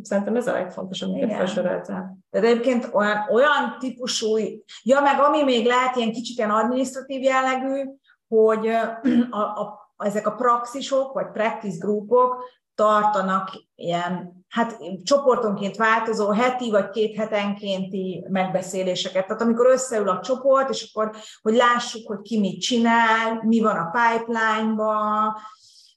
Szerintem 0.02 0.36
ez 0.36 0.48
a 0.48 0.52
legfontosabb, 0.52 1.10
amiket 1.10 1.34
felsoroltál. 1.34 2.18
De 2.30 2.40
egyébként 2.40 2.90
olyan, 2.92 3.18
olyan 3.32 3.78
típusú, 3.80 4.38
ja 4.84 5.02
meg 5.02 5.20
ami 5.20 5.44
még 5.44 5.66
lehet 5.66 5.96
ilyen 5.96 6.12
kicsit 6.12 6.38
ilyen 6.38 6.50
adminisztratív 6.50 7.22
jellegű, 7.22 7.90
hogy 8.28 8.68
a, 9.30 9.40
a, 9.40 9.94
ezek 9.98 10.28
a 10.28 10.36
praxisok, 10.36 11.14
vagy 11.14 11.32
practice 11.32 11.78
groupok, 11.80 12.44
tartanak 12.76 13.52
ilyen, 13.76 14.46
hát 14.50 14.78
csoportonként 15.04 15.76
változó 15.76 16.30
heti 16.30 16.72
vagy 16.72 16.90
két 16.90 17.16
hetenkénti 17.16 18.26
megbeszéléseket. 18.30 19.28
Tehát 19.28 19.42
amikor 19.42 19.66
összeül 19.66 20.10
a 20.10 20.20
csoport, 20.20 20.70
és 20.70 20.92
akkor, 20.94 21.16
hogy 21.42 21.56
lássuk, 21.56 22.08
hogy 22.08 22.22
ki 22.22 22.40
mit 22.40 22.62
csinál, 22.62 23.42
mi 23.44 23.60
van 23.60 23.76
a 23.76 23.92
pipeline-ban, 23.92 25.36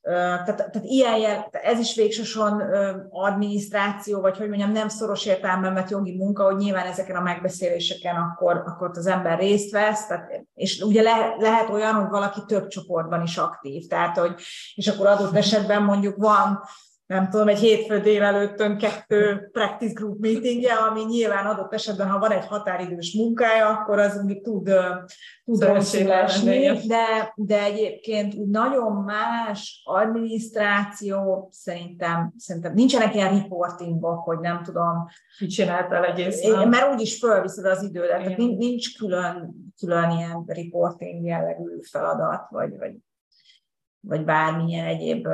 tehát, 0.07 0.57
tehát 0.57 0.81
ilyen 0.83 1.19
jel, 1.19 1.49
ez 1.51 1.79
is 1.79 1.95
végsősorban 1.95 2.63
adminisztráció, 3.11 4.21
vagy 4.21 4.37
hogy 4.37 4.49
mondjam, 4.49 4.73
nem 4.73 4.89
szoros 4.89 5.27
értelemben 5.27 5.75
vett 5.75 5.91
jogi 5.91 6.17
munka, 6.17 6.45
hogy 6.45 6.57
nyilván 6.57 6.87
ezeken 6.87 7.17
a 7.17 7.21
megbeszéléseken 7.21 8.17
akkor, 8.17 8.63
akkor 8.67 8.91
az 8.95 9.07
ember 9.07 9.39
részt 9.39 9.71
vesz, 9.71 10.07
tehát, 10.07 10.45
és 10.55 10.81
ugye 10.81 11.03
le, 11.03 11.35
lehet 11.39 11.69
olyan, 11.69 11.95
hogy 11.95 12.11
valaki 12.11 12.41
több 12.47 12.69
csoportban 12.69 13.23
is 13.23 13.37
aktív, 13.37 13.87
tehát 13.87 14.19
hogy, 14.19 14.35
és 14.75 14.89
akkor 14.89 15.07
adott 15.07 15.37
esetben 15.37 15.83
mondjuk 15.83 16.17
van 16.17 16.63
nem 17.07 17.31
tudom, 17.31 17.49
egy 17.49 17.59
hétfő 17.59 18.01
délelőttön 18.01 18.79
kettő 18.79 19.49
practice 19.53 19.93
group 19.93 20.19
meetingje, 20.21 20.75
ami 20.75 21.05
nyilván 21.05 21.47
adott 21.47 21.73
esetben, 21.73 22.09
ha 22.09 22.19
van 22.19 22.31
egy 22.31 22.47
határidős 22.47 23.15
munkája, 23.15 23.69
akkor 23.69 23.99
az 23.99 24.23
úgy 24.25 24.41
tud, 24.41 24.71
tud 25.45 25.63
rosszul 25.65 26.13
esni, 26.13 26.87
de, 26.87 27.33
de 27.35 27.63
egyébként 27.63 28.35
úgy 28.35 28.49
nagyon 28.49 28.93
más 28.93 29.83
adminisztráció 29.85 31.49
szerintem, 31.53 32.33
szerintem 32.37 32.73
nincsenek 32.75 33.15
ilyen 33.15 33.39
reportingok, 33.39 34.25
hogy 34.25 34.39
nem 34.39 34.63
tudom. 34.63 35.07
Mit 35.41 35.51
csináltál 35.51 36.05
egész 36.05 36.43
nap? 36.43 36.67
Mert 36.67 36.93
úgyis 36.93 37.19
fölviszed 37.19 37.65
az 37.65 37.83
idődet, 37.83 38.23
tehát 38.23 38.37
nincs 38.37 38.99
külön, 38.99 39.55
külön 39.81 40.11
ilyen 40.11 40.45
reporting 40.47 41.27
jellegű 41.27 41.79
feladat, 41.91 42.47
vagy, 42.51 42.79
vagy 42.79 42.93
vagy 44.07 44.25
bármilyen 44.25 44.87
egyéb 44.87 45.29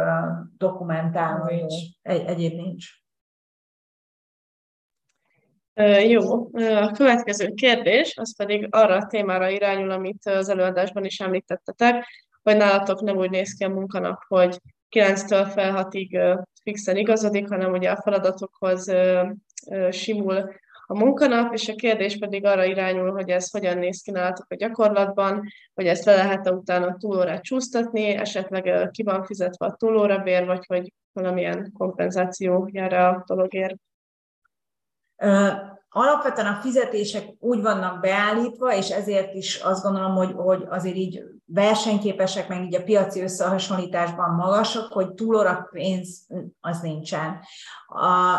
dokumentáló 0.57 1.47
egy, 1.47 1.97
egyéb 2.03 2.55
nincs. 2.55 2.87
Jó, 6.09 6.51
a 6.55 6.91
következő 6.91 7.53
kérdés, 7.55 8.17
az 8.17 8.37
pedig 8.37 8.67
arra 8.71 8.97
a 8.97 9.07
témára 9.07 9.49
irányul, 9.49 9.91
amit 9.91 10.27
az 10.27 10.49
előadásban 10.49 11.05
is 11.05 11.21
említettetek, 11.21 12.07
hogy 12.43 12.57
nálatok 12.57 13.01
nem 13.01 13.17
úgy 13.17 13.31
néz 13.31 13.55
ki 13.55 13.65
a 13.65 13.69
munkanap, 13.69 14.23
hogy 14.29 14.59
9-től 14.91 15.51
fel 15.53 15.89
6-ig 15.91 16.39
fixen 16.63 16.97
igazodik, 16.97 17.49
hanem 17.49 17.73
ugye 17.73 17.91
a 17.91 18.03
feladatokhoz 18.03 18.93
simul 19.91 20.53
a 20.87 20.95
munkanap, 20.95 21.53
és 21.53 21.69
a 21.69 21.75
kérdés 21.75 22.19
pedig 22.19 22.45
arra 22.45 22.65
irányul, 22.65 23.11
hogy 23.13 23.31
ez 23.31 23.51
hogyan 23.51 23.79
néz 23.79 24.03
ki 24.03 24.11
nálatok 24.11 24.47
a 24.49 24.55
gyakorlatban, 24.55 25.43
hogy 25.75 25.87
ezt 25.87 26.05
le 26.05 26.15
lehet-e 26.15 26.53
utána 26.53 26.97
túlórát 26.97 27.43
csúsztatni, 27.43 28.07
esetleg 28.07 28.91
ki 28.91 29.03
van 29.03 29.25
fizetve 29.25 29.67
a 29.67 29.75
túlórabér, 29.75 30.47
vagy 30.47 30.67
hogy 30.67 30.93
valamilyen 31.13 31.73
kompenzáció 31.79 32.69
jár 32.73 32.93
a 32.93 33.23
dologért. 33.27 33.77
Alapvetően 35.95 36.47
a 36.47 36.61
fizetések 36.61 37.25
úgy 37.39 37.63
vannak 37.63 38.01
beállítva, 38.01 38.75
és 38.75 38.91
ezért 38.91 39.35
is 39.35 39.57
azt 39.57 39.83
gondolom, 39.83 40.15
hogy, 40.15 40.33
hogy 40.33 40.67
azért 40.69 40.97
így 40.97 41.23
versenyképesek, 41.45 42.49
meg 42.49 42.63
így 42.63 42.75
a 42.75 42.83
piaci 42.83 43.21
összehasonlításban 43.21 44.35
magasak, 44.35 44.93
hogy 44.93 45.13
túlóra 45.15 45.69
pénz 45.71 46.27
az 46.61 46.81
nincsen. 46.81 47.41
A, 47.87 48.37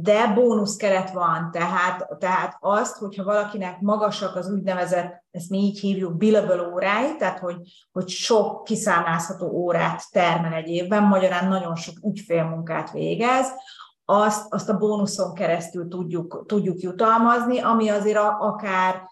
de 0.00 0.26
bónusz 0.26 0.76
keret 0.76 1.10
van, 1.10 1.50
tehát, 1.52 2.08
tehát 2.18 2.56
azt, 2.60 2.96
hogyha 2.96 3.24
valakinek 3.24 3.80
magasak 3.80 4.36
az 4.36 4.50
úgynevezett, 4.50 5.24
ezt 5.30 5.50
mi 5.50 5.58
így 5.58 5.78
hívjuk, 5.78 6.16
billable 6.16 6.68
órái, 6.72 7.16
tehát 7.18 7.38
hogy, 7.38 7.56
hogy 7.92 8.08
sok 8.08 8.64
kiszámlázható 8.64 9.46
órát 9.46 10.02
termel 10.10 10.52
egy 10.52 10.68
évben, 10.68 11.02
magyarán 11.02 11.48
nagyon 11.48 11.76
sok 11.76 11.94
ügyfélmunkát 12.04 12.90
végez, 12.90 13.52
azt, 14.04 14.46
azt 14.52 14.68
a 14.68 14.78
bónuszon 14.78 15.34
keresztül 15.34 15.88
tudjuk, 15.88 16.44
tudjuk 16.46 16.80
jutalmazni, 16.80 17.58
ami 17.58 17.88
azért 17.88 18.18
akár 18.38 19.02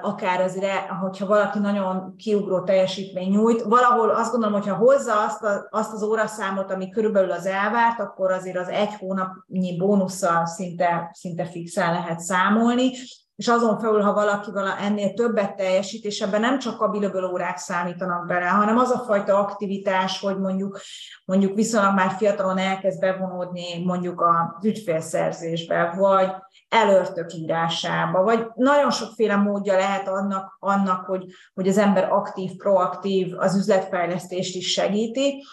akár 0.00 0.40
azért, 0.40 0.88
hogyha 1.00 1.26
valaki 1.26 1.58
nagyon 1.58 2.16
kiugró 2.16 2.62
teljesítmény 2.62 3.30
nyújt, 3.30 3.62
valahol 3.62 4.10
azt 4.10 4.30
gondolom, 4.30 4.60
hogyha 4.60 4.74
hozza 4.74 5.24
azt, 5.24 5.42
a, 5.42 5.66
azt 5.70 5.92
az 5.92 6.02
óraszámot, 6.02 6.70
ami 6.70 6.88
körülbelül 6.90 7.30
az 7.30 7.46
elvárt, 7.46 8.00
akkor 8.00 8.32
azért 8.32 8.56
az 8.56 8.68
egy 8.68 8.94
hónapnyi 8.98 9.76
bónusszal 9.76 10.46
szinte, 10.46 11.10
szinte 11.12 11.44
fixen 11.44 11.92
lehet 11.92 12.20
számolni, 12.20 12.90
és 13.36 13.48
azon 13.48 13.78
felül, 13.78 14.00
ha 14.00 14.12
valaki 14.12 14.50
vala 14.50 14.76
ennél 14.76 15.14
többet 15.14 15.56
teljesít, 15.56 16.04
és 16.04 16.20
ebben 16.20 16.40
nem 16.40 16.58
csak 16.58 16.90
billable 16.90 17.26
órák 17.26 17.56
számítanak 17.56 18.26
bele, 18.26 18.46
hanem 18.46 18.78
az 18.78 18.90
a 18.90 18.98
fajta 18.98 19.38
aktivitás, 19.38 20.20
hogy 20.20 20.38
mondjuk, 20.38 20.80
mondjuk 21.24 21.54
viszonylag 21.54 21.94
már 21.94 22.10
fiatalon 22.10 22.58
elkezd 22.58 23.00
bevonódni 23.00 23.84
mondjuk 23.84 24.20
az 24.20 24.64
ügyfélszerzésbe, 24.64 25.94
vagy 25.96 26.30
elörtök 26.68 27.34
írásába, 27.34 28.22
vagy 28.22 28.46
nagyon 28.54 28.90
sokféle 28.90 29.36
módja 29.36 29.76
lehet 29.76 30.08
annak, 30.08 30.56
annak 30.58 31.06
hogy, 31.06 31.26
hogy 31.54 31.68
az 31.68 31.78
ember 31.78 32.12
aktív, 32.12 32.56
proaktív, 32.56 33.38
az 33.38 33.56
üzletfejlesztést 33.56 34.56
is 34.56 34.72
segíti, 34.72 35.44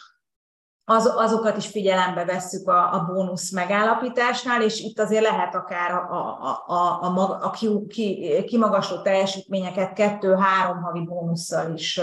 az, 0.90 1.14
azokat 1.16 1.58
is 1.58 1.68
figyelembe 1.68 2.26
vesszük 2.26 2.68
a, 2.68 2.94
a 2.94 3.06
bónusz 3.14 3.52
megállapításnál, 3.52 4.62
és 4.62 4.80
itt 4.80 5.00
azért 5.00 5.24
lehet 5.24 5.56
akár 5.56 5.92
a, 5.92 6.12
a, 6.12 6.64
a, 6.68 6.74
a, 7.02 7.18
a, 7.18 7.40
a 7.42 7.50
ki, 7.50 7.86
ki, 7.88 8.44
kimagasló 8.48 9.02
teljesítményeket 9.02 9.94
kettő-három 9.94 10.82
havi 10.82 11.02
bónusszal 11.02 11.74
is 11.74 12.02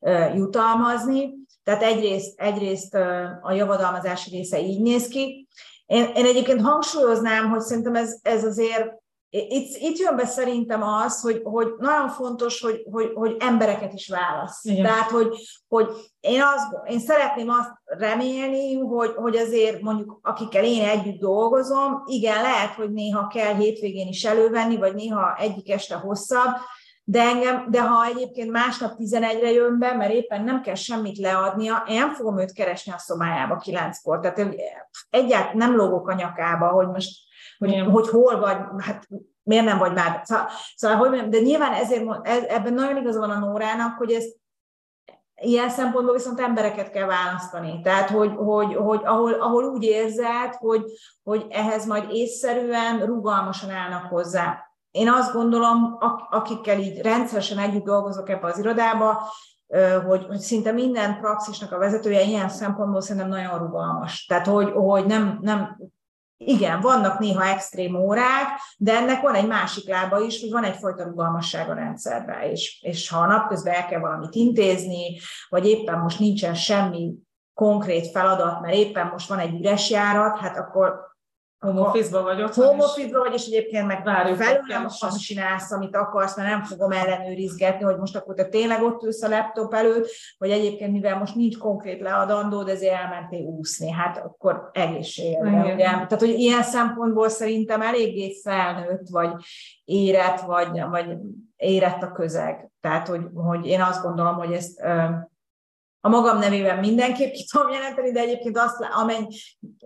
uh, 0.00 0.34
jutalmazni. 0.34 1.34
Tehát 1.64 1.82
egyrészt, 1.82 2.40
egyrészt 2.40 2.94
a 3.40 3.52
javadalmazási 3.52 4.30
része 4.30 4.60
így 4.60 4.82
néz 4.82 5.08
ki. 5.08 5.48
Én, 5.86 6.10
én 6.14 6.24
egyébként 6.24 6.60
hangsúlyoznám, 6.60 7.50
hogy 7.50 7.60
szerintem 7.60 7.94
ez, 7.94 8.18
ez 8.22 8.44
azért 8.44 8.92
itt, 9.30 9.76
itt 9.76 9.98
jön 9.98 10.16
be 10.16 10.24
szerintem 10.24 10.82
az, 10.82 11.20
hogy, 11.20 11.40
hogy 11.44 11.74
nagyon 11.78 12.08
fontos, 12.08 12.60
hogy, 12.60 12.82
hogy, 12.90 13.10
hogy 13.14 13.36
embereket 13.38 13.92
is 13.92 14.08
válasz. 14.08 14.64
Igen. 14.64 14.84
Tehát, 14.84 15.10
hogy, 15.10 15.28
hogy 15.68 15.88
én, 16.20 16.42
azt, 16.42 16.66
én 16.86 17.00
szeretném 17.00 17.48
azt 17.48 17.70
remélni, 17.84 18.78
hogy, 18.78 19.12
hogy 19.16 19.36
azért 19.36 19.80
mondjuk 19.80 20.18
akikkel 20.22 20.64
én 20.64 20.84
együtt 20.84 21.20
dolgozom, 21.20 22.02
igen, 22.06 22.42
lehet, 22.42 22.74
hogy 22.74 22.92
néha 22.92 23.26
kell 23.26 23.54
hétvégén 23.54 24.08
is 24.08 24.24
elővenni, 24.24 24.76
vagy 24.76 24.94
néha 24.94 25.36
egyik 25.36 25.70
este 25.70 25.94
hosszabb, 25.94 26.54
de, 27.04 27.22
engem, 27.22 27.70
de 27.70 27.82
ha 27.82 28.04
egyébként 28.04 28.50
másnap 28.50 28.92
11-re 28.98 29.50
jön 29.50 29.78
be, 29.78 29.92
mert 29.94 30.12
éppen 30.12 30.44
nem 30.44 30.62
kell 30.62 30.74
semmit 30.74 31.18
leadnia, 31.18 31.84
én 31.88 31.98
nem 31.98 32.14
fogom 32.14 32.38
őt 32.38 32.52
keresni 32.52 32.92
a 32.92 32.98
szobájába 32.98 33.62
9-kor. 33.64 34.20
Tehát 34.20 34.54
egyáltalán 35.10 35.56
nem 35.56 35.76
lógok 35.76 36.08
a 36.08 36.14
nyakába, 36.14 36.68
hogy 36.68 36.86
most 36.86 37.27
hogy, 37.58 37.84
hogy 37.90 38.08
hol 38.08 38.40
vagy, 38.40 38.56
hát 38.78 39.08
miért 39.42 39.64
nem 39.64 39.78
vagy 39.78 39.92
már. 39.92 40.20
Szóval, 40.24 40.48
szóval 40.76 40.96
hogy 40.96 41.08
mondjam, 41.08 41.30
de 41.30 41.38
nyilván 41.38 41.72
ezért 41.72 42.26
ebben 42.48 42.72
nagyon 42.72 42.96
igaza 42.96 43.20
van 43.20 43.30
a 43.30 43.38
Nórának, 43.38 43.96
hogy 43.98 44.12
ez 44.12 44.24
ilyen 45.40 45.70
szempontból 45.70 46.14
viszont 46.14 46.40
embereket 46.40 46.90
kell 46.90 47.06
választani. 47.06 47.80
Tehát, 47.82 48.10
hogy, 48.10 48.32
hogy, 48.36 48.74
hogy 48.74 49.00
ahol, 49.04 49.32
ahol 49.32 49.64
úgy 49.64 49.82
érzed, 49.82 50.54
hogy, 50.58 50.82
hogy 51.22 51.46
ehhez 51.50 51.86
majd 51.86 52.04
észszerűen, 52.10 53.06
rugalmasan 53.06 53.70
állnak 53.70 54.04
hozzá. 54.10 54.66
Én 54.90 55.10
azt 55.10 55.32
gondolom, 55.32 55.96
akikkel 56.30 56.78
így 56.78 57.00
rendszeresen 57.00 57.58
együtt 57.58 57.84
dolgozok 57.84 58.28
ebbe 58.28 58.46
az 58.46 58.58
irodába, 58.58 59.22
hogy, 60.06 60.26
hogy 60.26 60.38
szinte 60.38 60.72
minden 60.72 61.20
praxisnak 61.20 61.72
a 61.72 61.78
vezetője 61.78 62.22
ilyen 62.22 62.48
szempontból 62.48 63.00
szerintem 63.00 63.30
nagyon 63.30 63.58
rugalmas. 63.58 64.24
Tehát, 64.24 64.46
hogy, 64.46 64.70
hogy 64.70 65.06
nem, 65.06 65.38
nem 65.40 65.76
igen, 66.38 66.80
vannak 66.80 67.18
néha 67.18 67.44
extrém 67.44 67.94
órák, 67.94 68.48
de 68.76 68.96
ennek 68.96 69.20
van 69.20 69.34
egy 69.34 69.46
másik 69.46 69.88
lába 69.88 70.20
is, 70.20 70.40
hogy 70.40 70.50
van 70.50 70.64
egyfajta 70.64 71.04
rugalmasság 71.04 71.70
a 71.70 71.74
rendszerben, 71.74 72.40
és, 72.42 72.80
és 72.82 73.08
ha 73.08 73.18
a 73.20 73.26
napközben 73.26 73.74
el 73.74 73.86
kell 73.86 74.00
valamit 74.00 74.34
intézni, 74.34 75.18
vagy 75.48 75.66
éppen 75.66 75.98
most 75.98 76.18
nincsen 76.18 76.54
semmi 76.54 77.14
konkrét 77.54 78.10
feladat, 78.10 78.60
mert 78.60 78.74
éppen 78.74 79.06
most 79.06 79.28
van 79.28 79.38
egy 79.38 79.60
üres 79.60 79.90
járat, 79.90 80.38
hát 80.38 80.58
akkor 80.58 81.07
Home 81.60 81.80
office 81.80 82.20
vagy 82.20 82.42
otthon 82.42 82.66
Home 82.66 82.84
office 82.84 83.18
vagy, 83.18 83.34
és 83.34 83.46
egyébként 83.46 83.86
meg 83.86 84.02
felülem 84.36 84.84
azt 84.84 85.20
csinálsz, 85.20 85.72
amit 85.72 85.96
akarsz, 85.96 86.36
mert 86.36 86.48
nem 86.48 86.62
fogom 86.62 86.90
ellenőrizgetni, 86.90 87.84
hogy 87.84 87.96
most 87.96 88.16
akkor 88.16 88.34
te 88.34 88.44
tényleg 88.44 88.82
ott 88.82 89.02
ülsz 89.02 89.22
a 89.22 89.28
laptop 89.28 89.74
előtt, 89.74 90.08
vagy 90.38 90.50
egyébként, 90.50 90.92
mivel 90.92 91.18
most 91.18 91.34
nincs 91.34 91.58
konkrét 91.58 92.00
leadandó, 92.00 92.62
de 92.62 92.72
ezért 92.72 92.94
elmentél 92.94 93.44
úszni, 93.44 93.90
hát 93.90 94.16
akkor 94.16 94.70
egészségedre. 94.72 95.74
Ugye? 95.74 95.84
Tehát, 95.84 96.20
hogy 96.20 96.38
ilyen 96.38 96.62
szempontból 96.62 97.28
szerintem 97.28 97.82
eléggé 97.82 98.40
felnőtt, 98.42 99.08
vagy 99.08 99.30
érett, 99.84 100.40
vagy, 100.40 100.82
vagy 100.90 101.16
érett 101.56 102.02
a 102.02 102.12
közeg. 102.12 102.70
Tehát, 102.80 103.08
hogy, 103.08 103.22
hogy 103.34 103.66
én 103.66 103.80
azt 103.80 104.02
gondolom, 104.02 104.34
hogy 104.34 104.52
ezt 104.52 104.82
a 106.00 106.08
magam 106.08 106.38
nevében 106.38 106.78
mindenképp 106.78 107.32
ki 107.32 107.46
tudom 107.50 107.72
jelenteni, 107.72 108.12
de 108.12 108.20
egyébként 108.20 108.58
azt, 108.58 108.76
amenny, 108.92 109.26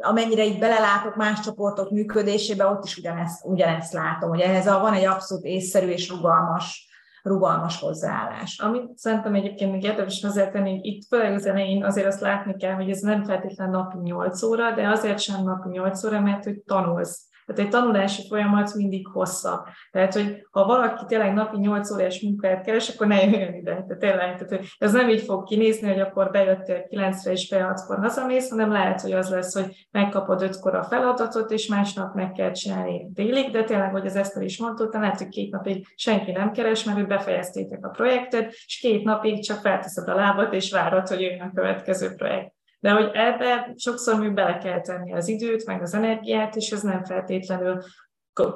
amennyire 0.01 0.45
így 0.45 0.59
belelátok 0.59 1.17
más 1.17 1.41
csoportok 1.41 1.91
működésébe, 1.91 2.67
ott 2.67 2.85
is 2.85 2.97
ugyanezt, 2.97 3.45
ugyanezt 3.45 3.93
látom, 3.93 4.31
hogy 4.31 4.41
ehhez 4.41 4.67
a, 4.67 4.81
van 4.81 4.93
egy 4.93 5.05
abszolút 5.05 5.45
észszerű 5.45 5.89
és 5.89 6.09
rugalmas 6.09 6.91
rugalmas 7.23 7.81
hozzáállás. 7.81 8.59
Amit 8.59 8.99
szerintem 8.99 9.35
egyébként 9.35 9.73
még 9.73 9.83
érdemes 9.83 10.23
hozzátenni, 10.23 10.81
itt 10.83 11.07
főleg 11.07 11.35
az 11.35 11.47
elején 11.47 11.85
azért 11.85 12.07
azt 12.07 12.21
látni 12.21 12.57
kell, 12.57 12.75
hogy 12.75 12.91
ez 12.91 13.01
nem 13.01 13.25
feltétlenül 13.25 13.75
napi 13.75 13.97
8 13.99 14.43
óra, 14.43 14.75
de 14.75 14.89
azért 14.89 15.19
sem 15.19 15.45
napi 15.45 15.69
8 15.69 16.05
óra, 16.05 16.21
mert 16.21 16.45
hogy 16.45 16.61
tanulsz 16.67 17.27
tehát 17.53 17.59
egy 17.59 17.81
tanulási 17.81 18.23
folyamat 18.29 18.75
mindig 18.75 19.07
hosszabb. 19.07 19.65
Tehát, 19.91 20.13
hogy 20.13 20.47
ha 20.51 20.65
valaki 20.65 21.05
tényleg 21.07 21.35
napi 21.35 21.59
8 21.59 21.91
órás 21.91 22.21
munkát 22.21 22.65
keres, 22.65 22.89
akkor 22.89 23.07
ne 23.07 23.25
jöjjön 23.25 23.55
ide. 23.55 23.73
Tehát 23.73 23.99
tényleg, 23.99 24.37
tehát, 24.37 24.49
hogy 24.49 24.69
ez 24.79 24.93
nem 24.93 25.09
így 25.09 25.23
fog 25.23 25.45
kinézni, 25.45 25.89
hogy 25.89 26.01
akkor 26.01 26.31
bejöttél 26.31 26.87
9-re 26.91 27.33
és 27.33 27.47
fél 27.49 27.75
6-kor 27.75 27.99
hazamész, 27.99 28.51
hanem 28.51 28.73
lehet, 28.73 29.01
hogy 29.01 29.13
az 29.13 29.31
lesz, 29.31 29.55
hogy 29.55 29.87
megkapod 29.91 30.43
5-kor 30.43 30.75
a 30.75 30.85
feladatot, 30.85 31.51
és 31.51 31.67
másnap 31.67 32.15
meg 32.15 32.33
kell 32.33 32.51
csinálni 32.51 33.11
délig, 33.13 33.51
de 33.51 33.65
tényleg, 33.65 33.91
hogy 33.91 34.07
az 34.07 34.17
Eszter 34.17 34.43
is 34.43 34.59
mondta, 34.59 34.89
lehet, 34.91 35.19
hogy 35.19 35.29
két 35.29 35.51
napig 35.51 35.87
senki 35.95 36.33
nem 36.33 36.53
keres, 36.53 36.85
mert 36.85 36.99
hogy 36.99 37.07
befejeztétek 37.07 37.87
a 37.87 37.89
projektet, 37.89 38.53
és 38.67 38.79
két 38.79 39.05
napig 39.05 39.45
csak 39.45 39.59
felteszed 39.59 40.09
a 40.09 40.15
lábat, 40.15 40.53
és 40.53 40.73
várod, 40.73 41.09
hogy 41.09 41.21
jön 41.21 41.41
a 41.41 41.53
következő 41.55 42.15
projekt. 42.15 42.55
De 42.83 42.91
hogy 42.91 43.11
ebbe 43.15 43.73
sokszor 43.77 44.19
még 44.19 44.33
bele 44.33 44.59
kell 44.59 44.81
tenni 44.81 45.13
az 45.13 45.29
időt, 45.29 45.67
meg 45.67 45.83
az 45.83 45.95
energiát, 45.95 46.57
és 46.57 46.71
ez 46.71 46.83
nem 46.83 47.05
feltétlenül 47.05 47.83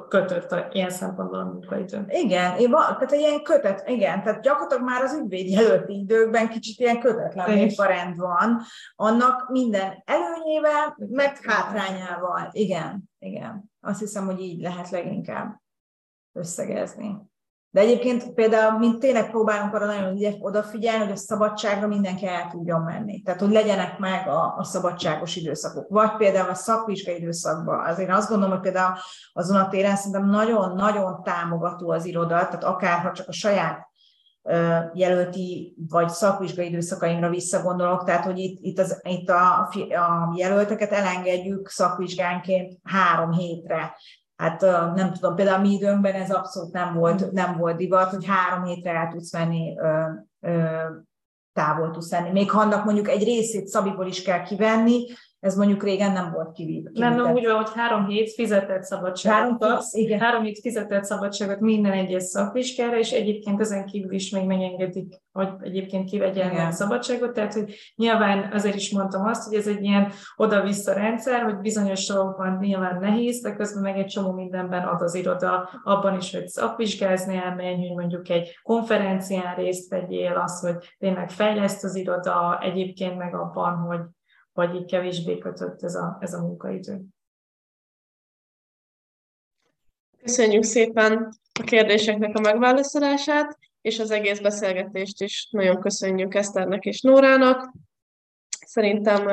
kötött 0.07 0.51
a, 0.51 0.67
ilyen 0.71 0.89
szempontból 0.89 1.39
a 1.39 1.43
munkaidő. 1.43 2.05
Igen, 2.07 2.57
én 2.57 2.69
van, 2.69 2.81
tehát 2.81 3.11
egy 3.11 3.19
ilyen 3.19 3.43
kötet, 3.43 3.89
igen, 3.89 4.23
tehát 4.23 4.41
gyakorlatilag 4.41 4.83
már 4.83 5.01
az 5.01 5.19
ügyvéd 5.21 5.49
jelölti 5.49 5.93
időkben 5.93 6.49
kicsit 6.49 6.79
ilyen 6.79 6.99
kötetlen 6.99 7.57
munkarend 7.57 8.17
van, 8.17 8.61
annak 8.95 9.49
minden 9.49 10.03
előnyével, 10.05 10.97
meg 10.97 11.37
hátrányával. 11.43 12.49
Igen, 12.51 13.09
igen. 13.19 13.71
Azt 13.81 13.99
hiszem, 13.99 14.25
hogy 14.25 14.39
így 14.39 14.61
lehet 14.61 14.89
leginkább 14.89 15.61
összegezni. 16.31 17.17
De 17.77 17.83
egyébként 17.83 18.33
például, 18.33 18.79
mint 18.79 18.99
tényleg 18.99 19.29
próbálunk 19.29 19.73
arra 19.73 19.85
nagyon 19.85 20.35
odafigyelni, 20.39 21.03
hogy 21.03 21.11
a 21.11 21.15
szabadságra 21.15 21.87
mindenki 21.87 22.27
el 22.27 22.47
tudjon 22.51 22.81
menni. 22.81 23.21
Tehát, 23.21 23.39
hogy 23.39 23.51
legyenek 23.51 23.99
meg 23.99 24.27
a, 24.27 24.55
a 24.57 24.63
szabadságos 24.63 25.35
időszakok. 25.35 25.89
Vagy 25.89 26.15
például 26.15 26.49
a 26.49 26.53
szakvizsgai 26.53 27.15
időszakban. 27.15 27.85
Azért 27.85 28.09
azt 28.09 28.29
gondolom, 28.29 28.53
hogy 28.53 28.63
például 28.63 28.95
azon 29.33 29.57
a 29.57 29.67
téren 29.67 29.95
szerintem 29.95 30.29
nagyon-nagyon 30.29 31.23
támogató 31.23 31.89
az 31.89 32.05
iroda, 32.05 32.35
tehát 32.35 32.63
akár 32.63 32.99
ha 32.99 33.11
csak 33.11 33.27
a 33.27 33.31
saját 33.31 33.87
jelölti 34.93 35.75
vagy 35.89 36.09
szakvizsgai 36.09 36.67
időszakaimra 36.67 37.29
visszagondolok, 37.29 38.03
tehát 38.03 38.25
hogy 38.25 38.37
itt, 38.37 38.57
itt, 38.61 38.79
az, 38.79 39.01
itt 39.03 39.29
a, 39.29 39.69
a 39.89 40.33
jelölteket 40.35 40.91
elengedjük 40.91 41.69
szakvizsgánként 41.69 42.77
három 42.83 43.31
hétre 43.31 43.95
hát 44.37 44.61
nem 44.95 45.13
tudom, 45.13 45.35
például 45.35 45.57
a 45.57 45.61
mi 45.61 45.71
időnkben 45.73 46.13
ez 46.13 46.31
abszolút 46.31 46.73
nem 46.73 46.93
volt, 46.93 47.31
nem 47.31 47.57
volt 47.57 47.77
divat, 47.77 48.09
hogy 48.09 48.25
három 48.25 48.63
hétre 48.63 48.91
el 48.91 49.07
tudsz 49.07 49.33
menni, 49.33 49.75
távol 51.53 51.91
tudsz 51.91 52.11
lenni. 52.11 52.31
Még 52.31 52.51
ha 52.51 52.59
annak 52.59 52.85
mondjuk 52.85 53.07
egy 53.07 53.23
részét 53.23 53.67
Szabiból 53.67 54.07
is 54.07 54.21
kell 54.21 54.43
kivenni, 54.43 55.05
ez 55.39 55.55
mondjuk 55.55 55.83
régen 55.83 56.11
nem 56.11 56.31
volt 56.31 56.51
kivéve. 56.51 56.89
Nem, 56.93 57.33
úgy 57.33 57.45
van, 57.45 57.55
hogy 57.55 57.71
három 57.75 58.07
hét 58.07 58.33
fizetett 58.33 58.83
szabadságot 58.83 59.41
három 59.41 59.57
kapsz, 59.57 59.93
igen. 59.93 60.19
három 60.19 60.43
hét 60.43 60.59
fizetett 60.59 61.03
szabadságot 61.03 61.59
minden 61.59 61.91
egyes 61.91 62.23
szakvizsgára, 62.23 62.97
és 62.97 63.11
egyébként 63.11 63.59
ezen 63.59 63.85
kívül 63.85 64.13
is 64.13 64.29
még 64.29 64.45
megengedik, 64.45 65.21
hogy 65.31 65.49
egyébként 65.61 66.09
kivegyen 66.09 66.55
a 66.55 66.71
szabadságot, 66.71 67.33
tehát 67.33 67.53
hogy 67.53 67.75
nyilván 67.95 68.51
azért 68.51 68.75
is 68.75 68.91
mondtam 68.91 69.25
azt, 69.25 69.47
hogy 69.47 69.57
ez 69.57 69.67
egy 69.67 69.83
ilyen 69.83 70.11
oda-vissza 70.35 70.93
rendszer, 70.93 71.41
hogy 71.41 71.57
bizonyos 71.57 72.07
dolgokban 72.07 72.57
nyilván 72.61 72.99
nehéz, 72.99 73.41
de 73.41 73.55
közben 73.55 73.83
meg 73.83 73.97
egy 73.97 74.05
csomó 74.05 74.31
mindenben 74.31 74.83
ad 74.83 75.01
az 75.01 75.15
iroda, 75.15 75.69
abban 75.83 76.17
is, 76.17 76.33
hogy 76.33 76.47
szakvizsgázni 76.47 77.35
elmenj, 77.35 77.87
hogy 77.87 77.97
mondjuk 77.97 78.29
egy 78.29 78.59
konferencián 78.63 79.55
részt 79.55 79.89
vegyél, 79.89 80.41
az, 80.43 80.59
hogy 80.59 80.95
tényleg 80.97 81.29
fejleszt 81.29 81.83
az 81.83 81.95
iroda, 81.95 82.59
egyébként 82.61 83.17
meg 83.17 83.35
abban, 83.35 83.75
hogy 83.75 83.99
vagy 84.57 84.75
így 84.75 84.85
kevésbé 84.85 85.37
kötött 85.37 85.83
ez 85.83 85.95
a, 85.95 86.17
ez 86.21 86.33
a 86.33 86.41
munkaidő. 86.41 87.01
Köszönjük 90.17 90.63
szépen 90.63 91.33
a 91.59 91.63
kérdéseknek 91.63 92.35
a 92.35 92.39
megválaszolását, 92.39 93.57
és 93.81 93.99
az 93.99 94.11
egész 94.11 94.39
beszélgetést 94.39 95.21
is 95.21 95.47
nagyon 95.51 95.79
köszönjük 95.79 96.35
Eszternek 96.35 96.85
és 96.85 97.01
Nórának. 97.01 97.71
Szerintem 98.65 99.27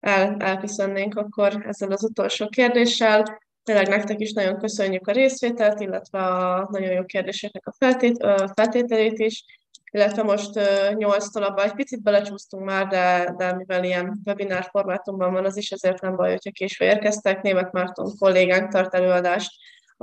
el, 0.00 0.36
elköszönnénk 0.38 1.16
akkor 1.16 1.64
ezzel 1.66 1.92
az 1.92 2.04
utolsó 2.04 2.48
kérdéssel. 2.48 3.42
Tényleg 3.62 3.88
nektek 3.88 4.20
is 4.20 4.32
nagyon 4.32 4.58
köszönjük 4.58 5.06
a 5.06 5.12
részvételt, 5.12 5.80
illetve 5.80 6.18
a 6.18 6.68
nagyon 6.70 6.92
jó 6.92 7.04
kérdéseknek 7.04 7.66
a 7.66 7.72
feltét, 7.72 8.16
feltételét 8.54 9.18
is 9.18 9.44
illetve 9.90 10.22
most 10.22 10.56
uh, 10.56 10.64
8-tól 10.92 11.42
abban 11.42 11.64
egy 11.64 11.74
picit 11.74 12.02
belecsúsztunk 12.02 12.64
már, 12.64 12.86
de, 12.86 13.34
de 13.36 13.54
mivel 13.54 13.84
ilyen 13.84 14.20
webinár 14.24 14.68
formátumban 14.70 15.32
van, 15.32 15.44
az 15.44 15.56
is 15.56 15.70
ezért 15.70 16.00
nem 16.00 16.16
baj, 16.16 16.30
hogyha 16.30 16.50
késve 16.50 16.84
érkeztek. 16.84 17.42
Német 17.42 17.72
Márton 17.72 18.12
kollégánk 18.18 18.72
tart 18.72 18.94
előadást 18.94 19.50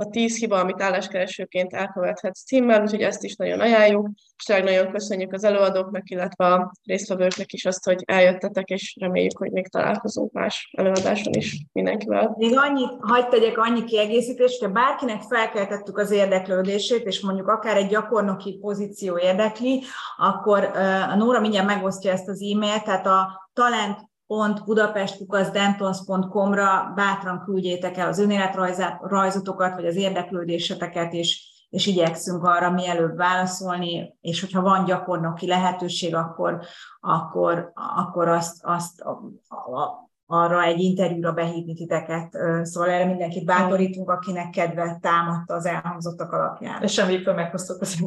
a 0.00 0.08
10 0.08 0.38
hiba, 0.38 0.58
amit 0.58 0.82
álláskeresőként 0.82 1.72
elkövethetsz 1.72 2.44
címmel, 2.44 2.82
úgyhogy 2.82 3.00
ezt 3.00 3.24
is 3.24 3.36
nagyon 3.36 3.60
ajánljuk, 3.60 4.08
és 4.36 4.46
nagyon 4.46 4.92
köszönjük 4.92 5.32
az 5.32 5.44
előadóknak, 5.44 6.10
illetve 6.10 6.46
a 6.46 6.72
résztvevőknek 6.84 7.52
is 7.52 7.64
azt, 7.64 7.84
hogy 7.84 8.02
eljöttetek, 8.04 8.68
és 8.68 8.96
reméljük, 9.00 9.38
hogy 9.38 9.50
még 9.50 9.68
találkozunk 9.68 10.32
más 10.32 10.70
előadáson 10.76 11.32
is 11.32 11.64
mindenkivel. 11.72 12.34
Még 12.36 12.58
annyit, 12.58 12.90
hagyd 13.00 13.28
tegyek 13.28 13.58
annyi 13.58 13.84
kiegészítést, 13.84 14.58
hogyha 14.58 14.74
bárkinek 14.74 15.22
felkeltettük 15.22 15.98
az 15.98 16.10
érdeklődését, 16.10 17.06
és 17.06 17.20
mondjuk 17.20 17.48
akár 17.48 17.76
egy 17.76 17.88
gyakornoki 17.88 18.58
pozíció 18.60 19.18
érdekli, 19.18 19.82
akkor 20.16 20.64
a 21.10 21.14
Nóra 21.14 21.40
mindjárt 21.40 21.66
megosztja 21.66 22.12
ezt 22.12 22.28
az 22.28 22.42
e-mailt, 22.42 22.84
tehát 22.84 23.06
a 23.06 23.50
talent 23.52 24.07
www.budapestkukasdentons.com-ra 24.28 26.92
bátran 26.94 27.42
küldjétek 27.44 27.96
el 27.96 28.08
az 28.08 28.18
önéletrajzotokat, 28.18 29.74
vagy 29.74 29.86
az 29.86 29.96
érdeklődéseteket, 29.96 31.12
és, 31.12 31.46
és 31.70 31.86
igyekszünk 31.86 32.44
arra 32.44 32.70
mielőbb 32.70 33.16
válaszolni, 33.16 34.16
és 34.20 34.40
hogyha 34.40 34.60
van 34.60 34.84
gyakornoki 34.84 35.46
lehetőség, 35.46 36.14
akkor, 36.14 36.60
akkor, 37.00 37.72
akkor 37.96 38.28
azt, 38.28 38.64
azt 38.64 39.00
a, 39.00 39.10
a, 39.54 40.06
arra 40.30 40.62
egy 40.62 40.80
interjúra 40.80 41.32
behívni 41.32 41.74
titeket. 41.74 42.36
Szóval 42.62 42.90
erre 42.90 43.04
mindenkit 43.04 43.44
bátorítunk, 43.44 44.10
akinek 44.10 44.50
kedve 44.50 44.98
támadta 45.00 45.54
az 45.54 45.66
elhangzottak 45.66 46.32
alapján. 46.32 46.82
És 46.82 46.92
semmit 46.92 47.34
meghoztuk 47.34 47.80
az 47.80 48.02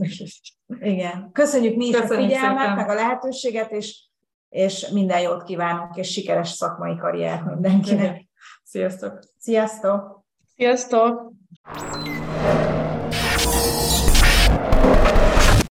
Igen. 0.79 1.29
Köszönjük 1.31 1.75
mi 1.75 1.85
is 1.85 1.95
Köszönjük 1.95 2.31
a 2.31 2.33
figyelmet, 2.33 2.59
szépen. 2.59 2.75
meg 2.75 2.89
a 2.89 2.93
lehetőséget, 2.93 3.71
és 3.71 4.10
és 4.51 4.87
minden 4.87 5.19
jót 5.21 5.43
kívánunk, 5.43 5.95
és 5.95 6.11
sikeres 6.11 6.49
szakmai 6.49 6.97
karrier 6.97 7.43
mindenkinek. 7.43 8.27
Sziasztok! 8.63 9.19
Sziasztok! 9.37 10.23
Sziasztok! 10.55 11.31